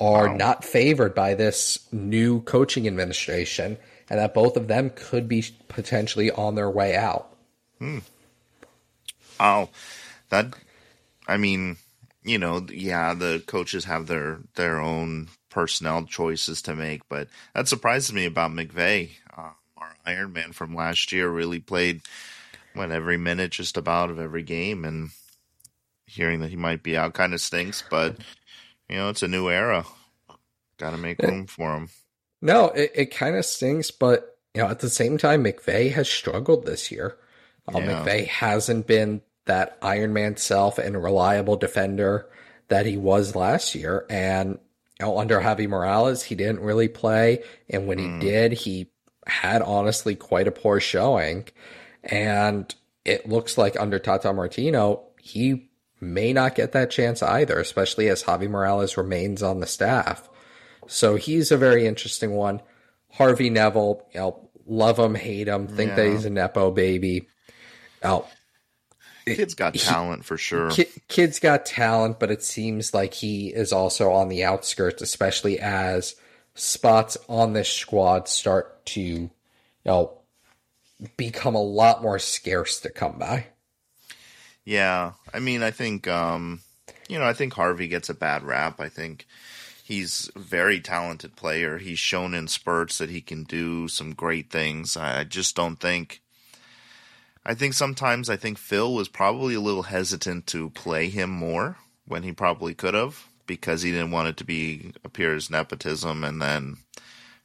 are 0.00 0.34
not 0.34 0.64
favored 0.64 1.14
by 1.14 1.34
this 1.34 1.78
new 1.92 2.40
coaching 2.42 2.86
administration, 2.86 3.76
and 4.08 4.18
that 4.18 4.34
both 4.34 4.56
of 4.56 4.68
them 4.68 4.90
could 4.90 5.28
be 5.28 5.44
potentially 5.68 6.30
on 6.30 6.54
their 6.54 6.70
way 6.70 6.96
out. 6.96 7.36
oh, 9.38 9.68
that 10.30 10.54
I 11.26 11.36
mean, 11.36 11.76
you 12.22 12.38
know, 12.38 12.66
yeah, 12.72 13.14
the 13.14 13.42
coaches 13.46 13.84
have 13.84 14.06
their 14.06 14.40
their 14.54 14.80
own 14.80 15.28
personnel 15.50 16.04
choices 16.04 16.62
to 16.62 16.74
make, 16.74 17.08
but 17.08 17.28
that 17.54 17.68
surprises 17.68 18.12
me 18.12 18.24
about 18.24 18.52
McVey. 18.52 19.10
Uh, 19.36 19.50
our 19.76 19.94
Iron 20.06 20.32
Man 20.32 20.52
from 20.52 20.74
last 20.74 21.12
year 21.12 21.28
really 21.28 21.58
played 21.60 22.00
what 22.74 22.90
every 22.90 23.18
minute, 23.18 23.50
just 23.50 23.76
about 23.76 24.10
of 24.10 24.18
every 24.18 24.42
game, 24.42 24.84
and 24.84 25.10
hearing 26.12 26.40
that 26.40 26.50
he 26.50 26.56
might 26.56 26.82
be 26.82 26.96
out 26.96 27.14
kind 27.14 27.34
of 27.34 27.40
stinks. 27.40 27.82
But 27.90 28.16
you 28.88 28.96
know, 28.96 29.08
it's 29.08 29.22
a 29.22 29.28
new 29.28 29.48
era. 29.48 29.84
Got 30.78 30.90
to 30.90 30.98
make 30.98 31.18
room 31.20 31.46
for 31.46 31.74
him. 31.74 31.88
No, 32.40 32.66
it, 32.66 32.92
it 32.94 33.06
kind 33.06 33.36
of 33.36 33.44
stinks, 33.44 33.90
but 33.90 34.36
you 34.54 34.62
know, 34.62 34.68
at 34.68 34.80
the 34.80 34.90
same 34.90 35.16
time, 35.16 35.44
McVey 35.44 35.92
has 35.92 36.08
struggled 36.08 36.66
this 36.66 36.90
year. 36.90 37.16
Uh, 37.72 37.78
yeah. 37.78 38.04
McVey 38.04 38.26
hasn't 38.26 38.86
been 38.86 39.22
that 39.46 39.78
Iron 39.80 40.12
Man 40.12 40.36
self 40.36 40.78
and 40.78 41.00
reliable 41.00 41.56
defender 41.56 42.28
that 42.68 42.86
he 42.86 42.96
was 42.96 43.36
last 43.36 43.74
year. 43.74 44.06
And 44.10 44.58
you 45.00 45.06
know, 45.06 45.18
under 45.18 45.40
Javi 45.40 45.68
Morales, 45.68 46.22
he 46.22 46.34
didn't 46.34 46.60
really 46.60 46.88
play, 46.88 47.44
and 47.70 47.86
when 47.86 47.98
he 47.98 48.06
mm. 48.06 48.20
did, 48.20 48.52
he 48.52 48.90
had 49.26 49.62
honestly 49.62 50.14
quite 50.16 50.48
a 50.48 50.52
poor 50.52 50.80
showing. 50.80 51.46
And 52.02 52.74
it 53.04 53.28
looks 53.28 53.56
like 53.56 53.78
under 53.78 53.98
Tata 53.98 54.32
Martino, 54.32 55.04
he 55.20 55.70
may 56.02 56.32
not 56.32 56.54
get 56.54 56.72
that 56.72 56.90
chance 56.90 57.22
either, 57.22 57.58
especially 57.58 58.08
as 58.08 58.24
Javi 58.24 58.48
Morales 58.48 58.96
remains 58.96 59.42
on 59.42 59.60
the 59.60 59.66
staff. 59.66 60.28
So 60.88 61.16
he's 61.16 61.50
a 61.50 61.56
very 61.56 61.86
interesting 61.86 62.32
one. 62.32 62.60
Harvey 63.12 63.50
Neville, 63.50 64.04
you 64.12 64.20
know, 64.20 64.48
love 64.66 64.98
him, 64.98 65.14
hate 65.14 65.48
him, 65.48 65.68
think 65.68 65.94
that 65.94 66.06
he's 66.06 66.24
a 66.24 66.30
nepo 66.30 66.70
baby. 66.70 67.28
Oh, 68.02 68.26
Kid's 69.24 69.54
got 69.54 69.74
talent 69.74 70.24
for 70.24 70.36
sure. 70.36 70.70
Ki 70.70 70.86
kid's 71.08 71.38
got 71.38 71.64
talent, 71.64 72.18
but 72.18 72.30
it 72.30 72.42
seems 72.42 72.92
like 72.92 73.14
he 73.14 73.48
is 73.48 73.72
also 73.72 74.10
on 74.10 74.28
the 74.28 74.44
outskirts, 74.44 75.02
especially 75.02 75.60
as 75.60 76.16
spots 76.54 77.16
on 77.28 77.52
this 77.52 77.70
squad 77.70 78.28
start 78.28 78.84
to, 78.86 79.00
you 79.00 79.30
know, 79.84 80.18
become 81.16 81.54
a 81.54 81.62
lot 81.62 82.02
more 82.02 82.18
scarce 82.18 82.80
to 82.80 82.90
come 82.90 83.18
by. 83.18 83.46
Yeah, 84.64 85.12
I 85.34 85.40
mean, 85.40 85.62
I 85.62 85.70
think 85.70 86.06
um, 86.06 86.60
you 87.08 87.18
know, 87.18 87.26
I 87.26 87.32
think 87.32 87.54
Harvey 87.54 87.88
gets 87.88 88.08
a 88.08 88.14
bad 88.14 88.42
rap. 88.42 88.80
I 88.80 88.88
think 88.88 89.26
he's 89.84 90.30
a 90.34 90.38
very 90.38 90.80
talented 90.80 91.36
player. 91.36 91.78
He's 91.78 91.98
shown 91.98 92.34
in 92.34 92.48
spurts 92.48 92.98
that 92.98 93.10
he 93.10 93.20
can 93.20 93.44
do 93.44 93.88
some 93.88 94.14
great 94.14 94.50
things. 94.50 94.96
I 94.96 95.24
just 95.24 95.56
don't 95.56 95.76
think. 95.76 96.22
I 97.44 97.54
think 97.54 97.74
sometimes 97.74 98.30
I 98.30 98.36
think 98.36 98.56
Phil 98.56 98.94
was 98.94 99.08
probably 99.08 99.54
a 99.54 99.60
little 99.60 99.82
hesitant 99.82 100.46
to 100.48 100.70
play 100.70 101.08
him 101.08 101.30
more 101.30 101.76
when 102.06 102.22
he 102.22 102.32
probably 102.32 102.72
could 102.72 102.94
have 102.94 103.26
because 103.46 103.82
he 103.82 103.90
didn't 103.90 104.12
want 104.12 104.28
it 104.28 104.36
to 104.36 104.44
be 104.44 104.92
appear 105.04 105.34
as 105.34 105.50
nepotism. 105.50 106.22
And 106.22 106.40
then, 106.40 106.76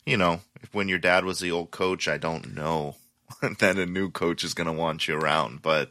you 0.06 0.16
know, 0.16 0.42
if 0.62 0.74
when 0.74 0.88
your 0.88 1.00
dad 1.00 1.26
was 1.26 1.40
the 1.40 1.52
old 1.52 1.72
coach, 1.72 2.08
I 2.08 2.18
don't 2.18 2.54
know 2.54 2.96
that 3.60 3.80
a 3.80 3.88
new 3.88 4.12
coach 4.12 4.44
is 4.44 4.54
going 4.54 4.68
to 4.68 4.74
want 4.74 5.08
you 5.08 5.18
around, 5.18 5.64
but 5.64 5.90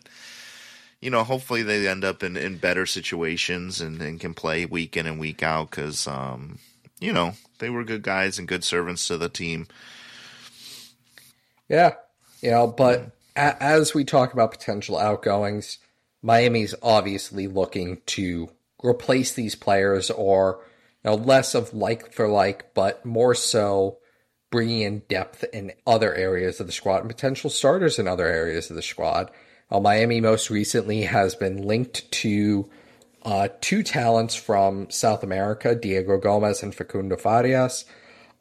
you 1.01 1.11
know, 1.11 1.24
hopefully 1.24 1.62
they 1.62 1.86
end 1.86 2.05
up 2.05 2.22
in, 2.22 2.36
in 2.36 2.59
better 2.59 2.86
situations 2.86 3.80
and, 3.80 4.01
and 4.01 4.20
can 4.20 4.34
play 4.34 4.66
week 4.66 4.97
in 4.97 5.07
and 5.07 5.20
week 5.20 5.42
out 5.42 5.70
because, 5.70 6.07
um, 6.07 6.59
you 7.01 7.12
know, 7.12 7.34
they 7.59 7.70
were 7.70 7.84
good 7.84 8.03
guys 8.03 8.38
and 8.38 8.49
good 8.49 8.64
servants 8.64 9.07
to 9.09 9.16
the 9.16 9.28
team. 9.28 9.66
Yeah, 11.68 11.94
know, 12.51 12.66
but 12.66 13.11
a- 13.34 13.62
as 13.62 13.94
we 13.94 14.05
talk 14.05 14.32
about 14.32 14.53
potential 14.53 14.99
outgoings, 14.99 15.78
Miami's 16.22 16.74
obviously 16.82 17.47
looking 17.47 18.01
to 18.07 18.51
replace 18.84 19.32
these 19.34 19.55
players 19.55 20.11
or 20.11 20.61
you 21.05 21.11
know 21.11 21.16
less 21.16 21.55
of 21.55 21.74
like 21.74 22.12
for 22.12 22.28
like, 22.28 22.74
but 22.74 23.05
more 23.05 23.34
so 23.34 23.99
bringing 24.51 24.80
in 24.80 25.03
depth 25.09 25.44
in 25.53 25.72
other 25.86 26.14
areas 26.14 26.61
of 26.61 26.66
the 26.66 26.72
squad 26.72 26.99
and 26.99 27.09
potential 27.09 27.51
starters 27.51 27.99
in 27.99 28.07
other 28.09 28.26
areas 28.26 28.70
of 28.70 28.76
the 28.76 28.82
squad. 28.82 29.30
Uh, 29.71 29.81
Miami 29.81 30.21
most 30.21 30.51
recently 30.51 31.03
has 31.03 31.35
been 31.35 31.62
linked 31.62 32.11
to 32.12 32.71
uh, 33.23 33.49
two 33.61 33.83
talents 33.83 34.35
from 34.35 34.89
South 34.91 35.25
America, 35.25 35.75
Diego 35.75 36.19
Gomez 36.19 36.62
and 36.62 36.75
Facundo 36.75 37.17
Farias. 37.17 37.85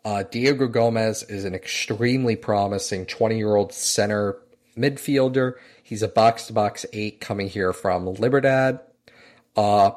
Uh, 0.04 0.24
Diego 0.24 0.68
Gomez 0.68 1.24
is 1.24 1.46
an 1.46 1.56
extremely 1.56 2.36
promising 2.36 3.08
20 3.08 3.38
year 3.38 3.56
old 3.56 3.74
center 3.74 4.38
midfielder. 4.78 5.54
He's 5.82 6.04
a 6.04 6.08
box 6.08 6.46
to 6.48 6.54
box 6.54 6.86
eight 6.94 7.20
coming 7.20 7.50
here 7.50 7.74
from 7.74 8.06
Libertad. 8.06 8.82
Uh, 9.56 9.92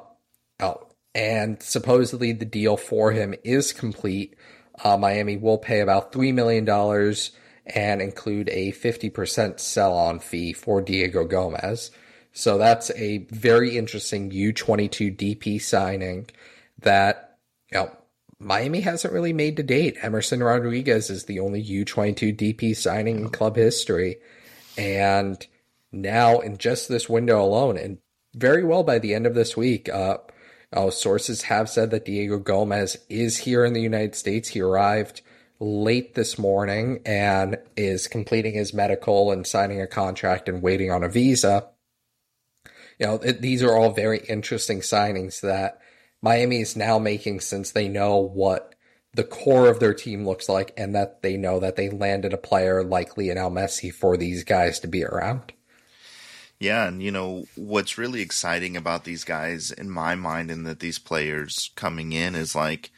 oh, 0.61 0.87
and 1.15 1.63
supposedly 1.63 2.33
the 2.33 2.47
deal 2.47 2.79
for 2.79 3.13
him 3.13 3.35
is 3.45 3.73
complete. 3.75 4.35
Uh, 4.83 4.97
Miami 4.97 5.37
will 5.37 5.59
pay 5.59 5.81
about 5.81 6.13
$3 6.13 6.33
million 6.33 6.65
and 7.75 8.01
include 8.01 8.49
a 8.51 8.73
50% 8.73 9.61
sell 9.61 9.95
on 9.97 10.19
fee 10.19 10.53
for 10.53 10.81
Diego 10.81 11.25
Gomez. 11.25 11.91
So 12.33 12.59
that's 12.59 12.91
a 12.93 13.19
very 13.31 13.77
interesting 13.77 14.31
U22 14.31 15.17
DP 15.17 15.61
signing 15.61 16.29
that, 16.81 17.39
you 17.73 17.79
know, 17.79 17.91
Miami 18.39 18.81
hasn't 18.81 19.13
really 19.13 19.33
made 19.33 19.57
to 19.57 19.63
date. 19.63 19.97
Emerson 20.01 20.43
Rodriguez 20.43 21.11
is 21.11 21.25
the 21.25 21.41
only 21.41 21.63
U22 21.65 22.37
DP 22.37 22.77
signing 22.77 23.19
in 23.19 23.31
club 23.31 23.57
history. 23.57 24.19
And 24.77 25.45
now, 25.91 26.39
in 26.39 26.59
just 26.59 26.89
this 26.89 27.09
window 27.09 27.43
alone, 27.43 27.77
and 27.77 27.99
very 28.35 28.63
well 28.63 28.85
by 28.85 29.01
the 29.01 29.15
end 29.15 29.27
of 29.27 29.35
this 29.35 29.57
week, 29.57 29.89
uh, 29.89 30.19
uh, 30.73 30.91
sources 30.91 31.43
have 31.43 31.69
said 31.69 31.91
that 31.91 32.05
Diego 32.05 32.39
Gomez 32.39 32.99
is 33.09 33.39
here 33.39 33.65
in 33.65 33.73
the 33.73 33.81
United 33.81 34.15
States. 34.15 34.51
He 34.51 34.61
arrived 34.61 35.23
late 35.61 36.15
this 36.15 36.39
morning 36.39 37.01
and 37.05 37.59
is 37.77 38.07
completing 38.07 38.55
his 38.55 38.73
medical 38.73 39.33
and 39.33 39.47
signing 39.47 39.81
a 39.81 39.87
contract 39.87 40.49
and 40.49 40.63
waiting 40.63 40.91
on 40.91 41.03
a 41.03 41.09
visa. 41.09 41.69
You 42.99 43.07
know, 43.07 43.15
it, 43.17 43.41
these 43.41 43.63
are 43.63 43.77
all 43.77 43.93
very 43.93 44.19
interesting 44.29 44.81
signings 44.81 45.41
that 45.41 45.81
Miami 46.23 46.61
is 46.61 46.77
now 46.77 46.99
making 46.99 47.41
since 47.41 47.71
they 47.71 47.89
know 47.89 48.17
what 48.17 48.75
the 49.15 49.25
core 49.25 49.69
of 49.69 49.81
their 49.81 49.95
team 49.95 50.27
looks 50.27 50.49
like 50.49 50.73
and 50.77 50.95
that 50.95 51.23
they 51.23 51.37
know 51.37 51.61
that 51.61 51.77
they 51.77 51.91
landed 51.91 52.33
a 52.33 52.39
player 52.39 52.85
like 52.85 53.17
Lionel 53.17 53.51
Messi 53.51 53.93
for 53.93 54.17
these 54.17 54.45
guys 54.45 54.79
to 54.81 54.89
be 54.89 55.05
around. 55.05 55.53
Yeah, 56.61 56.89
and 56.89 57.01
you 57.03 57.13
know 57.13 57.45
what's 57.55 57.99
really 57.99 58.21
exciting 58.21 58.77
about 58.77 59.05
these 59.05 59.23
guys 59.23 59.71
in 59.71 59.91
my 59.91 60.17
mind 60.17 60.51
and 60.51 60.67
that 60.67 60.81
these 60.81 60.99
players 60.99 61.71
coming 61.77 62.13
in 62.13 62.35
is 62.35 62.57
like 62.57 62.91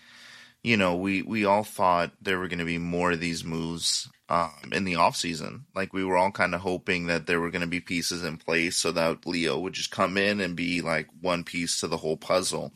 you 0.63 0.77
know, 0.77 0.97
we 0.97 1.23
we 1.23 1.45
all 1.45 1.65
thought 1.65 2.13
there 2.21 2.39
were 2.39 2.49
going 2.49 2.59
to 2.59 2.65
be 2.65 2.79
more 2.79 3.13
of 3.13 3.21
these 3.21 3.45
moves 3.45 4.09
um, 4.29 4.71
in 4.73 4.85
the 4.85 4.97
off 4.97 5.17
season. 5.17 5.65
Like 5.75 5.93
we 5.93 6.05
were 6.05 6.17
all 6.17 6.31
kind 6.31 6.55
of 6.55 6.61
hoping 6.61 7.07
that 7.07 7.27
there 7.27 7.41
were 7.41 7.51
going 7.51 7.63
to 7.63 7.67
be 7.67 7.81
pieces 7.81 8.23
in 8.23 8.37
place 8.37 8.77
so 8.77 8.93
that 8.93 9.27
Leo 9.27 9.59
would 9.59 9.73
just 9.73 9.91
come 9.91 10.17
in 10.17 10.41
and 10.41 10.55
be 10.55 10.83
like 10.83 11.09
one 11.21 11.45
piece 11.45 11.81
to 11.81 11.89
the 11.89 11.97
whole 11.97 12.17
puzzle. 12.17 12.73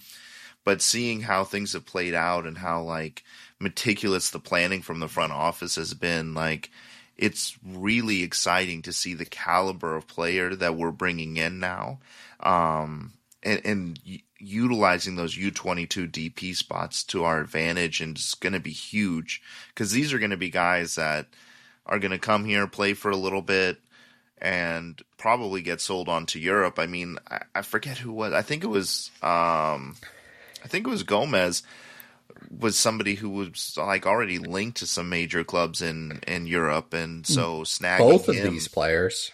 But 0.65 0.81
seeing 0.81 1.21
how 1.21 1.45
things 1.45 1.75
have 1.75 1.85
played 1.85 2.15
out 2.15 2.47
and 2.47 2.57
how 2.57 2.83
like 2.83 3.23
meticulous 3.61 4.31
the 4.31 4.41
planning 4.41 4.81
from 4.81 5.01
the 5.01 5.09
front 5.09 5.33
office 5.33 5.77
has 5.77 5.93
been, 5.93 6.33
like 6.33 6.71
it's 7.17 7.57
really 7.63 8.23
exciting 8.23 8.83
to 8.83 8.93
see 8.93 9.15
the 9.15 9.27
caliber 9.27 9.95
of 9.95 10.09
player 10.09 10.55
that 10.55 10.75
we're 10.75 10.91
bringing 10.91 11.37
in 11.37 11.61
now. 11.61 12.01
Um, 12.41 13.13
and, 13.43 13.61
and 13.65 14.01
utilizing 14.45 15.17
those 15.17 15.37
U22 15.37 16.11
DP 16.11 16.55
spots 16.55 17.03
to 17.05 17.25
our 17.25 17.41
advantage 17.41 18.01
and 18.01 18.17
it's 18.17 18.35
going 18.35 18.53
to 18.53 18.61
be 18.61 18.73
huge 18.73 19.43
because 19.69 19.93
these 19.93 20.13
are 20.13 20.19
going 20.19 20.31
to 20.31 20.37
be 20.37 20.51
guys 20.51 20.97
that 20.97 21.27
are 21.87 21.99
going 21.99 22.11
to 22.13 22.19
come 22.19 22.45
here, 22.45 22.67
play 22.67 22.95
for 22.95 23.11
a 23.11 23.17
little 23.17 23.43
bit, 23.43 23.79
and 24.39 25.01
probably 25.17 25.63
get 25.63 25.81
sold 25.81 26.09
on 26.09 26.27
to 26.27 26.39
Europe. 26.39 26.79
I 26.79 26.87
mean, 26.87 27.19
I, 27.31 27.43
I 27.55 27.63
forget 27.63 27.99
who 27.99 28.13
was. 28.13 28.33
I 28.33 28.43
think 28.43 28.65
it 28.65 28.69
was. 28.69 29.11
Um, 29.23 29.97
I 30.63 30.69
think 30.69 30.87
it 30.87 30.91
was 30.91 31.03
Gomez 31.03 31.63
was 32.59 32.79
somebody 32.79 33.15
who 33.15 33.31
was 33.31 33.77
like 33.77 34.07
already 34.07 34.39
linked 34.39 34.79
to 34.79 34.87
some 34.87 35.09
major 35.09 35.45
clubs 35.45 35.83
in 35.83 36.21
in 36.27 36.47
Europe, 36.47 36.95
and 36.95 37.27
so 37.27 37.63
snagging 37.63 37.99
Both 37.99 38.29
of 38.29 38.37
him, 38.37 38.53
these 38.53 38.69
players. 38.69 39.33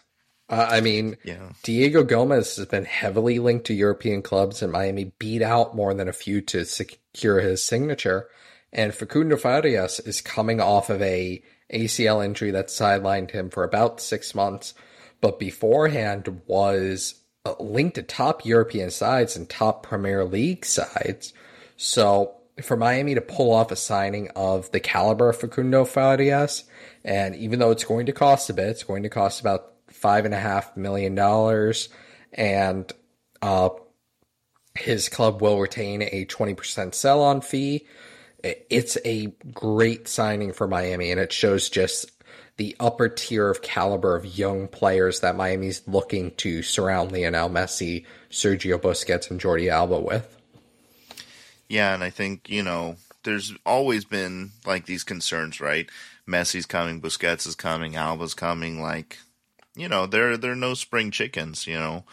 Uh, 0.50 0.66
I 0.68 0.80
mean, 0.80 1.16
Yeah. 1.22 1.50
Diego 1.62 2.02
Gomez 2.02 2.56
has 2.56 2.66
been 2.66 2.84
heavily 2.84 3.38
linked 3.38 3.66
to 3.66 3.74
European 3.74 4.20
clubs, 4.20 4.62
and 4.62 4.72
Miami 4.72 5.12
beat 5.18 5.42
out 5.42 5.76
more 5.76 5.94
than 5.94 6.08
a 6.08 6.12
few 6.12 6.40
to 6.42 6.64
secure 6.64 7.40
his 7.40 7.62
signature. 7.62 8.28
And 8.72 8.94
Facundo 8.94 9.36
Farias 9.36 10.00
is 10.00 10.20
coming 10.20 10.60
off 10.60 10.90
of 10.90 11.00
a 11.00 11.42
ACL 11.72 12.24
injury 12.24 12.50
that 12.50 12.66
sidelined 12.66 13.30
him 13.30 13.48
for 13.48 13.62
about 13.62 14.00
six 14.00 14.34
months, 14.34 14.74
but 15.20 15.38
beforehand 15.38 16.42
was 16.46 17.14
uh, 17.44 17.54
linked 17.60 17.94
to 17.94 18.02
top 18.02 18.44
European 18.44 18.90
sides 18.90 19.36
and 19.36 19.48
top 19.48 19.84
Premier 19.84 20.24
League 20.24 20.66
sides. 20.66 21.32
So 21.76 22.34
for 22.60 22.76
Miami 22.76 23.14
to 23.14 23.20
pull 23.20 23.52
off 23.52 23.70
a 23.70 23.76
signing 23.76 24.30
of 24.36 24.70
the 24.72 24.80
caliber 24.80 25.30
of 25.30 25.38
Facundo 25.38 25.84
Farias, 25.84 26.64
and 27.04 27.34
even 27.36 27.58
though 27.58 27.70
it's 27.70 27.84
going 27.84 28.06
to 28.06 28.12
cost 28.12 28.50
a 28.50 28.54
bit, 28.54 28.68
it's 28.68 28.82
going 28.84 29.02
to 29.04 29.08
cost 29.08 29.40
about 29.40 29.69
five 29.90 30.24
and 30.24 30.34
a 30.34 30.38
half 30.38 30.76
million 30.76 31.14
dollars, 31.14 31.88
and 32.32 32.90
uh, 33.42 33.70
his 34.76 35.08
club 35.08 35.42
will 35.42 35.58
retain 35.58 36.02
a 36.02 36.24
twenty 36.24 36.54
percent 36.54 36.94
sell-on 36.94 37.40
fee. 37.40 37.86
It's 38.42 38.96
a 39.04 39.26
great 39.52 40.08
signing 40.08 40.52
for 40.52 40.66
Miami, 40.66 41.10
and 41.10 41.20
it 41.20 41.32
shows 41.32 41.68
just 41.68 42.10
the 42.56 42.76
upper 42.80 43.08
tier 43.08 43.50
of 43.50 43.62
caliber 43.62 44.16
of 44.16 44.38
young 44.38 44.68
players 44.68 45.20
that 45.20 45.36
Miami's 45.36 45.82
looking 45.86 46.30
to 46.32 46.62
surround 46.62 47.12
Lionel 47.12 47.48
Messi, 47.48 48.04
Sergio 48.30 48.78
Busquets, 48.78 49.30
and 49.30 49.40
Jordi 49.40 49.70
Alba 49.70 49.98
with. 49.98 50.36
Yeah, 51.68 51.94
and 51.94 52.02
I 52.02 52.10
think, 52.10 52.48
you 52.48 52.62
know, 52.62 52.96
there's 53.24 53.54
always 53.64 54.04
been 54.04 54.50
like 54.66 54.86
these 54.86 55.04
concerns, 55.04 55.60
right? 55.60 55.88
Messi's 56.28 56.66
coming, 56.66 57.00
Busquets 57.00 57.46
is 57.46 57.54
coming, 57.54 57.96
Alba's 57.96 58.34
coming, 58.34 58.80
like 58.80 59.18
you 59.80 59.88
know, 59.88 60.06
they're 60.06 60.36
they're 60.36 60.54
no 60.54 60.74
spring 60.74 61.10
chickens, 61.10 61.66
you 61.66 61.74
know. 61.74 62.04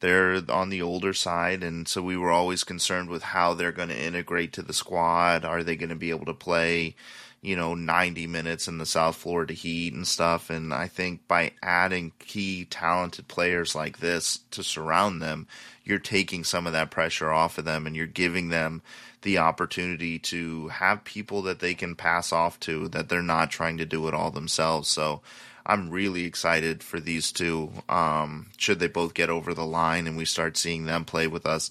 They're 0.00 0.42
on 0.48 0.70
the 0.70 0.82
older 0.82 1.12
side 1.12 1.62
and 1.62 1.86
so 1.86 2.02
we 2.02 2.16
were 2.16 2.32
always 2.32 2.64
concerned 2.64 3.08
with 3.08 3.22
how 3.22 3.54
they're 3.54 3.70
going 3.70 3.90
to 3.90 4.04
integrate 4.04 4.52
to 4.54 4.62
the 4.62 4.72
squad. 4.72 5.44
Are 5.44 5.62
they 5.62 5.76
going 5.76 5.90
to 5.90 5.94
be 5.94 6.10
able 6.10 6.24
to 6.24 6.34
play, 6.34 6.96
you 7.40 7.54
know, 7.54 7.76
90 7.76 8.26
minutes 8.26 8.66
in 8.66 8.78
the 8.78 8.86
South 8.86 9.14
Florida 9.14 9.52
heat 9.52 9.92
and 9.92 10.08
stuff 10.08 10.50
and 10.50 10.74
I 10.74 10.88
think 10.88 11.28
by 11.28 11.52
adding 11.62 12.12
key 12.18 12.64
talented 12.64 13.28
players 13.28 13.76
like 13.76 13.98
this 13.98 14.40
to 14.50 14.64
surround 14.64 15.22
them, 15.22 15.46
you're 15.84 16.00
taking 16.00 16.42
some 16.42 16.66
of 16.66 16.72
that 16.72 16.90
pressure 16.90 17.30
off 17.30 17.58
of 17.58 17.64
them 17.64 17.86
and 17.86 17.94
you're 17.94 18.06
giving 18.06 18.48
them 18.48 18.82
the 19.20 19.38
opportunity 19.38 20.18
to 20.18 20.68
have 20.68 21.04
people 21.04 21.42
that 21.42 21.60
they 21.60 21.74
can 21.74 21.94
pass 21.94 22.32
off 22.32 22.58
to 22.58 22.88
that 22.88 23.08
they're 23.08 23.22
not 23.22 23.50
trying 23.50 23.78
to 23.78 23.84
do 23.84 24.08
it 24.08 24.14
all 24.14 24.32
themselves. 24.32 24.88
So 24.88 25.22
I'm 25.64 25.90
really 25.90 26.24
excited 26.24 26.82
for 26.82 27.00
these 27.00 27.32
two. 27.32 27.70
Um, 27.88 28.50
should 28.56 28.78
they 28.78 28.88
both 28.88 29.14
get 29.14 29.30
over 29.30 29.54
the 29.54 29.66
line 29.66 30.06
and 30.06 30.16
we 30.16 30.24
start 30.24 30.56
seeing 30.56 30.86
them 30.86 31.04
play 31.04 31.26
with 31.26 31.46
us, 31.46 31.70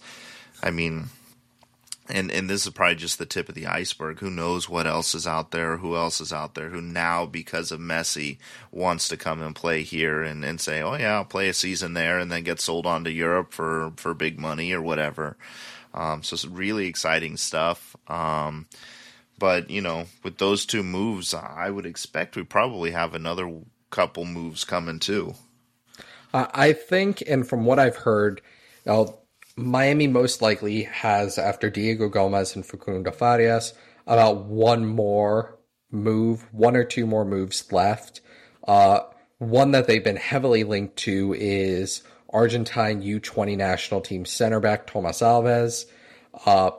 I 0.64 0.72
mean, 0.72 1.10
and 2.10 2.32
and 2.32 2.50
this 2.50 2.66
is 2.66 2.74
probably 2.74 2.96
just 2.96 3.20
the 3.20 3.26
tip 3.26 3.50
of 3.50 3.56
the 3.56 3.68
iceberg. 3.68 4.20
Who 4.20 4.30
knows 4.30 4.68
what 4.70 4.88
else 4.88 5.16
is 5.16 5.28
out 5.28 5.52
there? 5.52 5.78
Who 5.78 5.96
else 5.96 6.20
is 6.20 6.34
out 6.34 6.56
there 6.56 6.70
who 6.70 6.82
now, 6.82 7.26
because 7.26 7.72
of 7.72 7.80
Messi, 7.80 8.38
wants 8.72 9.08
to 9.10 9.18
come 9.18 9.42
and 9.42 9.56
play 9.56 9.84
here 9.84 10.22
and, 10.22 10.44
and 10.44 10.60
say, 10.60 10.82
oh 10.82 10.96
yeah, 10.96 11.16
I'll 11.16 11.26
play 11.26 11.50
a 11.50 11.54
season 11.54 11.94
there, 11.94 12.20
and 12.20 12.32
then 12.32 12.44
get 12.44 12.60
sold 12.60 12.86
on 12.86 13.04
to 13.06 13.12
Europe 13.12 13.54
for 13.54 13.94
for 13.98 14.14
big 14.14 14.40
money 14.40 14.74
or 14.74 14.82
whatever. 14.82 15.38
Um, 15.94 16.24
so 16.24 16.36
it's 16.36 16.46
really 16.46 16.88
exciting 16.88 17.38
stuff. 17.38 17.96
Um, 18.08 18.68
but 19.38 19.70
you 19.70 19.82
know, 19.82 20.06
with 20.24 20.38
those 20.38 20.66
two 20.66 20.84
moves, 20.84 21.34
I 21.34 21.70
would 21.70 21.86
expect 21.86 22.36
we 22.36 22.44
probably 22.44 22.92
have 22.92 23.16
another 23.16 23.52
couple 23.92 24.26
moves 24.26 24.64
coming 24.64 25.00
too. 25.00 25.36
Uh, 26.34 26.48
I 26.54 26.74
think, 26.74 27.22
and 27.28 27.48
from 27.48 27.66
what 27.66 27.80
I've 27.80 27.98
heard, 27.98 28.42
uh, 28.88 29.06
Miami 29.56 30.08
most 30.08 30.42
likely 30.42 30.84
has, 30.84 31.38
after 31.38 31.70
Diego 31.70 32.10
Gomez 32.10 32.56
and 32.56 32.66
Facundo 32.66 33.12
Farias, 33.12 33.74
about 34.08 34.46
one 34.46 34.86
more 34.86 35.60
move, 35.92 36.48
one 36.54 36.76
or 36.76 36.84
two 36.84 37.06
more 37.06 37.26
moves 37.26 37.72
left. 37.72 38.22
Uh, 38.68 39.02
one 39.38 39.72
that 39.72 39.88
they've 39.88 40.04
been 40.04 40.16
heavily 40.16 40.64
linked 40.64 40.96
to 40.98 41.36
is 41.38 42.04
Argentine 42.30 43.02
U20 43.02 43.58
national 43.58 44.02
team 44.02 44.26
center 44.26 44.60
back 44.60 44.88
Thomas 44.88 45.22
Avilés. 45.22 45.86
Uh, 46.46 46.72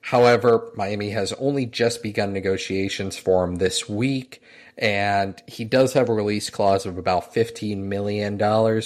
however, 0.00 0.70
Miami 0.76 1.10
has 1.10 1.32
only 1.34 1.66
just 1.66 2.02
begun 2.02 2.32
negotiations 2.32 3.16
for 3.16 3.44
him 3.44 3.56
this 3.56 3.88
week, 3.88 4.42
and 4.78 5.40
he 5.46 5.64
does 5.64 5.92
have 5.92 6.08
a 6.08 6.14
release 6.14 6.50
clause 6.50 6.86
of 6.86 6.98
about 6.98 7.34
$15 7.34 7.78
million. 7.78 8.38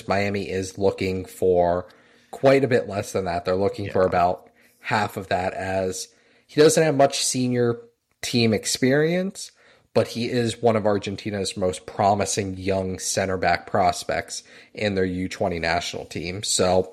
Miami 0.09 0.51
is 0.51 0.79
looking 0.79 1.25
for 1.25 1.87
quite 2.31 2.65
a 2.65 2.69
bit 2.69 2.89
less 2.89 3.13
than 3.13 3.25
that. 3.27 3.45
They're 3.45 3.55
looking 3.55 3.91
for 3.91 4.03
about 4.03 4.51
half 4.81 5.17
of 5.17 5.29
that, 5.29 5.55
as 5.55 6.09
he 6.47 6.61
doesn't 6.61 6.83
have 6.83 6.97
much 6.97 7.25
senior 7.25 7.81
team 8.23 8.53
experience, 8.53 9.53
but 9.95 10.09
he 10.09 10.29
is 10.29 10.61
one 10.61 10.77
of 10.77 10.87
Argentina's 10.87 11.57
most 11.57 11.87
promising 11.87 12.57
young 12.57 12.99
center 12.99 13.37
back 13.37 13.67
prospects 13.67 14.43
in 14.75 14.95
their 14.95 15.07
U20 15.07 15.61
national 15.61 16.05
team. 16.05 16.43
So, 16.43 16.93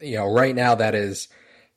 you 0.00 0.16
know, 0.16 0.32
right 0.32 0.54
now 0.54 0.74
that 0.74 0.94
is 0.94 1.28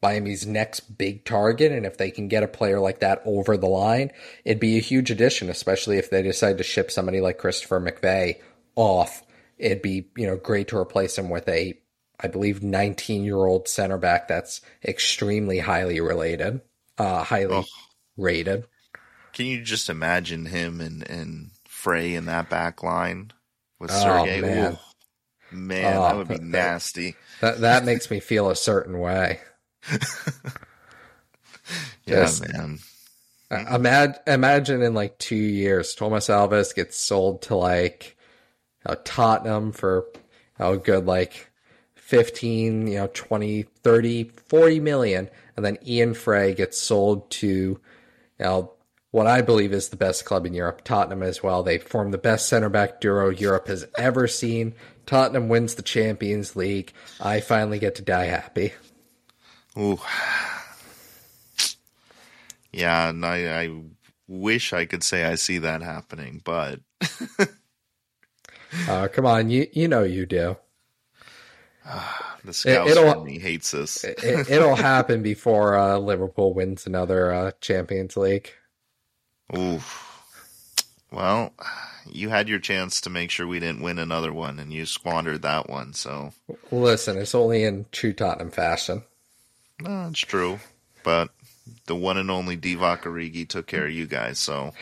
Miami's 0.04 0.46
next 0.46 0.98
big 0.98 1.24
target. 1.26 1.72
And 1.72 1.86
if 1.86 1.98
they 1.98 2.12
can 2.12 2.28
get 2.28 2.44
a 2.44 2.48
player 2.48 2.80
like 2.80 3.00
that 3.00 3.22
over 3.26 3.58
the 3.58 3.68
line, 3.68 4.12
it'd 4.46 4.60
be 4.60 4.78
a 4.78 4.82
huge 4.82 5.10
addition, 5.10 5.50
especially 5.50 5.98
if 5.98 6.10
they 6.12 6.22
decide 6.22 6.58
to 6.60 6.64
ship 6.64 6.92
somebody 6.92 7.22
like 7.22 7.38
Christopher 7.40 7.80
McVey 7.80 8.36
off. 8.76 9.24
It'd 9.58 9.82
be, 9.82 10.10
you 10.18 10.28
know, 10.28 10.36
great 10.38 10.68
to 10.68 10.78
replace 10.78 11.18
him 11.18 11.30
with 11.30 11.48
a, 11.48 11.80
I 12.20 12.28
believe, 12.28 12.62
19 12.62 13.24
year 13.24 13.38
old 13.38 13.68
center 13.68 13.98
back 13.98 14.28
that's 14.28 14.62
extremely 14.84 15.60
highly 15.60 16.00
related, 16.02 16.62
uh, 16.98 17.24
highly 17.24 17.56
Oh. 17.56 17.66
rated. 18.18 18.66
Can 19.32 19.46
you 19.46 19.62
just 19.64 19.90
imagine 19.90 20.46
him 20.48 20.80
and, 20.82 21.10
and 21.10 21.52
Fray 21.68 22.14
in 22.14 22.26
that 22.26 22.50
back 22.50 22.84
line 22.84 23.32
with 23.80 23.90
Oh, 23.92 24.02
Sergey? 24.02 24.42
man. 24.42 24.74
Ooh, 25.52 25.56
man, 25.56 25.96
Oh, 25.98 26.02
that 26.04 26.16
would 26.18 26.28
be 26.28 26.34
that- 26.36 26.42
that- 26.42 26.48
nasty. 26.48 27.16
That, 27.42 27.62
that 27.62 27.84
makes 27.86 28.10
me 28.12 28.20
feel 28.20 28.50
a 28.50 28.56
certain 28.56 29.00
way. 29.00 29.40
Yeah, 32.06 32.30
man. 32.50 32.80
Imagine, 33.50 34.16
imagine 34.28 34.82
in 34.82 34.94
like 34.94 35.18
two 35.20 35.36
years, 35.36 35.94
Thomas 35.96 36.28
Avilés 36.28 36.76
gets 36.76 36.98
sold 36.98 37.44
to 37.44 37.56
like 37.56 38.18
you 38.86 38.92
know, 38.92 39.02
Tottenham 39.04 39.72
for 39.72 40.08
a 40.60 40.76
good 40.78 41.06
like 41.06 41.52
15, 41.96 42.88
you 42.88 42.96
know, 42.96 43.10
20, 43.14 43.64
30, 43.64 44.24
40 44.48 44.80
million. 44.80 45.30
And 45.56 45.66
then 45.66 45.78
Ian 45.86 46.14
Fray 46.14 46.54
gets 46.54 46.80
sold 46.80 47.30
to, 47.32 47.48
you 47.48 47.80
know, 48.40 48.72
what 49.12 49.28
I 49.28 49.42
believe 49.44 49.74
is 49.74 49.90
the 49.90 49.98
best 49.98 50.26
club 50.26 50.48
in 50.48 50.56
Europe, 50.56 50.84
Tottenham 50.84 51.22
as 51.22 51.44
well. 51.44 51.62
They 51.62 51.78
form 51.78 52.10
the 52.10 52.18
best 52.18 52.50
center 52.50 52.70
back 52.70 53.00
duo 53.00 53.30
Europe 53.30 53.68
has 53.68 53.86
ever 53.96 54.28
seen. 54.28 54.74
Tottenham 55.06 55.50
wins 55.50 55.76
the 55.76 55.84
Champions 55.84 56.56
League. 56.56 56.92
I 57.22 57.40
finally 57.40 57.78
get 57.78 57.94
to 57.96 58.02
die 58.02 58.26
happy. 58.26 58.74
Ooh. 59.78 60.00
Yeah, 62.72 63.10
and 63.10 63.26
I, 63.26 63.64
I 63.64 63.82
wish 64.28 64.74
I 64.74 64.86
could 64.86 65.04
say 65.04 65.26
I 65.26 65.36
see 65.36 65.60
that 65.60 65.82
happening, 65.82 66.42
but 66.44 66.80
Uh, 68.88 69.08
come 69.08 69.26
on, 69.26 69.50
you 69.50 69.68
you 69.72 69.88
know 69.88 70.04
you 70.04 70.26
do. 70.26 70.58
the 72.44 72.54
scouts 72.54 72.92
it'll- 72.92 73.24
me 73.24 73.40
hates 73.40 73.72
this. 73.72 74.04
It, 74.24 74.50
it'll 74.50 74.76
happen 74.76 75.22
before 75.22 75.78
uh, 75.78 75.98
Liverpool 75.98 76.54
wins 76.54 76.88
another 76.88 77.32
uh, 77.32 77.52
Champions 77.62 78.18
League. 78.18 78.52
Ooh. 79.56 79.80
Well, 81.12 81.54
you 82.12 82.30
had 82.30 82.50
your 82.50 82.58
chance 82.58 83.00
to 83.02 83.10
make 83.12 83.30
sure 83.30 83.46
we 83.46 83.60
didn't 83.60 83.84
win 83.84 84.00
another 84.00 84.34
one, 84.34 84.58
and 84.58 84.74
you 84.74 84.88
squandered 84.88 85.44
that 85.44 85.70
one. 85.70 85.94
So, 85.94 86.34
Listen, 86.72 87.20
it's 87.20 87.36
only 87.36 87.64
in 87.64 87.86
true 87.92 88.14
Tottenham 88.14 88.50
fashion. 88.50 89.04
No, 89.82 90.08
it's 90.10 90.20
true. 90.20 90.60
But 91.04 91.30
the 91.86 91.96
one 91.96 92.18
and 92.18 92.32
only 92.32 92.58
Divock 92.58 93.02
Origi 93.02 93.48
took 93.48 93.68
care 93.68 93.86
of 93.86 93.92
you 93.92 94.06
guys. 94.06 94.40
So, 94.40 94.74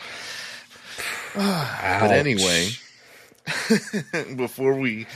but 1.34 2.10
anyway, 2.10 2.70
before 4.36 4.74
we 4.74 5.06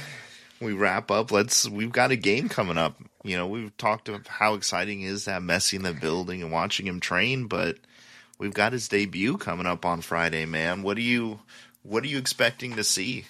we 0.60 0.72
wrap 0.72 1.10
up, 1.10 1.30
let's 1.30 1.68
we've 1.68 1.92
got 1.92 2.10
a 2.10 2.16
game 2.16 2.48
coming 2.48 2.78
up. 2.78 2.96
You 3.22 3.36
know, 3.36 3.46
we've 3.46 3.76
talked 3.76 4.08
about 4.08 4.26
how 4.26 4.54
exciting 4.54 5.02
it 5.02 5.08
is 5.08 5.24
that 5.24 5.42
Messi 5.42 5.74
in 5.74 5.82
the 5.82 5.92
building 5.92 6.42
and 6.42 6.52
watching 6.52 6.86
him 6.86 7.00
train, 7.00 7.46
but 7.46 7.76
we've 8.38 8.54
got 8.54 8.72
his 8.72 8.88
debut 8.88 9.36
coming 9.36 9.66
up 9.66 9.84
on 9.84 10.00
Friday, 10.00 10.46
man. 10.46 10.82
What 10.82 10.96
are 10.96 11.02
you 11.02 11.40
what 11.82 12.04
are 12.04 12.08
you 12.08 12.18
expecting 12.18 12.76
to 12.76 12.84
see? 12.84 13.26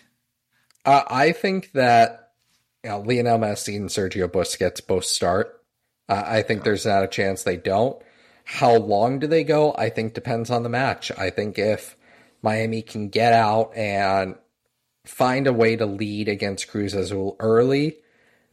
Uh, 0.84 1.02
I 1.08 1.32
think 1.32 1.72
that 1.72 2.30
you 2.84 2.90
know, 2.90 3.00
Lionel 3.00 3.38
Messi 3.38 3.76
and 3.76 3.88
Sergio 3.88 4.28
Busquets 4.28 4.86
both 4.86 5.04
start. 5.04 5.55
Uh, 6.08 6.22
I 6.24 6.42
think 6.42 6.62
there's 6.62 6.86
not 6.86 7.04
a 7.04 7.08
chance 7.08 7.42
they 7.42 7.56
don't. 7.56 8.00
How 8.44 8.76
long 8.76 9.18
do 9.18 9.26
they 9.26 9.44
go? 9.44 9.74
I 9.76 9.90
think 9.90 10.14
depends 10.14 10.50
on 10.50 10.62
the 10.62 10.68
match. 10.68 11.10
I 11.18 11.30
think 11.30 11.58
if 11.58 11.96
Miami 12.42 12.82
can 12.82 13.08
get 13.08 13.32
out 13.32 13.76
and 13.76 14.36
find 15.04 15.46
a 15.46 15.52
way 15.52 15.76
to 15.76 15.86
lead 15.86 16.28
against 16.28 16.68
Cruz 16.68 16.94
Azul 16.94 17.36
early, 17.40 17.96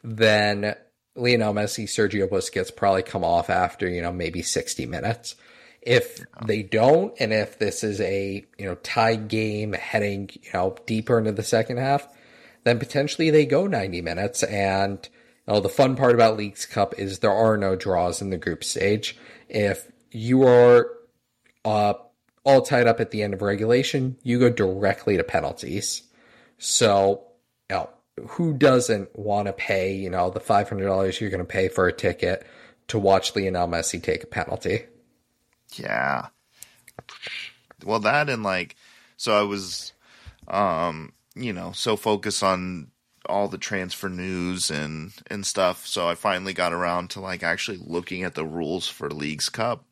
then 0.03 0.75
Lionel 1.15 1.53
Messi, 1.53 1.85
Sergio 1.85 2.27
Busquets 2.27 2.75
probably 2.75 3.03
come 3.03 3.23
off 3.23 3.49
after, 3.49 3.87
you 3.87 4.01
know, 4.01 4.11
maybe 4.11 4.41
60 4.41 4.85
minutes. 4.85 5.35
If 5.81 6.23
they 6.45 6.63
don't, 6.63 7.13
and 7.19 7.33
if 7.33 7.59
this 7.59 7.83
is 7.83 7.99
a, 8.01 8.45
you 8.57 8.65
know, 8.65 8.75
tie 8.75 9.15
game 9.15 9.73
heading, 9.73 10.29
you 10.41 10.49
know, 10.53 10.75
deeper 10.85 11.19
into 11.19 11.33
the 11.33 11.43
second 11.43 11.77
half, 11.77 12.07
then 12.63 12.79
potentially 12.79 13.29
they 13.29 13.45
go 13.45 13.67
90 13.67 14.01
minutes. 14.01 14.43
And 14.43 15.07
know, 15.47 15.59
the 15.59 15.69
fun 15.69 15.95
part 15.95 16.15
about 16.15 16.37
Leagues 16.37 16.65
Cup 16.65 16.97
is 16.97 17.19
there 17.19 17.31
are 17.31 17.57
no 17.57 17.75
draws 17.75 18.21
in 18.21 18.29
the 18.29 18.37
group 18.37 18.63
stage. 18.63 19.17
If 19.49 19.91
you 20.11 20.43
are 20.43 20.89
uh, 21.65 21.93
all 22.43 22.61
tied 22.61 22.87
up 22.87 22.99
at 22.99 23.11
the 23.11 23.23
end 23.23 23.33
of 23.33 23.41
regulation, 23.41 24.17
you 24.23 24.39
go 24.39 24.49
directly 24.49 25.17
to 25.17 25.23
penalties. 25.23 26.03
So, 26.57 27.23
you 27.69 27.75
know, 27.75 27.89
who 28.27 28.53
doesn't 28.53 29.17
want 29.17 29.47
to 29.47 29.53
pay, 29.53 29.95
you 29.95 30.09
know, 30.09 30.29
the 30.29 30.39
$500 30.39 31.19
you're 31.19 31.29
going 31.29 31.39
to 31.39 31.45
pay 31.45 31.67
for 31.67 31.87
a 31.87 31.93
ticket 31.93 32.45
to 32.87 32.99
watch 32.99 33.35
Lionel 33.35 33.67
Messi 33.67 34.01
take 34.01 34.23
a 34.23 34.27
penalty? 34.27 34.85
Yeah. 35.75 36.27
Well, 37.83 37.99
that 37.99 38.29
and 38.29 38.43
like, 38.43 38.75
so 39.17 39.37
I 39.37 39.43
was, 39.43 39.93
um, 40.47 41.13
you 41.35 41.53
know, 41.53 41.71
so 41.71 41.95
focused 41.95 42.43
on 42.43 42.91
all 43.27 43.47
the 43.47 43.57
transfer 43.57 44.09
news 44.09 44.69
and 44.69 45.13
and 45.27 45.45
stuff. 45.45 45.87
So 45.87 46.07
I 46.07 46.15
finally 46.15 46.53
got 46.53 46.73
around 46.73 47.09
to 47.11 47.19
like 47.19 47.43
actually 47.43 47.77
looking 47.77 48.23
at 48.23 48.35
the 48.35 48.45
rules 48.45 48.87
for 48.87 49.09
Leagues 49.09 49.49
Cup, 49.49 49.85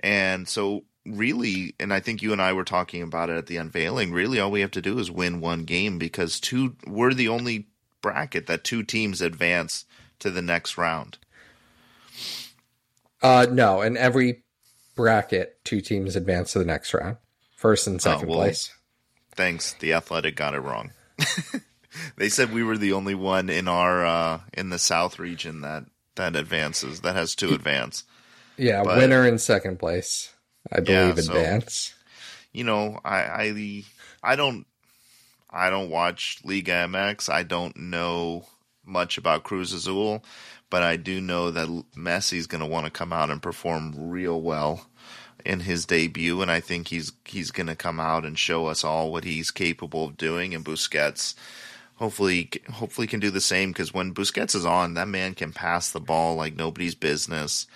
and 0.00 0.48
so 0.48 0.84
really, 1.06 1.74
and 1.78 1.92
I 1.92 2.00
think 2.00 2.22
you 2.22 2.32
and 2.32 2.42
I 2.42 2.52
were 2.52 2.64
talking 2.64 3.02
about 3.02 3.30
it 3.30 3.36
at 3.36 3.46
the 3.46 3.56
unveiling. 3.56 4.12
Really, 4.12 4.40
all 4.40 4.50
we 4.50 4.60
have 4.60 4.70
to 4.72 4.82
do 4.82 4.98
is 4.98 5.10
win 5.10 5.40
one 5.40 5.64
game 5.64 5.98
because 5.98 6.40
two 6.40 6.76
we're 6.86 7.14
the 7.14 7.28
only 7.28 7.68
bracket 8.02 8.46
that 8.46 8.64
two 8.64 8.82
teams 8.82 9.20
advance 9.20 9.84
to 10.18 10.30
the 10.30 10.42
next 10.42 10.78
round. 10.78 11.18
Uh, 13.22 13.46
no, 13.50 13.82
in 13.82 13.96
every 13.96 14.42
bracket, 14.94 15.58
two 15.64 15.80
teams 15.80 16.16
advance 16.16 16.52
to 16.52 16.58
the 16.58 16.64
next 16.64 16.92
round, 16.94 17.16
first 17.56 17.86
and 17.86 18.00
second 18.00 18.28
well, 18.28 18.38
place. 18.38 18.72
Thanks. 19.34 19.74
The 19.74 19.92
Athletic 19.92 20.36
got 20.36 20.54
it 20.54 20.60
wrong. 20.60 20.92
they 22.16 22.28
said 22.28 22.52
we 22.52 22.62
were 22.62 22.78
the 22.78 22.92
only 22.92 23.14
one 23.14 23.48
in 23.50 23.68
our 23.68 24.04
uh, 24.04 24.40
in 24.52 24.70
the 24.70 24.78
South 24.78 25.18
region 25.18 25.60
that 25.62 25.84
that 26.16 26.36
advances 26.36 27.00
that 27.02 27.14
has 27.16 27.34
two 27.34 27.52
advance. 27.54 28.04
Yeah, 28.56 28.82
but- 28.84 28.96
winner 28.98 29.26
and 29.26 29.40
second 29.40 29.78
place, 29.78 30.32
I 30.72 30.78
Yeah, 30.78 31.10
believe, 31.10 31.24
so- 31.24 31.32
advance. 31.34 31.94
You 32.52 32.64
know, 32.64 33.00
I 33.04 33.18
I 33.22 33.84
I 34.22 34.36
don't 34.36 34.66
I 35.50 35.68
don't 35.70 35.90
watch 35.90 36.38
League 36.44 36.68
MX. 36.68 37.28
I 37.28 37.42
don't 37.42 37.76
know 37.76 38.46
much 38.84 39.18
about 39.18 39.44
Cruz 39.44 39.72
Azul, 39.72 40.24
but 40.70 40.82
I 40.82 40.96
do 40.96 41.20
know 41.20 41.50
that 41.50 41.68
Messi's 41.96 42.46
going 42.46 42.60
to 42.62 42.66
want 42.66 42.84
to 42.86 42.90
come 42.90 43.12
out 43.12 43.30
and 43.30 43.42
perform 43.42 43.94
real 44.10 44.40
well 44.40 44.86
in 45.44 45.60
his 45.60 45.84
debut, 45.86 46.40
and 46.40 46.50
I 46.50 46.60
think 46.60 46.88
he's 46.88 47.12
he's 47.26 47.50
going 47.50 47.66
to 47.68 47.76
come 47.76 48.00
out 48.00 48.24
and 48.24 48.38
show 48.38 48.66
us 48.66 48.82
all 48.84 49.12
what 49.12 49.24
he's 49.24 49.50
capable 49.50 50.06
of 50.06 50.16
doing. 50.16 50.54
And 50.54 50.64
Busquets, 50.64 51.34
hopefully, 51.96 52.50
hopefully 52.72 53.06
can 53.06 53.20
do 53.20 53.30
the 53.30 53.40
same 53.40 53.70
because 53.70 53.92
when 53.92 54.14
Busquets 54.14 54.54
is 54.54 54.64
on, 54.64 54.94
that 54.94 55.08
man 55.08 55.34
can 55.34 55.52
pass 55.52 55.90
the 55.90 56.00
ball 56.00 56.36
like 56.36 56.56
nobody's 56.56 56.94
business. 56.94 57.66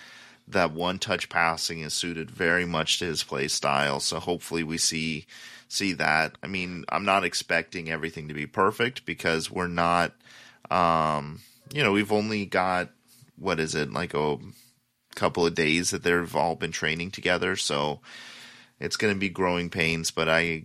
That 0.47 0.73
one 0.73 0.99
touch 0.99 1.29
passing 1.29 1.81
is 1.81 1.93
suited 1.93 2.31
very 2.31 2.65
much 2.65 2.99
to 2.99 3.05
his 3.05 3.23
play 3.23 3.47
style. 3.47 3.99
So 3.99 4.19
hopefully 4.19 4.63
we 4.63 4.77
see 4.77 5.25
see 5.67 5.93
that. 5.93 6.37
I 6.43 6.47
mean, 6.47 6.83
I'm 6.89 7.05
not 7.05 7.23
expecting 7.23 7.89
everything 7.89 8.27
to 8.27 8.33
be 8.33 8.47
perfect 8.47 9.05
because 9.05 9.49
we're 9.49 9.67
not. 9.67 10.13
Um, 10.69 11.41
you 11.73 11.83
know, 11.83 11.91
we've 11.91 12.11
only 12.11 12.45
got 12.45 12.89
what 13.37 13.59
is 13.59 13.75
it 13.75 13.91
like 13.91 14.13
a 14.13 14.37
couple 15.15 15.45
of 15.45 15.55
days 15.55 15.91
that 15.91 16.03
they've 16.03 16.35
all 16.35 16.55
been 16.55 16.71
training 16.71 17.11
together, 17.11 17.55
so 17.55 18.01
it's 18.79 18.97
going 18.97 19.13
to 19.13 19.19
be 19.19 19.29
growing 19.29 19.69
pains. 19.69 20.11
But 20.11 20.27
I 20.27 20.63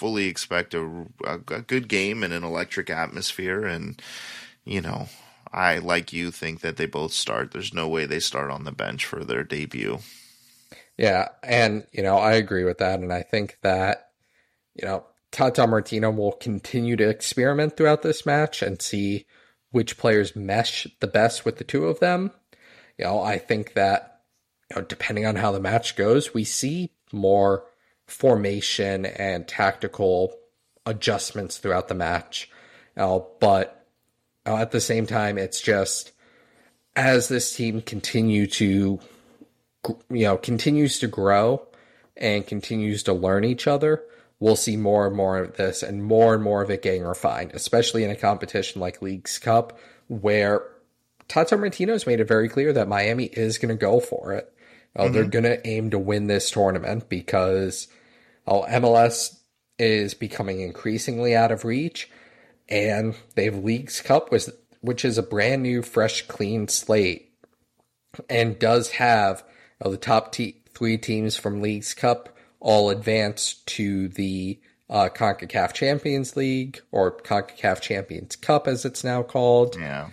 fully 0.00 0.28
expect 0.28 0.72
a, 0.72 1.06
a, 1.26 1.34
a 1.34 1.60
good 1.60 1.86
game 1.86 2.22
and 2.22 2.32
an 2.32 2.42
electric 2.42 2.88
atmosphere, 2.88 3.66
and 3.66 4.00
you 4.64 4.80
know, 4.80 5.08
I 5.52 5.76
like 5.76 6.10
you 6.10 6.30
think 6.30 6.60
that 6.60 6.78
they 6.78 6.86
both 6.86 7.12
start. 7.12 7.50
There's 7.50 7.74
no 7.74 7.86
way 7.86 8.06
they 8.06 8.18
start 8.18 8.50
on 8.50 8.64
the 8.64 8.72
bench 8.72 9.04
for 9.04 9.24
their 9.24 9.44
debut. 9.44 9.98
Yeah, 10.96 11.28
and 11.42 11.86
you 11.92 12.02
know, 12.02 12.16
I 12.16 12.32
agree 12.32 12.64
with 12.64 12.78
that, 12.78 13.00
and 13.00 13.12
I 13.12 13.20
think 13.20 13.58
that 13.60 14.08
you 14.74 14.88
know 14.88 15.04
Tata 15.30 15.66
Martino 15.66 16.10
will 16.10 16.32
continue 16.32 16.96
to 16.96 17.08
experiment 17.08 17.76
throughout 17.76 18.00
this 18.00 18.24
match 18.24 18.62
and 18.62 18.80
see 18.80 19.26
which 19.70 19.98
players 19.98 20.34
mesh 20.34 20.86
the 21.00 21.06
best 21.06 21.44
with 21.44 21.58
the 21.58 21.64
two 21.64 21.84
of 21.84 22.00
them. 22.00 22.30
You 22.96 23.04
know, 23.04 23.20
I 23.20 23.36
think 23.36 23.74
that 23.74 24.22
you 24.70 24.76
know, 24.76 24.86
depending 24.86 25.26
on 25.26 25.36
how 25.36 25.52
the 25.52 25.60
match 25.60 25.94
goes, 25.94 26.32
we 26.32 26.44
see 26.44 26.92
more 27.12 27.64
formation 28.10 29.06
and 29.06 29.46
tactical 29.48 30.34
adjustments 30.84 31.58
throughout 31.58 31.88
the 31.88 31.94
match. 31.94 32.50
Know, 32.96 33.28
but 33.40 33.86
know, 34.46 34.56
at 34.56 34.72
the 34.72 34.80
same 34.80 35.06
time, 35.06 35.38
it's 35.38 35.60
just 35.60 36.12
as 36.96 37.28
this 37.28 37.54
team 37.54 37.80
continue 37.80 38.46
to 38.46 38.98
you 40.10 40.24
know 40.24 40.36
continues 40.36 40.98
to 40.98 41.06
grow 41.06 41.66
and 42.16 42.46
continues 42.46 43.02
to 43.04 43.12
learn 43.12 43.44
each 43.44 43.66
other 43.66 44.02
we'll 44.40 44.56
see 44.56 44.76
more 44.76 45.06
and 45.06 45.16
more 45.16 45.38
of 45.38 45.56
this 45.56 45.82
and 45.82 46.04
more 46.04 46.34
and 46.34 46.42
more 46.42 46.60
of 46.60 46.70
it 46.70 46.82
getting 46.82 47.02
refined 47.02 47.50
especially 47.54 48.04
in 48.04 48.10
a 48.10 48.16
competition 48.16 48.80
like 48.80 49.00
leagues 49.00 49.38
cup 49.38 49.78
where 50.08 50.64
tata 51.28 51.56
martino's 51.56 52.06
made 52.06 52.20
it 52.20 52.28
very 52.28 52.48
clear 52.48 52.72
that 52.72 52.88
miami 52.88 53.24
is 53.24 53.56
going 53.56 53.74
to 53.74 53.80
go 53.80 54.00
for 54.00 54.32
it 54.34 54.52
Uh, 54.96 55.08
they're 55.08 55.24
going 55.24 55.44
to 55.44 55.66
aim 55.66 55.90
to 55.90 55.98
win 55.98 56.26
this 56.26 56.50
tournament 56.50 57.08
because 57.08 57.86
oh, 58.46 58.64
mls 58.68 59.38
is 59.78 60.14
becoming 60.14 60.60
increasingly 60.60 61.34
out 61.34 61.50
of 61.52 61.64
reach 61.64 62.10
and 62.68 63.14
they 63.34 63.44
have 63.44 63.64
leagues 63.64 64.00
cup 64.00 64.30
which 64.80 65.04
is 65.04 65.18
a 65.18 65.22
brand 65.22 65.62
new 65.62 65.82
fresh 65.82 66.26
clean 66.26 66.68
slate 66.68 67.30
and 68.28 68.58
does 68.58 68.90
have 68.90 69.44
uh, 69.80 69.88
the 69.88 69.96
top 69.96 70.32
te- 70.32 70.62
three 70.74 70.98
teams 70.98 71.36
from 71.36 71.60
Leagues 71.60 71.94
Cup 71.94 72.36
all 72.58 72.90
advance 72.90 73.54
to 73.66 74.08
the 74.08 74.60
uh, 74.88 75.08
CONCACAF 75.08 75.72
Champions 75.72 76.36
League 76.36 76.80
or 76.90 77.16
CONCACAF 77.18 77.80
Champions 77.80 78.36
Cup, 78.36 78.66
as 78.66 78.84
it's 78.84 79.04
now 79.04 79.22
called. 79.22 79.76
Yeah. 79.78 80.10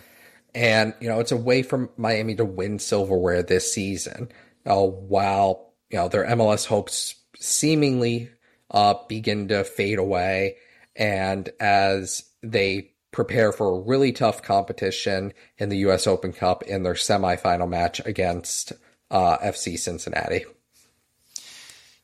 And, 0.54 0.94
you 1.00 1.08
know, 1.08 1.20
it's 1.20 1.32
a 1.32 1.36
way 1.36 1.62
for 1.62 1.90
Miami 1.96 2.34
to 2.36 2.44
win 2.44 2.78
silverware 2.78 3.42
this 3.42 3.72
season. 3.72 4.30
Uh, 4.66 4.82
while, 4.82 5.72
you 5.90 5.98
know, 5.98 6.08
their 6.08 6.26
MLS 6.26 6.66
hopes 6.66 7.14
seemingly 7.38 8.30
uh, 8.70 8.94
begin 9.08 9.48
to 9.48 9.64
fade 9.64 9.98
away, 9.98 10.56
and 10.96 11.48
as 11.60 12.24
they 12.42 12.92
prepare 13.10 13.52
for 13.52 13.74
a 13.74 13.80
really 13.80 14.12
tough 14.12 14.42
competition 14.42 15.32
in 15.56 15.68
the 15.68 15.78
U.S. 15.78 16.06
Open 16.06 16.32
Cup 16.32 16.62
in 16.64 16.82
their 16.82 16.94
semifinal 16.94 17.68
match 17.68 18.00
against 18.04 18.72
uh, 19.10 19.38
FC 19.38 19.78
Cincinnati. 19.78 20.44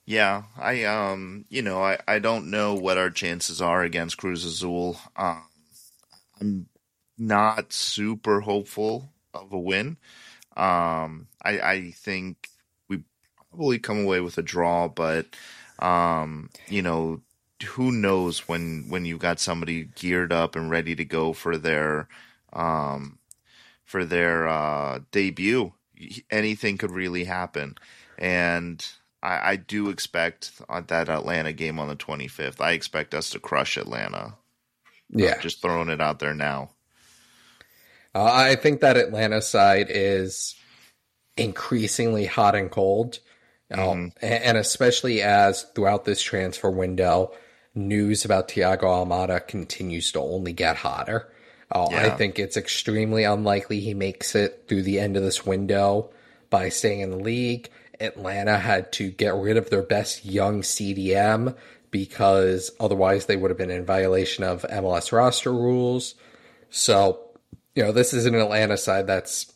Yeah, 0.06 0.44
I 0.58 0.84
um, 0.84 1.44
you 1.48 1.62
know, 1.62 1.82
I, 1.82 1.98
I 2.06 2.18
don't 2.18 2.50
know 2.50 2.74
what 2.74 2.98
our 2.98 3.10
chances 3.10 3.62
are 3.62 3.82
against 3.82 4.18
Cruz 4.18 4.44
Azul. 4.44 4.98
Um, 5.16 5.44
I'm 6.40 6.66
not 7.16 7.72
super 7.72 8.40
hopeful 8.40 9.10
of 9.32 9.52
a 9.52 9.58
win. 9.58 9.96
Um, 10.56 11.28
I 11.42 11.60
I 11.60 11.90
think 11.92 12.48
probably 13.54 13.78
come 13.78 14.04
away 14.04 14.20
with 14.20 14.38
a 14.38 14.42
draw, 14.42 14.88
but 14.88 15.26
um, 15.78 16.50
you 16.68 16.82
know, 16.82 17.20
who 17.64 17.92
knows 17.92 18.48
when 18.48 18.86
when 18.88 19.04
you 19.04 19.16
got 19.18 19.40
somebody 19.40 19.84
geared 19.94 20.32
up 20.32 20.56
and 20.56 20.70
ready 20.70 20.94
to 20.94 21.04
go 21.04 21.32
for 21.32 21.56
their 21.56 22.08
um 22.52 23.18
for 23.84 24.04
their 24.04 24.48
uh 24.48 25.00
debut 25.12 25.72
anything 26.30 26.76
could 26.76 26.90
really 26.90 27.24
happen 27.24 27.76
and 28.18 28.86
I, 29.22 29.52
I 29.52 29.56
do 29.56 29.88
expect 29.88 30.52
that 30.68 31.08
Atlanta 31.08 31.52
game 31.52 31.78
on 31.80 31.88
the 31.88 31.96
25th. 31.96 32.60
I 32.60 32.72
expect 32.72 33.14
us 33.14 33.30
to 33.30 33.40
crush 33.40 33.76
Atlanta. 33.76 34.34
Yeah. 35.08 35.30
Uh, 35.30 35.40
just 35.40 35.62
throwing 35.62 35.88
it 35.88 36.00
out 36.00 36.18
there 36.18 36.34
now. 36.34 36.70
Uh, 38.14 38.24
I 38.24 38.56
think 38.56 38.80
that 38.80 38.96
Atlanta 38.96 39.40
side 39.40 39.86
is 39.88 40.54
increasingly 41.36 42.26
hot 42.26 42.54
and 42.54 42.70
cold. 42.70 43.18
Mm-hmm. 43.78 44.24
and 44.24 44.56
especially 44.56 45.22
as 45.22 45.62
throughout 45.74 46.04
this 46.04 46.22
transfer 46.22 46.70
window, 46.70 47.32
news 47.74 48.24
about 48.24 48.48
Thiago 48.48 48.82
Almada 48.82 49.46
continues 49.46 50.12
to 50.12 50.20
only 50.20 50.52
get 50.52 50.76
hotter. 50.76 51.30
Uh, 51.70 51.88
yeah. 51.90 52.06
I 52.06 52.10
think 52.10 52.38
it's 52.38 52.56
extremely 52.56 53.24
unlikely 53.24 53.80
he 53.80 53.94
makes 53.94 54.34
it 54.34 54.64
through 54.68 54.82
the 54.82 55.00
end 55.00 55.16
of 55.16 55.22
this 55.22 55.44
window 55.44 56.10
by 56.50 56.68
staying 56.68 57.00
in 57.00 57.10
the 57.10 57.16
league. 57.16 57.68
Atlanta 58.00 58.58
had 58.58 58.92
to 58.92 59.10
get 59.10 59.34
rid 59.34 59.56
of 59.56 59.70
their 59.70 59.82
best 59.82 60.24
young 60.24 60.62
CDM 60.62 61.56
because 61.90 62.70
otherwise 62.80 63.26
they 63.26 63.36
would 63.36 63.50
have 63.50 63.58
been 63.58 63.70
in 63.70 63.84
violation 63.84 64.44
of 64.44 64.62
MLS 64.62 65.12
roster 65.12 65.52
rules. 65.52 66.14
So, 66.70 67.20
you 67.74 67.84
know, 67.84 67.92
this 67.92 68.12
is 68.12 68.26
an 68.26 68.34
Atlanta 68.34 68.76
side 68.76 69.06
that's 69.06 69.53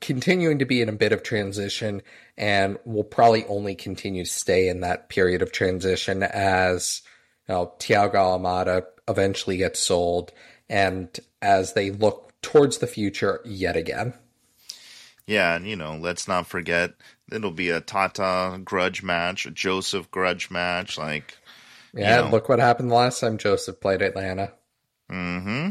continuing 0.00 0.58
to 0.58 0.64
be 0.64 0.80
in 0.80 0.88
a 0.88 0.92
bit 0.92 1.12
of 1.12 1.22
transition 1.22 2.02
and 2.36 2.78
will 2.84 3.04
probably 3.04 3.44
only 3.46 3.74
continue 3.74 4.24
to 4.24 4.30
stay 4.30 4.68
in 4.68 4.80
that 4.80 5.08
period 5.08 5.42
of 5.42 5.52
transition 5.52 6.22
as 6.22 7.02
you 7.48 7.54
know, 7.54 7.72
Thiago 7.78 8.14
Almada 8.14 8.84
eventually 9.08 9.56
gets 9.56 9.78
sold 9.80 10.32
and 10.68 11.08
as 11.40 11.74
they 11.74 11.90
look 11.90 12.32
towards 12.42 12.78
the 12.78 12.86
future 12.86 13.40
yet 13.44 13.76
again. 13.76 14.14
Yeah, 15.26 15.56
and 15.56 15.66
you 15.66 15.76
know, 15.76 15.96
let's 15.96 16.28
not 16.28 16.46
forget 16.46 16.92
it'll 17.32 17.50
be 17.50 17.70
a 17.70 17.80
Tata 17.80 18.60
grudge 18.64 19.02
match, 19.02 19.46
a 19.46 19.50
Josef 19.50 20.10
grudge 20.10 20.50
match. 20.50 20.98
Like, 20.98 21.36
yeah, 21.92 22.22
know. 22.22 22.30
look 22.30 22.48
what 22.48 22.60
happened 22.60 22.90
the 22.90 22.94
last 22.94 23.20
time 23.20 23.38
Josef 23.38 23.80
played 23.80 24.02
Atlanta. 24.02 24.52
Mm 25.10 25.42
hmm. 25.42 25.70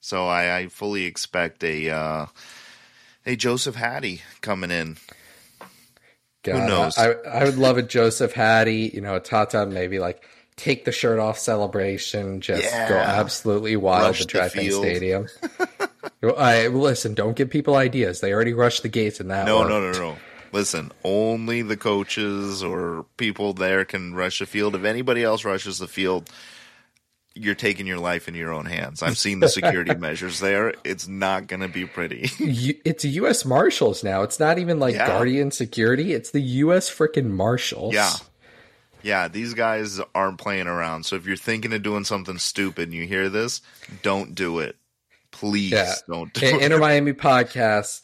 So 0.00 0.26
I, 0.26 0.56
I, 0.56 0.66
fully 0.68 1.04
expect 1.04 1.62
a 1.62 1.90
uh, 1.90 2.26
a 3.26 3.36
Josef 3.36 3.74
Hattie 3.74 4.22
coming 4.40 4.70
in. 4.70 4.96
God, 6.42 6.60
Who 6.60 6.66
knows? 6.68 6.98
I, 6.98 7.12
I 7.12 7.44
would 7.44 7.58
love 7.58 7.76
a 7.76 7.82
Josef 7.82 8.32
Hattie. 8.32 8.90
You 8.94 9.00
know, 9.00 9.16
a 9.16 9.20
Tata 9.20 9.66
maybe 9.66 9.98
like 9.98 10.24
take 10.56 10.84
the 10.84 10.92
shirt 10.92 11.18
off 11.18 11.38
celebration, 11.38 12.40
just 12.40 12.62
yeah. 12.62 12.88
go 12.88 12.96
absolutely 12.96 13.76
wild 13.76 14.08
Rush 14.08 14.20
at 14.22 14.28
DRV 14.28 14.52
PNK 14.52 14.78
Stadium. 14.78 15.26
I 16.36 16.68
listen. 16.68 17.14
Don't 17.14 17.36
give 17.36 17.50
people 17.50 17.76
ideas. 17.76 18.20
They 18.20 18.32
already 18.32 18.52
rushed 18.52 18.82
the 18.82 18.88
gates 18.88 19.20
in 19.20 19.28
that. 19.28 19.46
No, 19.46 19.58
worked. 19.58 19.70
no, 19.70 19.92
no, 19.92 19.98
no. 19.98 20.16
Listen, 20.52 20.90
only 21.04 21.62
the 21.62 21.76
coaches 21.76 22.62
or 22.62 23.06
people 23.16 23.52
there 23.52 23.84
can 23.84 24.14
rush 24.14 24.40
the 24.40 24.46
field. 24.46 24.74
If 24.74 24.84
anybody 24.84 25.22
else 25.22 25.44
rushes 25.44 25.78
the 25.78 25.86
field, 25.86 26.28
you're 27.40 27.54
taking 27.54 27.86
your 27.86 27.98
life 27.98 28.28
in 28.28 28.34
your 28.34 28.52
own 28.52 28.66
hands. 28.66 29.02
I've 29.02 29.18
seen 29.18 29.40
the 29.40 29.48
security 29.48 29.94
measures 29.98 30.40
there. 30.40 30.74
It's 30.84 31.08
not 31.08 31.46
going 31.46 31.60
to 31.60 31.68
be 31.68 31.86
pretty. 31.86 32.30
it's 32.38 33.04
U.S. 33.04 33.44
Marshals 33.44 34.04
now. 34.04 34.22
It's 34.22 34.38
not 34.38 34.58
even 34.58 34.78
like 34.78 34.94
yeah. 34.94 35.06
Guardian 35.06 35.50
security. 35.50 36.12
It's 36.12 36.30
the 36.30 36.40
U.S. 36.40 36.90
freaking 36.90 37.30
Marshals. 37.30 37.94
Yeah. 37.94 38.12
Yeah, 39.02 39.28
these 39.28 39.54
guys 39.54 39.98
aren't 40.14 40.38
playing 40.38 40.66
around. 40.66 41.06
So 41.06 41.16
if 41.16 41.24
you're 41.26 41.36
thinking 41.36 41.72
of 41.72 41.82
doing 41.82 42.04
something 42.04 42.36
stupid 42.36 42.88
and 42.88 42.94
you 42.94 43.06
hear 43.06 43.30
this, 43.30 43.62
don't 44.02 44.34
do 44.34 44.58
it. 44.58 44.76
Please 45.30 45.72
yeah. 45.72 45.94
don't 46.06 46.30
do 46.34 46.58
Inter 46.58 46.78
Miami 46.78 47.14
podcast 47.14 48.02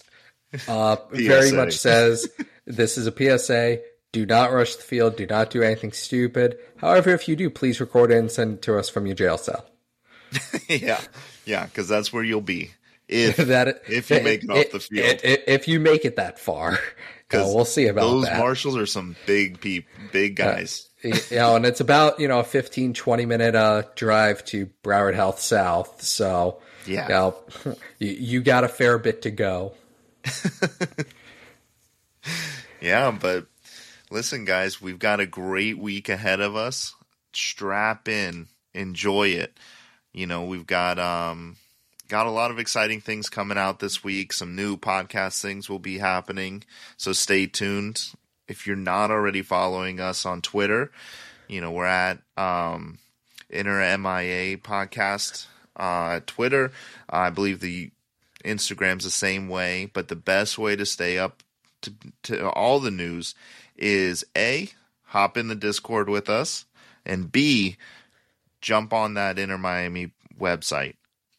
uh, 0.67 0.97
very 1.11 1.53
much 1.53 1.77
says 1.77 2.29
this 2.67 2.97
is 2.97 3.07
a 3.07 3.13
PSA. 3.13 3.81
Do 4.17 4.25
not 4.25 4.51
rush 4.51 4.77
the 4.77 4.83
field. 4.83 5.17
Do 5.17 5.27
not 5.27 5.51
do 5.51 5.63
anything 5.63 5.93
stupid. 5.93 6.57
However, 6.79 7.11
if 7.11 7.29
you 7.29 7.37
do, 7.37 7.51
please 7.51 7.81
record 7.81 8.11
it 8.11 8.17
and 8.17 8.31
send 8.31 8.55
it 8.55 8.63
to 8.63 8.79
us 8.79 8.89
from 8.89 9.05
your 9.05 9.15
jail 9.15 9.37
cell. 9.37 9.67
yeah, 10.71 11.03
yeah, 11.45 11.67
because 11.67 11.87
that's 11.87 12.15
where 12.15 12.25
you'll 12.25 12.41
be 12.41 12.71
if 13.09 13.37
that 13.49 13.83
if 13.87 14.09
you 14.11 14.23
make 14.23 14.43
it, 14.43 14.49
it 14.49 14.51
off 14.51 14.71
the 14.73 14.81
field. 14.81 15.21
It, 15.23 15.45
if 15.47 15.69
you 15.69 15.81
make 15.81 16.07
it 16.07 16.17
that 16.17 16.39
far, 16.39 16.79
because 17.29 17.53
uh, 17.53 17.55
we'll 17.55 17.67
see 17.67 17.89
about 17.89 18.01
those 18.01 18.25
that. 18.25 18.39
marshals 18.39 18.75
are 18.75 18.87
some 18.87 19.17
big 19.27 19.61
peep, 19.61 19.87
big 20.13 20.37
guys. 20.37 20.89
Uh, 21.05 21.09
you 21.09 21.37
know, 21.37 21.57
and 21.57 21.67
it's 21.67 21.81
about 21.81 22.19
you 22.19 22.27
know 22.27 22.39
a 22.39 22.45
15, 22.45 22.95
20 22.95 23.27
minute 23.27 23.55
uh, 23.55 23.83
drive 23.97 24.47
to 24.47 24.71
Broward 24.83 25.15
Health 25.15 25.41
South. 25.41 26.01
So 26.01 26.63
yeah, 26.87 27.03
you, 27.03 27.09
know, 27.11 27.37
you, 27.99 28.13
you 28.13 28.41
got 28.41 28.65
a 28.65 28.69
fair 28.69 28.97
bit 28.97 29.21
to 29.23 29.31
go. 29.31 29.75
yeah, 32.81 33.11
but 33.11 33.47
listen, 34.11 34.45
guys, 34.45 34.81
we've 34.81 34.99
got 34.99 35.21
a 35.21 35.27
great 35.27 35.79
week 35.79 36.09
ahead 36.09 36.41
of 36.41 36.57
us. 36.57 36.95
Strap 37.33 38.09
in, 38.09 38.49
enjoy 38.75 39.29
it. 39.29 39.59
You 40.13 40.27
know, 40.27 40.45
we've 40.45 40.67
got 40.67 40.99
um 40.99 41.57
got 42.09 42.27
a 42.27 42.31
lot 42.31 42.51
of 42.51 42.59
exciting 42.59 43.01
things 43.01 43.29
coming 43.29 43.59
out 43.59 43.81
this 43.81 44.03
week. 44.03 44.33
Some 44.33 44.57
new 44.57 44.77
podcast 44.77 45.43
things 45.43 45.69
will 45.69 45.79
be 45.79 45.99
happening, 45.99 46.65
so 46.97 47.13
stay 47.13 47.47
tuned. 47.47 48.03
If 48.49 48.67
you're 48.67 48.77
not 48.77 49.11
already 49.11 49.43
following 49.43 50.01
us 50.01 50.25
on 50.25 50.41
Twitter, 50.41 50.93
you 51.49 51.61
know 51.61 51.73
we're 51.73 51.85
at 51.85 52.19
um, 52.37 52.99
Inter 53.51 53.97
MIA 53.99 54.57
podcast 54.59 55.47
uh, 55.77 56.21
Twitter. 56.27 56.73
I 57.11 57.31
believe 57.31 57.61
the 57.61 57.91
Instagram's 58.45 59.05
the 59.05 59.11
same 59.11 59.49
way, 59.49 59.91
but 59.93 60.09
the 60.09 60.17
best 60.17 60.57
way 60.57 60.77
to 60.77 60.87
stay 60.87 61.19
up 61.19 61.43
to, 61.83 61.93
to 62.23 62.49
all 62.51 62.81
the 62.81 62.91
news 62.91 63.35
is 63.79 64.25
A, 64.37 64.71
hop 65.05 65.37
in 65.37 65.49
the 65.49 65.55
Discord 65.55 66.09
with 66.09 66.29
us, 66.29 66.65
and 67.05 67.31
B, 67.31 67.77
jump 68.61 68.93
on 68.93 69.15
that 69.15 69.39
Inter 69.39 69.59
Miami 69.59 70.13
website, 70.39 70.95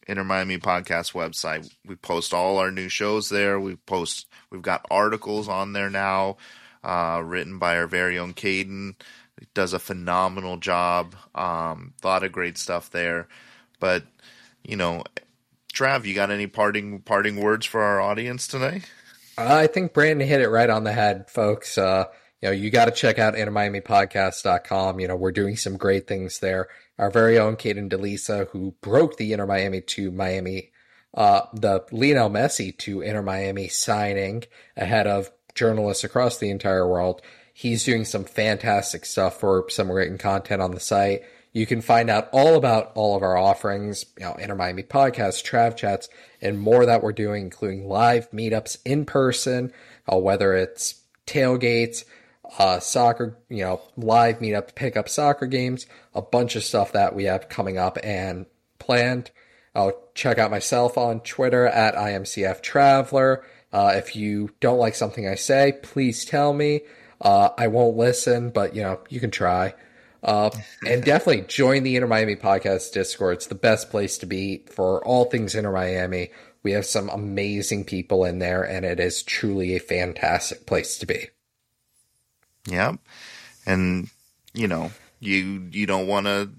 Inter 0.06 0.24
Miami 0.24 0.58
podcast 0.58 1.12
website. 1.12 1.70
We 1.86 1.96
post 1.96 2.32
all 2.32 2.58
our 2.58 2.70
new 2.70 2.88
shows 2.88 3.28
there. 3.28 3.60
We 3.60 3.76
post, 3.76 4.26
we've 4.50 4.62
got 4.62 4.86
articles 4.90 5.48
on 5.48 5.72
there 5.72 5.90
now, 5.90 6.36
uh, 6.82 7.22
written 7.24 7.58
by 7.58 7.76
our 7.76 7.86
very 7.86 8.18
own 8.18 8.34
Caden. 8.34 8.94
Does 9.54 9.72
a 9.72 9.78
phenomenal 9.78 10.56
job. 10.56 11.14
Um, 11.34 11.94
a 12.02 12.06
lot 12.06 12.24
of 12.24 12.32
great 12.32 12.58
stuff 12.58 12.90
there. 12.90 13.28
But, 13.78 14.04
you 14.64 14.76
know, 14.76 15.04
Trav, 15.72 16.04
you 16.06 16.14
got 16.14 16.32
any 16.32 16.48
parting 16.48 17.00
parting 17.02 17.36
words 17.36 17.64
for 17.64 17.82
our 17.82 18.00
audience 18.00 18.48
today? 18.48 18.82
I 19.36 19.68
think 19.68 19.92
Branton 19.92 20.24
hit 20.24 20.40
it 20.40 20.48
right 20.48 20.68
on 20.68 20.82
the 20.82 20.92
head, 20.92 21.30
folks. 21.30 21.78
Uh, 21.78 22.06
you 22.40 22.48
know, 22.48 22.52
you 22.52 22.70
got 22.70 22.84
to 22.84 22.92
check 22.92 23.18
out 23.18 23.34
InterMiamiPodcast.com. 23.34 25.00
You 25.00 25.08
know, 25.08 25.16
we're 25.16 25.32
doing 25.32 25.56
some 25.56 25.76
great 25.76 26.06
things 26.06 26.38
there. 26.38 26.68
Our 26.98 27.10
very 27.10 27.38
own 27.38 27.56
Caden 27.56 27.90
DeLisa, 27.90 28.48
who 28.50 28.74
broke 28.80 29.16
the 29.16 29.32
Inter 29.32 29.46
Miami 29.46 29.80
to 29.80 30.10
Miami, 30.12 30.70
uh, 31.14 31.42
the 31.52 31.84
Lionel 31.90 32.30
Messi 32.30 32.76
to 32.78 33.00
Inter 33.00 33.22
Miami 33.22 33.68
signing 33.68 34.44
ahead 34.76 35.06
of 35.06 35.30
journalists 35.54 36.04
across 36.04 36.38
the 36.38 36.50
entire 36.50 36.86
world. 36.86 37.22
He's 37.52 37.84
doing 37.84 38.04
some 38.04 38.24
fantastic 38.24 39.04
stuff 39.04 39.40
for 39.40 39.68
some 39.68 39.90
written 39.90 40.18
content 40.18 40.62
on 40.62 40.70
the 40.70 40.80
site. 40.80 41.22
You 41.52 41.66
can 41.66 41.80
find 41.80 42.08
out 42.08 42.28
all 42.30 42.54
about 42.54 42.92
all 42.94 43.16
of 43.16 43.22
our 43.22 43.36
offerings, 43.36 44.04
you 44.16 44.24
know, 44.24 44.34
Inter 44.34 44.54
Miami 44.54 44.84
podcasts, 44.84 45.42
Trav 45.42 45.76
chats, 45.76 46.08
and 46.40 46.60
more 46.60 46.86
that 46.86 47.02
we're 47.02 47.12
doing, 47.12 47.44
including 47.44 47.88
live 47.88 48.30
meetups 48.30 48.78
in 48.84 49.06
person, 49.06 49.72
uh, 50.12 50.18
whether 50.18 50.54
it's 50.54 51.02
tailgates, 51.26 52.04
uh, 52.58 52.80
soccer, 52.80 53.38
you 53.48 53.62
know, 53.62 53.80
live 53.96 54.38
meetup, 54.38 54.74
pick 54.74 54.96
up 54.96 55.08
soccer 55.08 55.46
games, 55.46 55.86
a 56.14 56.22
bunch 56.22 56.56
of 56.56 56.64
stuff 56.64 56.92
that 56.92 57.14
we 57.14 57.24
have 57.24 57.48
coming 57.48 57.76
up 57.76 57.98
and 58.02 58.46
planned. 58.78 59.30
I'll 59.74 60.08
check 60.14 60.38
out 60.38 60.50
myself 60.50 60.96
on 60.96 61.20
Twitter 61.20 61.66
at 61.66 61.94
IMCF 61.94 62.62
Traveler. 62.62 63.44
Uh, 63.72 63.92
if 63.96 64.16
you 64.16 64.50
don't 64.60 64.78
like 64.78 64.94
something 64.94 65.28
I 65.28 65.34
say, 65.34 65.74
please 65.82 66.24
tell 66.24 66.52
me. 66.52 66.80
Uh, 67.20 67.50
I 67.58 67.66
won't 67.68 67.96
listen, 67.96 68.50
but 68.50 68.74
you 68.74 68.82
know, 68.82 69.00
you 69.08 69.20
can 69.20 69.30
try. 69.30 69.74
Uh, 70.22 70.50
and 70.86 71.04
definitely 71.04 71.44
join 71.46 71.82
the 71.82 71.96
Inter 71.96 72.08
Miami 72.08 72.36
podcast 72.36 72.92
Discord. 72.92 73.34
It's 73.34 73.46
the 73.46 73.54
best 73.54 73.90
place 73.90 74.18
to 74.18 74.26
be 74.26 74.64
for 74.70 75.04
all 75.04 75.26
things 75.26 75.54
Inter 75.54 75.72
Miami. 75.72 76.30
We 76.62 76.72
have 76.72 76.86
some 76.86 77.08
amazing 77.08 77.84
people 77.84 78.24
in 78.24 78.40
there, 78.40 78.62
and 78.62 78.84
it 78.84 78.98
is 78.98 79.22
truly 79.22 79.76
a 79.76 79.80
fantastic 79.80 80.66
place 80.66 80.98
to 80.98 81.06
be. 81.06 81.28
Yep. 82.66 82.96
And 83.66 84.08
you 84.54 84.68
know, 84.68 84.90
you 85.20 85.68
you 85.70 85.86
don't 85.86 86.06
want 86.06 86.26
to 86.26 86.50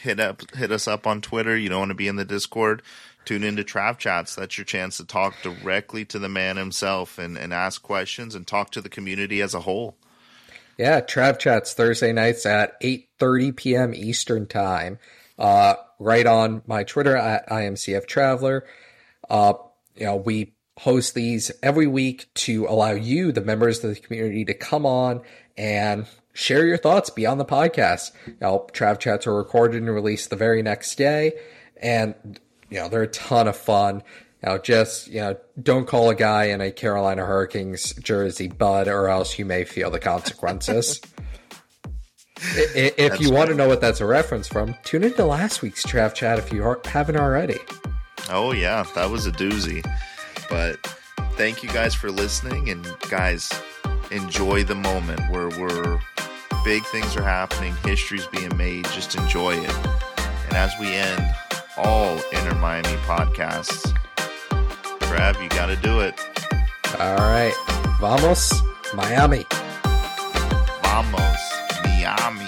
hit 0.00 0.20
up 0.20 0.42
hit 0.54 0.72
us 0.72 0.88
up 0.88 1.06
on 1.06 1.20
Twitter. 1.20 1.56
You 1.56 1.68
don't 1.68 1.80
want 1.80 1.90
to 1.90 1.94
be 1.96 2.08
in 2.08 2.16
the 2.16 2.24
Discord. 2.24 2.82
Tune 3.24 3.42
into 3.42 3.64
Trav 3.64 3.98
Chats. 3.98 4.36
That's 4.36 4.56
your 4.56 4.64
chance 4.64 4.98
to 4.98 5.04
talk 5.04 5.34
directly 5.42 6.04
to 6.06 6.18
the 6.20 6.28
man 6.28 6.56
himself 6.56 7.18
and, 7.18 7.36
and 7.36 7.52
ask 7.52 7.82
questions 7.82 8.36
and 8.36 8.46
talk 8.46 8.70
to 8.70 8.80
the 8.80 8.88
community 8.88 9.40
as 9.42 9.52
a 9.52 9.60
whole. 9.60 9.96
Yeah, 10.78 11.00
Trav 11.00 11.38
Chats 11.38 11.74
Thursday 11.74 12.12
nights 12.12 12.46
at 12.46 12.80
8:30 12.80 13.56
p.m. 13.56 13.94
Eastern 13.94 14.46
Time. 14.46 14.98
Uh, 15.38 15.74
right 15.98 16.26
on 16.26 16.62
my 16.66 16.84
Twitter 16.84 17.16
at 17.16 17.48
IMCF 17.48 18.06
Traveler. 18.06 18.64
Uh, 19.28 19.54
you 19.96 20.06
know, 20.06 20.16
we 20.16 20.54
host 20.78 21.14
these 21.14 21.50
every 21.62 21.86
week 21.86 22.32
to 22.34 22.66
allow 22.66 22.92
you, 22.92 23.32
the 23.32 23.40
members 23.40 23.82
of 23.82 23.94
the 23.94 24.00
community, 24.00 24.44
to 24.44 24.54
come 24.54 24.84
on 24.84 25.22
and 25.56 26.06
share 26.32 26.66
your 26.66 26.76
thoughts 26.76 27.10
beyond 27.10 27.40
the 27.40 27.44
podcast. 27.44 28.12
Know, 28.40 28.66
Trav 28.72 28.98
Chats 28.98 29.26
are 29.26 29.34
recorded 29.34 29.82
and 29.82 29.92
released 29.92 30.30
the 30.30 30.36
very 30.36 30.62
next 30.62 30.96
day, 30.96 31.32
and 31.80 32.14
you 32.68 32.78
know 32.78 32.88
they're 32.88 33.02
a 33.02 33.08
ton 33.08 33.48
of 33.48 33.56
fun. 33.56 34.02
Know, 34.42 34.58
just 34.58 35.08
you 35.08 35.20
know, 35.20 35.36
don't 35.60 35.86
call 35.86 36.10
a 36.10 36.14
guy 36.14 36.44
in 36.44 36.60
a 36.60 36.70
Carolina 36.70 37.24
Hurricanes 37.24 37.94
jersey 37.94 38.48
bud, 38.48 38.86
or 38.86 39.08
else 39.08 39.38
you 39.38 39.44
may 39.44 39.64
feel 39.64 39.90
the 39.90 39.98
consequences. 39.98 41.00
if 42.38 43.18
you 43.18 43.32
want 43.32 43.48
to 43.48 43.54
know 43.54 43.66
what 43.66 43.80
that's 43.80 44.00
a 44.02 44.06
reference 44.06 44.46
from, 44.46 44.76
tune 44.84 45.04
into 45.04 45.24
last 45.24 45.62
week's 45.62 45.84
Trav 45.84 46.12
Chat 46.12 46.38
if 46.38 46.52
you 46.52 46.76
haven't 46.84 47.16
already. 47.16 47.58
Oh 48.28 48.52
yeah, 48.52 48.84
that 48.94 49.10
was 49.10 49.26
a 49.26 49.32
doozy. 49.32 49.82
But 50.48 50.78
thank 51.32 51.62
you 51.62 51.68
guys 51.68 51.94
for 51.94 52.10
listening, 52.10 52.68
and 52.70 52.86
guys, 53.10 53.50
enjoy 54.10 54.64
the 54.64 54.74
moment 54.74 55.20
where 55.30 55.48
we're 55.48 56.00
big 56.64 56.84
things 56.86 57.16
are 57.16 57.22
happening, 57.22 57.74
history's 57.84 58.26
being 58.26 58.56
made. 58.56 58.84
Just 58.86 59.14
enjoy 59.14 59.54
it. 59.54 59.76
And 60.46 60.54
as 60.54 60.72
we 60.80 60.88
end 60.88 61.24
all 61.76 62.18
Inter 62.32 62.54
Miami 62.56 62.96
podcasts, 63.06 63.92
Trav, 65.00 65.40
you 65.42 65.48
got 65.50 65.66
to 65.66 65.76
do 65.76 66.00
it. 66.00 66.18
All 66.98 67.16
right, 67.18 67.54
vamos, 68.00 68.52
Miami. 68.94 69.46
Vamos, 70.82 71.52
Miami. 71.84 72.45